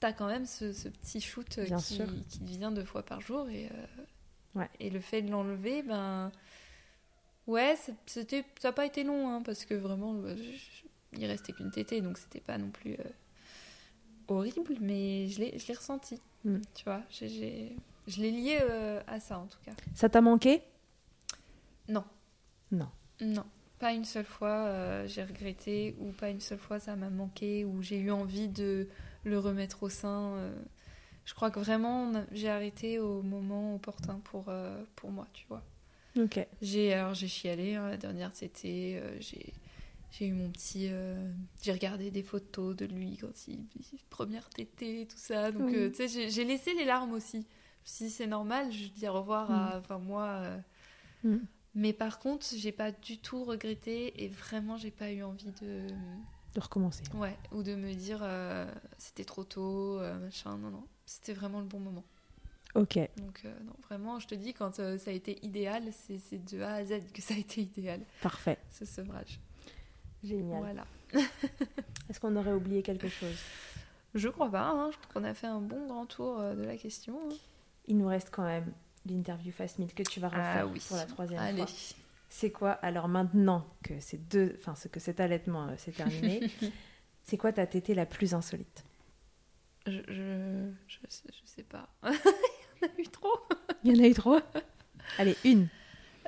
[0.00, 2.06] T'as quand même ce, ce petit shoot euh, Bien qui, sûr.
[2.28, 3.86] qui te vient deux fois par jour et, euh,
[4.56, 4.68] Ouais.
[4.80, 6.32] et le fait de l'enlever, ben
[7.46, 7.76] ouais,
[8.06, 10.82] c'était ça n'a pas été long hein, parce que vraiment je-
[11.18, 13.04] il restait qu'une tétée donc c'était pas non plus euh,
[14.28, 16.58] horrible, mais je l'ai je l'ai ressenti, Mm.
[16.74, 17.76] tu vois, j'ai- j'ai-
[18.08, 19.72] je l'ai lié euh, à ça en tout cas.
[19.94, 20.62] Ça t'a manqué?
[21.88, 22.04] Non.
[22.70, 22.88] Non.
[23.20, 23.44] Non,
[23.78, 27.64] pas une seule fois euh, j'ai regretté ou pas une seule fois ça m'a manqué
[27.64, 28.88] ou j'ai eu envie de
[29.24, 30.50] le remettre au sein.
[31.24, 34.50] je crois que vraiment j'ai arrêté au moment opportun pour,
[34.96, 35.62] pour moi, tu vois.
[36.60, 39.52] J'ai alors j'ai chialé hein, la dernière c'était euh, j'ai
[40.10, 41.32] j'ai eu mon petit euh,
[41.62, 43.64] j'ai regardé des photos de lui quand il,
[44.10, 45.74] première tétée tout ça donc Oui.
[45.74, 47.46] euh, tu sais j'ai- laissé les larmes aussi.
[47.84, 50.58] Si c'est normal, je dis au revoir à 20 mois euh,
[51.24, 51.36] Mm.
[51.74, 55.86] mais par contre, j'ai pas du tout regretté et vraiment, j'ai pas eu envie de.
[56.54, 57.02] De recommencer.
[57.14, 58.22] Ouais, ou de me dire
[58.98, 60.58] c'était trop tôt, machin.
[60.58, 62.04] Non, non, c'était vraiment le bon moment.
[62.74, 62.98] Ok.
[63.16, 66.62] Donc, euh, non, vraiment, je te dis, quand euh, ça a été idéal, c'est de
[66.62, 68.58] A à Z que ça a été idéal, Parfait.
[68.70, 69.38] ce sevrage.
[70.24, 70.58] Génial.
[70.60, 70.86] Voilà.
[72.08, 73.36] Est-ce qu'on aurait oublié quelque chose?
[74.14, 76.62] Je crois pas, hein, je crois qu'on a fait un bon grand tour euh, de
[76.62, 77.18] la question.
[77.30, 77.34] hein.
[77.88, 78.72] Il nous reste quand même
[79.06, 80.80] l'interview Fast Meal que tu vas refaire Ah oui.
[80.86, 81.66] pour la troisième Allez.
[81.66, 81.74] fois.
[82.28, 86.48] C'est quoi Alors maintenant que ces deux, enfin que cet allaitement euh, s'est terminé,
[87.22, 88.84] c'est quoi ta tétée la plus insolite?
[89.86, 91.88] Je, je, je, je sais pas.
[92.82, 93.38] Il y en a eu trop.
[93.84, 94.38] Il y en a eu trop
[95.18, 95.68] Allez, une.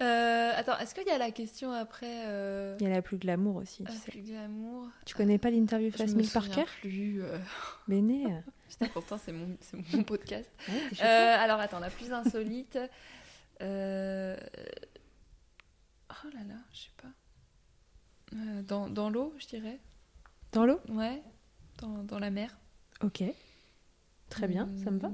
[0.00, 3.16] Euh, attends, est-ce qu'il y a la question après euh, Il y a la plus
[3.16, 3.84] glamour aussi.
[3.84, 4.10] Tu, ah, sais.
[4.10, 7.22] plus glamour tu connais pas l'interview Je Fast me Meal par souviens cœur plus.
[7.22, 7.38] euh.
[7.88, 8.24] Béné.
[8.68, 10.50] Putain, pourtant, c'est mon, c'est mon podcast.
[10.68, 12.76] Ouais, Euh, alors, attends, la plus insolite.
[13.62, 14.36] euh,
[16.10, 18.36] Oh là là, je sais pas.
[18.36, 19.78] Euh, dans dans l'eau, je dirais.
[20.50, 20.80] Dans l'eau?
[20.88, 21.22] Ouais,
[21.78, 22.56] dans, dans la mer.
[23.02, 23.22] Ok.
[24.28, 25.10] Très bien, ça me va.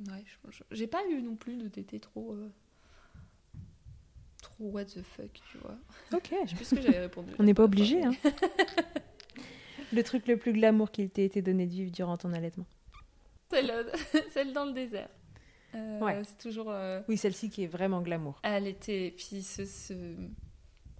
[0.00, 0.24] Ouais,
[0.70, 2.32] j'ai pas eu non plus de tété trop.
[2.34, 2.48] euh,
[4.42, 5.76] Trop what the fuck, tu vois.
[6.12, 6.30] Ok.
[6.44, 7.32] Je sais plus ce que j'avais répondu.
[7.38, 8.04] On n'est pas obligé.
[8.04, 8.12] Hein.
[9.92, 12.66] le truc le plus glamour qu'il t'ait été donné de vivre durant ton allaitement.
[13.50, 13.72] Celle,
[14.32, 15.08] celle dans le désert.
[15.74, 16.22] Euh, Ouais.
[16.24, 16.70] C'est toujours.
[16.70, 18.38] euh, Oui, celle-ci qui est vraiment glamour.
[18.42, 19.12] Elle était.
[19.16, 20.14] Puis ce, ce-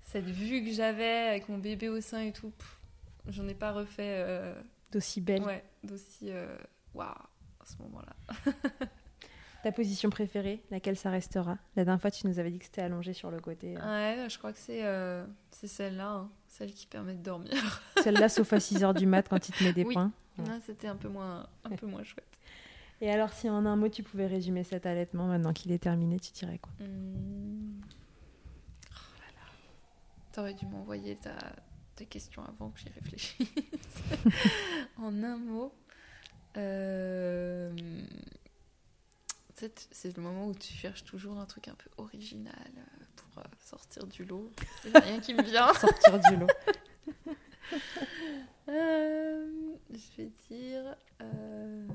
[0.04, 2.52] cette vue que j'avais avec mon bébé au sein et tout,
[3.28, 4.22] j'en ai pas refait.
[4.26, 4.54] euh,
[4.92, 5.42] D'aussi belle.
[5.42, 6.30] ouais, d'aussi.
[6.94, 7.08] Waouh,
[7.66, 8.14] à ce moment-là.
[9.62, 11.58] Ta position préférée, laquelle ça restera?
[11.74, 13.76] La dernière fois, tu nous avais dit que c'était allongé sur le côté.
[13.76, 14.22] euh.
[14.24, 17.82] Ouais, je crois que c'est euh, celle-là, hein, celle qui permet de dormir.
[18.04, 19.94] Celle-là, sauf à 6h du mat quand il te met des Oui.
[19.94, 20.12] points.
[20.38, 20.44] Ouais.
[20.64, 22.38] C'était un peu moins, un peu moins chouette.
[23.00, 26.20] Et alors, si en un mot, tu pouvais résumer cet allaitement maintenant qu'il est terminé,
[26.20, 26.72] tu dirais quoi?
[26.78, 27.80] Hmm.
[28.92, 29.48] Oh là là.
[30.32, 31.34] T'aurais dû m'envoyer ta,
[31.96, 33.48] ta question avant que j'y réfléchisse.
[34.98, 35.74] en un mot.
[36.56, 37.72] Euh,
[39.54, 43.46] c'est- le moment où tu cherches toujours un truc un peu original euh, pour euh,
[43.64, 44.50] sortir du lot.
[44.84, 45.72] Il y a rien qui me vient.
[45.80, 46.46] Sortir du lot.
[48.68, 49.48] Euh,
[49.90, 50.96] je vais dire.
[51.22, 51.86] euh,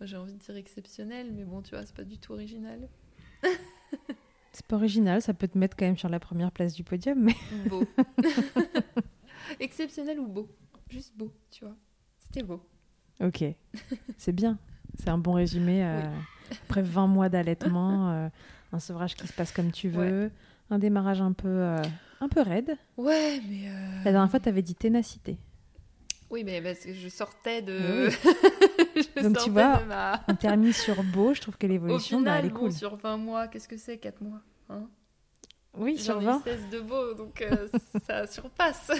[0.00, 2.88] J'ai envie de dire exceptionnel, mais bon, tu vois, c'est pas du tout original.
[4.52, 7.18] C'est pas original, ça peut te mettre quand même sur la première place du podium,
[7.24, 7.34] mais
[7.68, 7.82] Beau.
[9.58, 10.48] Exceptionnel ou beau?
[10.88, 11.74] Juste beau, tu vois.
[12.20, 12.64] C'était beau.
[13.20, 13.44] Ok,
[14.18, 14.58] c'est bien.
[14.98, 15.84] C'est un bon résumé.
[15.84, 16.02] euh,
[16.68, 18.28] Après 20 mois d'allaitement, euh,
[18.72, 20.30] un sevrage qui se passe comme tu veux,
[20.70, 21.82] un démarrage un peu, euh,
[22.20, 22.76] un peu raide.
[22.96, 23.68] Ouais, mais.
[24.04, 25.36] La dernière fois, tu avais dit ténacité.
[26.30, 28.08] Oui, mais parce que je sortais de.
[28.96, 32.38] je Donc, tu vois, de ma- On termine sur beau, je trouve que l'évolution, bah,
[32.38, 32.72] elle est bon, cool.
[32.72, 34.88] sur 20 mois, qu'est-ce que c'est 4 mois hein?
[35.76, 37.68] Oui, sur J'en ai 20, eu 16 de beau, donc euh,
[38.06, 38.90] ça surpasse.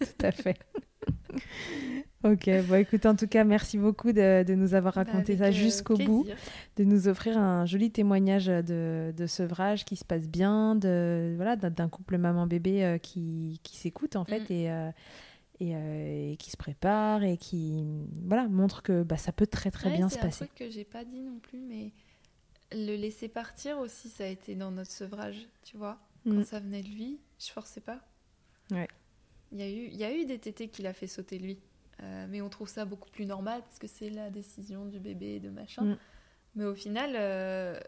[0.00, 0.58] tout à fait.
[2.24, 5.44] Ok, bon écoute, en tout cas, merci beaucoup de, de nous avoir raconté Bah, ça
[5.46, 6.26] avec, euh, jusqu'au bout.
[6.76, 11.56] de nous offrir un joli témoignage de, de sevrage qui se passe bien, de voilà
[11.56, 14.52] d'un- couple maman-bébé euh, qui, qui s'écoute en fait Mm.
[14.52, 14.90] et, euh,
[15.60, 17.84] et, euh, et qui se prépare et qui
[18.26, 20.46] voilà montre que bah, ça peut très très Ouais, bien se C'est un passer.
[20.46, 21.92] truc que j'ai pas dit non plus, mais
[22.72, 25.98] le laisser partir aussi, ça a été dans notre sevrage, tu vois.
[26.24, 26.44] Quand Mm.
[26.44, 28.00] ça venait de lui, je forçais pas.
[28.72, 28.88] Ouais.
[29.52, 31.58] Il y a eu, il y a eu des tétés qui l'a fait sauter lui.
[32.02, 35.36] Euh, mais on trouve ça beaucoup plus normal parce que c'est la décision du bébé
[35.36, 35.84] et de machin.
[35.84, 35.98] Mm.
[36.56, 37.78] Mais au final, euh,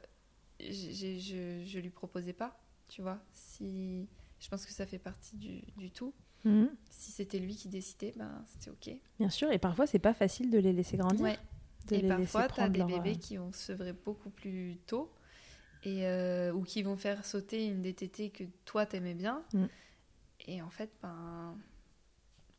[0.61, 2.59] je, je lui proposais pas,
[2.89, 3.19] tu vois.
[3.33, 4.09] Si,
[4.39, 6.15] je pense que ça fait partie du, du tout.
[6.45, 6.71] Mhm.
[6.91, 8.97] Si c'était lui qui décidait, ben c'était ok.
[9.19, 11.39] Bien sûr, et parfois c'est pas facile de les laisser grandir, Ouais.
[11.89, 14.79] de Et parfois, tu as des leur, bébés euh, qui vont se sevrer beaucoup plus
[14.87, 15.13] tôt
[15.83, 19.43] et, euh, ou qui vont faire sauter une DTT que toi t'aimais bien.
[19.53, 19.67] Mm.
[20.47, 21.57] Et en fait, ben,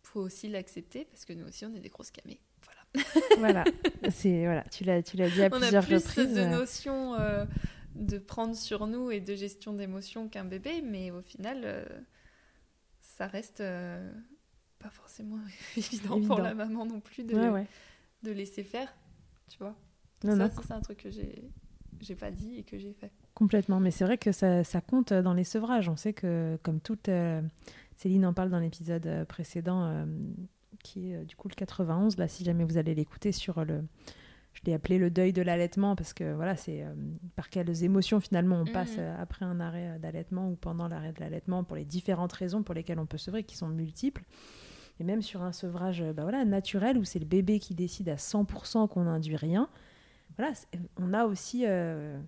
[0.07, 2.39] faut aussi l'accepter parce que nous aussi, on est des grosses camées.
[2.63, 3.07] Voilà.
[3.38, 3.63] voilà,
[4.09, 6.34] c'est voilà, tu l'as tu l'as dit à on a plusieurs plus reprises.
[6.34, 7.45] de euh, notions euh,
[7.95, 11.85] de prendre sur nous et de gestion d'émotions qu'un bébé, mais au final, euh,
[13.01, 14.11] ça reste euh,
[14.79, 15.39] pas forcément
[15.75, 16.35] évident, Évident.
[16.35, 17.67] pour la maman non plus de, ouais, ouais.
[18.23, 18.93] de laisser faire,
[19.49, 19.75] tu vois.
[20.23, 21.51] Non, ça, non, ça, c'est un truc que j'ai
[21.99, 23.11] j'ai pas dit et que j'ai fait.
[23.38, 25.89] Complètement, mais c'est vrai que ça, ça compte dans les sevrages.
[25.89, 27.07] On sait que, comme toute.
[27.07, 27.39] euh,
[27.95, 30.05] Céline en parle dans l'épisode euh, précédent, euh,
[30.84, 32.18] qui est euh, du coup le 91.
[32.18, 33.84] Là, si jamais vous allez l'écouter sur le.
[34.53, 36.91] Je l'ai appelé le deuil de l'allaitement parce que voilà, c'est euh,
[37.35, 41.14] par quelles émotions finalement on passe euh, après un arrêt euh, d'allaitement ou pendant l'arrêt
[41.14, 44.23] de l'allaitement pour les différentes raisons pour lesquelles on peut sevrer, qui sont multiples.
[44.99, 48.09] Et même sur un sevrage euh, bah voilà, naturel où c'est le bébé qui décide
[48.09, 49.69] à 100% qu'on n'induit rien,
[50.38, 50.53] voilà,
[50.99, 52.19] on a aussi euh,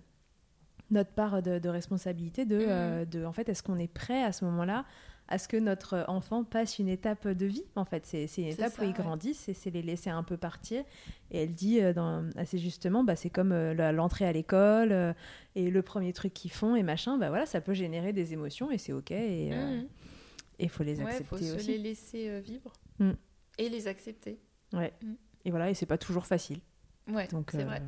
[0.90, 2.64] notre part de, de responsabilité de, Mhm.
[2.68, 4.84] euh, de en fait, est-ce qu'on est prêt à ce moment-là
[5.32, 8.72] à ce que notre enfant passe une étape de vie En fait, c'est une étape
[8.72, 8.92] ça, où ils ouais.
[8.94, 10.82] grandissent et c'est les laisser un peu partir.
[11.30, 15.12] Et elle dit euh, dans, assez justement, bah, c'est comme euh, l'entrée à l'école euh,
[15.54, 18.72] et le premier truc qu'ils font et machin, bah voilà, ça peut générer des émotions
[18.72, 19.50] et c'est ok et
[20.58, 23.12] il faut les Ouais, accepter faut se les laisser vivre Mm.
[23.58, 24.40] et les accepter.
[24.72, 24.92] Ouais.
[25.44, 26.58] Et voilà, et c'est pas toujours facile.
[27.08, 27.80] Ouais, c'est vrai.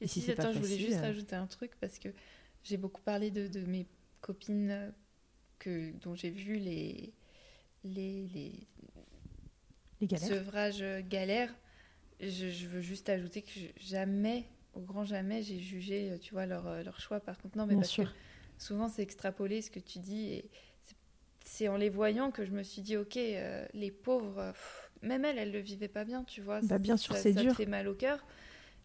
[0.00, 2.08] Et si si, attends, je voulais juste euh, rajouter un truc parce que
[2.64, 3.86] j'ai beaucoup parlé de, de mes
[4.20, 4.90] copines euh,
[5.58, 7.14] que, dont j'ai vu les,
[7.84, 8.68] les, les
[10.00, 10.36] les galères.
[10.36, 11.54] sevrages euh, galères.
[12.20, 16.46] Je, je veux juste ajouter que je- jamais, au grand jamais, j'ai jugé, tu vois,
[16.46, 17.20] leur, leur choix.
[17.20, 18.04] Par contre, non, mais Bien parce sûr.
[18.04, 18.08] que
[18.58, 20.50] souvent c'est extrapolé ce que tu dis et
[21.44, 25.24] c'est- en les voyant que je me suis dit, ok, euh, les pauvres, pff, même
[25.24, 26.62] elles, elles le vivaient pas bien, tu vois.
[26.62, 27.46] Bah, bien sûr, ça, c'est ça dur.
[27.46, 28.24] te fait mal au cœur.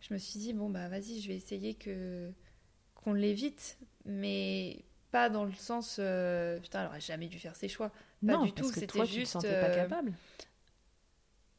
[0.02, 2.32] Je me suis dit, bon, bah vas-y, je vais essayer que
[2.96, 7.68] qu'on l'évite, mais pas dans le sens, euh, putain, elle aurait jamais dû faire ses
[7.68, 7.92] choix.
[8.26, 10.14] Pas non, du parce tout, c'était toi, tu te juste, pas euh, capable.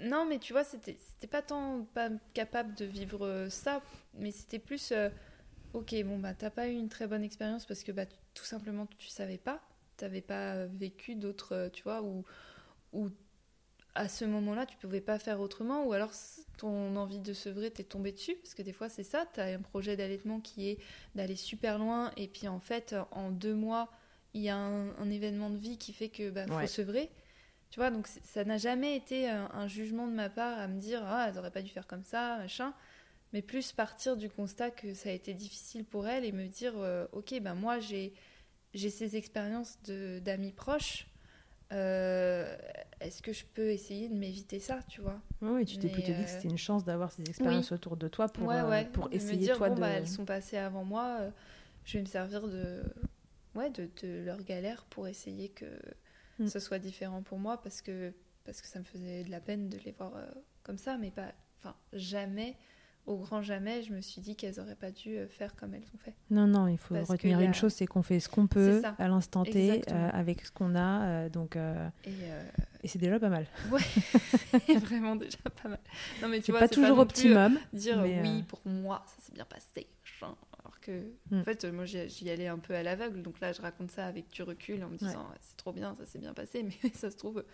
[0.01, 3.83] Non, mais tu vois, c'était c'était pas tant pas capable de vivre euh, ça,
[4.15, 4.93] mais c'était plus
[5.75, 8.87] ok, bon, bah, t'as pas eu une très bonne expérience parce que bah, tout simplement
[8.99, 9.61] tu savais pas,
[9.97, 12.25] t'avais pas vécu d'autres, tu vois, ou,
[12.93, 13.11] ou
[13.95, 16.13] à ce moment-là tu pouvais pas faire autrement, ou alors
[16.59, 19.61] ton envie de sevrer t'est tombé dessus, parce que des fois c'est ça, t'as un
[19.61, 20.79] projet d'allaitement qui est
[21.15, 23.91] d'aller super loin, et puis en fait, en deux mois,
[24.35, 26.67] il y a un, un événement de vie qui fait que bah, faut Ouais.
[26.67, 27.11] sevrer.
[27.71, 30.79] Tu vois, donc ça n'a jamais été un, un jugement de ma part à me
[30.81, 32.75] dire ah elles auraient pas dû faire comme ça, machin,
[33.33, 36.75] mais plus partir du constat que ça a été difficile pour elle et me dire
[36.79, 38.15] euh, ok ben moi j'ai
[38.75, 41.07] j'ai ces expériences d'amis proches,
[41.73, 42.57] euh,
[43.01, 46.25] est-ce que je peux essayer de m'éviter ça, tu vois Oui, tu t'es plutôt dit
[46.25, 48.85] que euh, c'était une chance d'avoir ces expériences autour de toi pour, ouais euh, ouais
[48.93, 49.81] pour de me essayer dire toi bon de.
[49.81, 51.19] bah elles sont passées avant moi,
[51.85, 52.83] je vais me servir de
[53.55, 55.67] ouais de, de leur galère pour essayer que
[56.39, 56.47] Mm.
[56.47, 58.11] ce soit différent pour moi parce que
[58.45, 60.13] parce que ça me faisait de la peine de les voir
[60.63, 62.57] comme ça mais pas enfin jamais
[63.07, 65.89] au grand jamais je me suis dit qu'elles auraient pas dû euh, faire comme elles
[65.95, 68.29] ont fait Non, non, il faut Parce retenir a- une chose, c'est qu'on fait ce
[68.29, 72.13] qu'on peut à l'instant T, euh, avec ce qu'on a, euh, donc euh, et
[72.85, 73.47] et c'est déjà pas mal.
[74.67, 75.79] c'est vraiment déjà pas mal
[76.21, 77.59] non mais tu C'est vois pas toujours optimum.
[77.73, 79.87] dire mais, oui pour moi ça s'est bien passé
[80.61, 81.41] alors que, Mm.
[81.41, 83.23] en fait, moi, j'y allais un peu à l'aveugle.
[83.23, 85.97] Donc là, je raconte ça avec du recul en me disant, Ouais, c'est trop bien,
[85.99, 86.63] ça s'est bien passé.
[86.63, 87.45] Mais ça se trouve,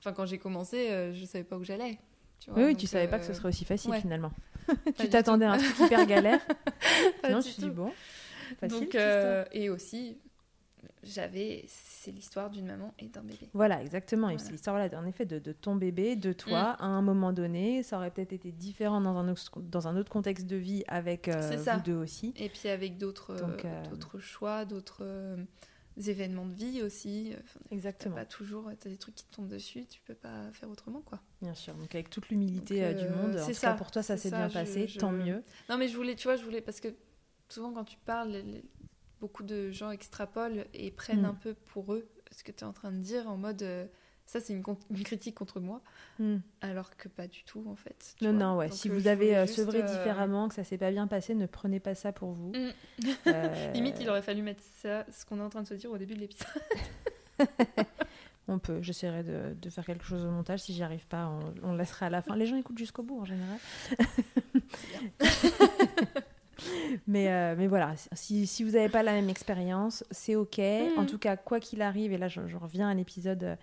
[0.00, 1.98] enfin, quand j'ai commencé, je savais pas où j'allais.
[2.40, 4.00] Tu vois, Oui, tu savais pas que euh, ce serait aussi facile ouais.
[4.00, 4.32] finalement.
[4.98, 6.40] tu t'attendais à un truc hyper galère.
[7.30, 7.48] Non, tout.
[7.58, 7.90] dis bon,
[8.58, 8.80] facile.
[8.80, 10.18] Donc, euh, et aussi,
[11.02, 13.48] j'avais, c'est l'histoire d'une maman et d'un bébé.
[13.52, 14.28] Voilà, exactement.
[14.28, 14.38] Voilà.
[14.38, 17.82] C'est l'histoire, là, en effet, de, de ton bébé, de toi, à un moment donné.
[17.82, 21.28] Ça aurait peut-être été différent dans un, autre, dans un autre contexte de vie avec
[21.28, 22.34] euh, vous deux aussi.
[22.36, 25.36] Et puis avec d'autres, euh, euh, d'autres choix, d'autres euh,
[25.98, 27.32] événements de vie aussi.
[27.42, 30.50] Enfin, t'as Exactement, pas toujours, t'as des trucs qui te tombent dessus, tu peux pas
[30.52, 31.20] faire autrement, quoi.
[31.42, 31.74] bien sûr.
[31.74, 34.30] Donc avec toute l'humilité euh, du euh, monde, c'est cas ça, pour toi, ça s'est
[34.30, 35.42] bien je- passé, je- tant mieux.
[35.68, 36.88] Non, mais je voulais, tu vois, je voulais parce que
[37.48, 38.64] souvent quand tu parles, les- les-
[39.20, 41.26] beaucoup de gens extrapolent et prennent Mm.
[41.26, 43.86] un peu pour eux ce que tu es en train de dire en mode euh,
[44.28, 44.62] ça c'est une,
[45.04, 45.80] critique contre moi,
[46.20, 46.36] Hmm.
[46.60, 48.14] alors que pas du tout en fait.
[48.20, 48.38] Non, vois.
[48.40, 48.68] non, ouais.
[48.68, 51.34] Donc, si euh, vous avez euh, sevré euh, différemment, que ça s'est pas bien passé,
[51.34, 52.52] ne prenez pas ça pour vous.
[52.52, 52.70] Mm.
[53.28, 55.90] Euh, Limite, il aurait fallu mettre ça, ce qu'on est en train de se dire
[55.90, 56.46] au début de l'épisode.
[58.50, 60.60] On peut, j'essaierai de, de faire quelque chose au montage.
[60.60, 62.34] Si j'y arrive pas, on, on le laissera à la fin.
[62.34, 63.58] Les gens écoutent jusqu'au bout en général.
[67.06, 70.58] mais, euh, mais voilà, si, si vous n'avez pas la même expérience, c'est OK.
[70.58, 71.06] En Mhm.
[71.06, 73.56] tout cas, quoi qu'il arrive, et là je, je reviens à l'épisode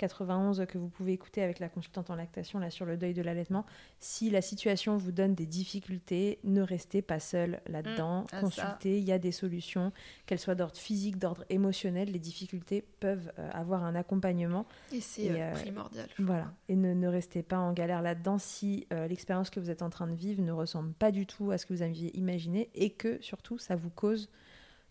[0.00, 3.22] 91 que vous pouvez écouter avec la consultante en lactation là, sur le deuil de
[3.22, 3.66] l'allaitement,
[3.98, 8.26] si la situation vous donne des difficultés, ne restez pas seul là-dedans.
[8.30, 8.40] ça.
[8.40, 9.92] Consultez, il y a des solutions,
[10.26, 12.10] qu'elles soient d'ordre physique, d'ordre émotionnel.
[12.10, 14.66] Les difficultés peuvent euh, avoir un accompagnement.
[14.92, 16.08] Et c'est euh, euh, primordial.
[16.18, 19.82] Voilà, et ne, ne restez pas en galère là-dedans si euh, l'expérience que vous êtes
[19.82, 22.70] en train de vivre ne ressemble pas du tout à ce que vous aviez imaginé
[22.74, 24.30] et que surtout ça vous cause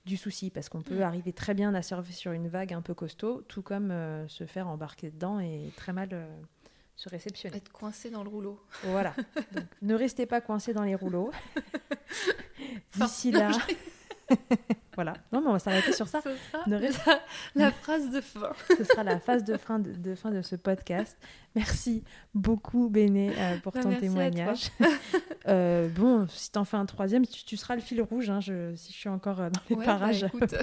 [0.10, 1.03] du souci parce qu'on peut Mm.
[1.03, 4.45] arriver très bien à surfer sur une vague un peu costaud, tout comme euh, se
[4.45, 6.27] faire embarquer dedans et très mal euh,
[6.95, 7.56] se réceptionner.
[7.57, 8.60] Être coincé dans le rouleau.
[8.84, 9.14] Voilà,
[9.53, 11.31] Donc, ne restez pas coincé dans les rouleaux.
[12.95, 13.52] D'ici là,
[14.96, 15.14] voilà.
[15.32, 16.22] Non, mais on va s'arrêter sur ça.
[16.22, 17.20] Ce sera Ne la,
[17.56, 18.52] la phrase de fin.
[18.78, 21.18] Ce sera la phase de fin de, de fin de ce podcast.
[21.56, 22.04] Merci
[22.34, 24.72] beaucoup, Béné, euh, pour Bah, ton merci à témoignage.
[25.48, 28.30] Euh, bon, si t'en fais un troisième, tu, tu seras le fil rouge.
[28.30, 30.54] hein, je, si je suis encore euh, dans les Ouais, parages bah, écoute,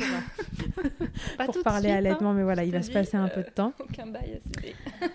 [1.47, 2.35] pour parler suite, allaitement, hein.
[2.35, 3.73] mais voilà, il va se passer un peu de temps.
[3.81, 4.41] Aucun bail
[5.03, 5.07] à.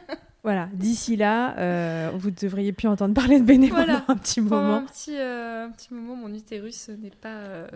[0.43, 3.99] Voilà, d'ici là, euh, vous devriez plus entendre parler de Béné Voilà.
[4.01, 4.75] pendant un petit Pendant moment.
[4.77, 7.29] un petit, euh, un petit moment, mon utérus n'est pas.
[7.29, 7.67] euh,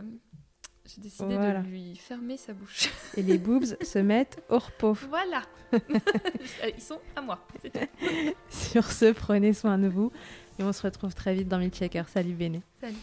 [0.95, 1.59] J'ai décidé Voilà.
[1.61, 2.89] de lui fermer sa bouche.
[3.17, 4.93] Et les boobs se mettent au repos.
[5.09, 5.41] voilà.
[6.75, 7.45] Ils sont à moi.
[7.61, 7.69] tout.
[8.49, 10.11] Sur ce, prenez soin de vous.
[10.57, 12.03] Et on se retrouve très vite dans Milchecker.
[12.07, 12.61] Salut Béné.
[12.79, 12.95] Salut.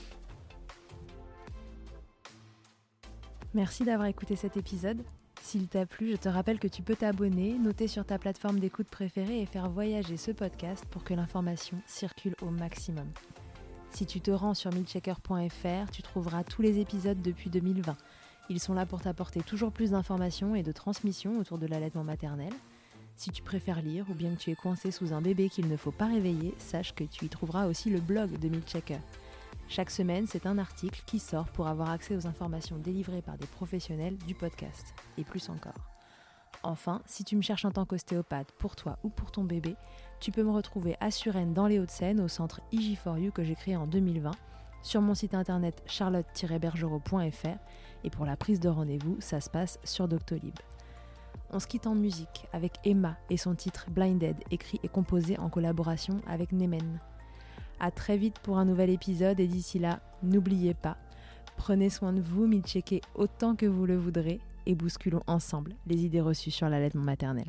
[3.55, 5.03] Merci d'avoir écouté cet épisode.
[5.43, 8.89] S'il t'a plu, je te rappelle que tu peux t'abonner, noter sur ta plateforme d'écoute
[8.89, 13.09] préférée et faire voyager ce podcast pour que l'information circule au maximum.
[13.93, 17.95] Si tu te rends sur milchecker.fr, tu trouveras tous les épisodes depuis 2020.
[18.49, 22.53] Ils sont là pour t'apporter toujours plus d'informations et de transmissions autour de l'allaitement maternel.
[23.17, 25.77] Si tu préfères lire ou bien que tu es coincé sous un bébé qu'il ne
[25.77, 28.99] faut pas réveiller, sache que tu y trouveras aussi le blog de Milchecker.
[29.69, 33.47] Chaque semaine, c'est un article qui sort pour avoir accès aux informations délivrées par des
[33.47, 35.93] professionnels du podcast, et plus encore.
[36.63, 39.77] Enfin, si tu me cherches en tant qu'ostéopathe pour toi ou pour ton bébé,
[40.23, 43.75] tu peux me retrouver à Suresnes dans les Hauts-de-Seine au centre IG4U que j'ai créé
[43.75, 44.31] en 2020,
[44.81, 47.59] sur mon site internet charlotte-bergerot.fr
[48.05, 50.55] et pour la prise de rendez-vous, ça se passe sur Doctolib.
[51.51, 55.49] On se quitte en musique avec Emma et son titre Blinded, écrit et composé en
[55.49, 57.01] collaboration avec Nemen.
[57.81, 60.99] À très vite pour un nouvel épisode et d'ici là, n'oubliez pas,
[61.57, 66.21] prenez soin de vous, checker autant que vous le voudrez et bousculons ensemble les idées
[66.21, 67.49] reçues sur l'allaitement maternel.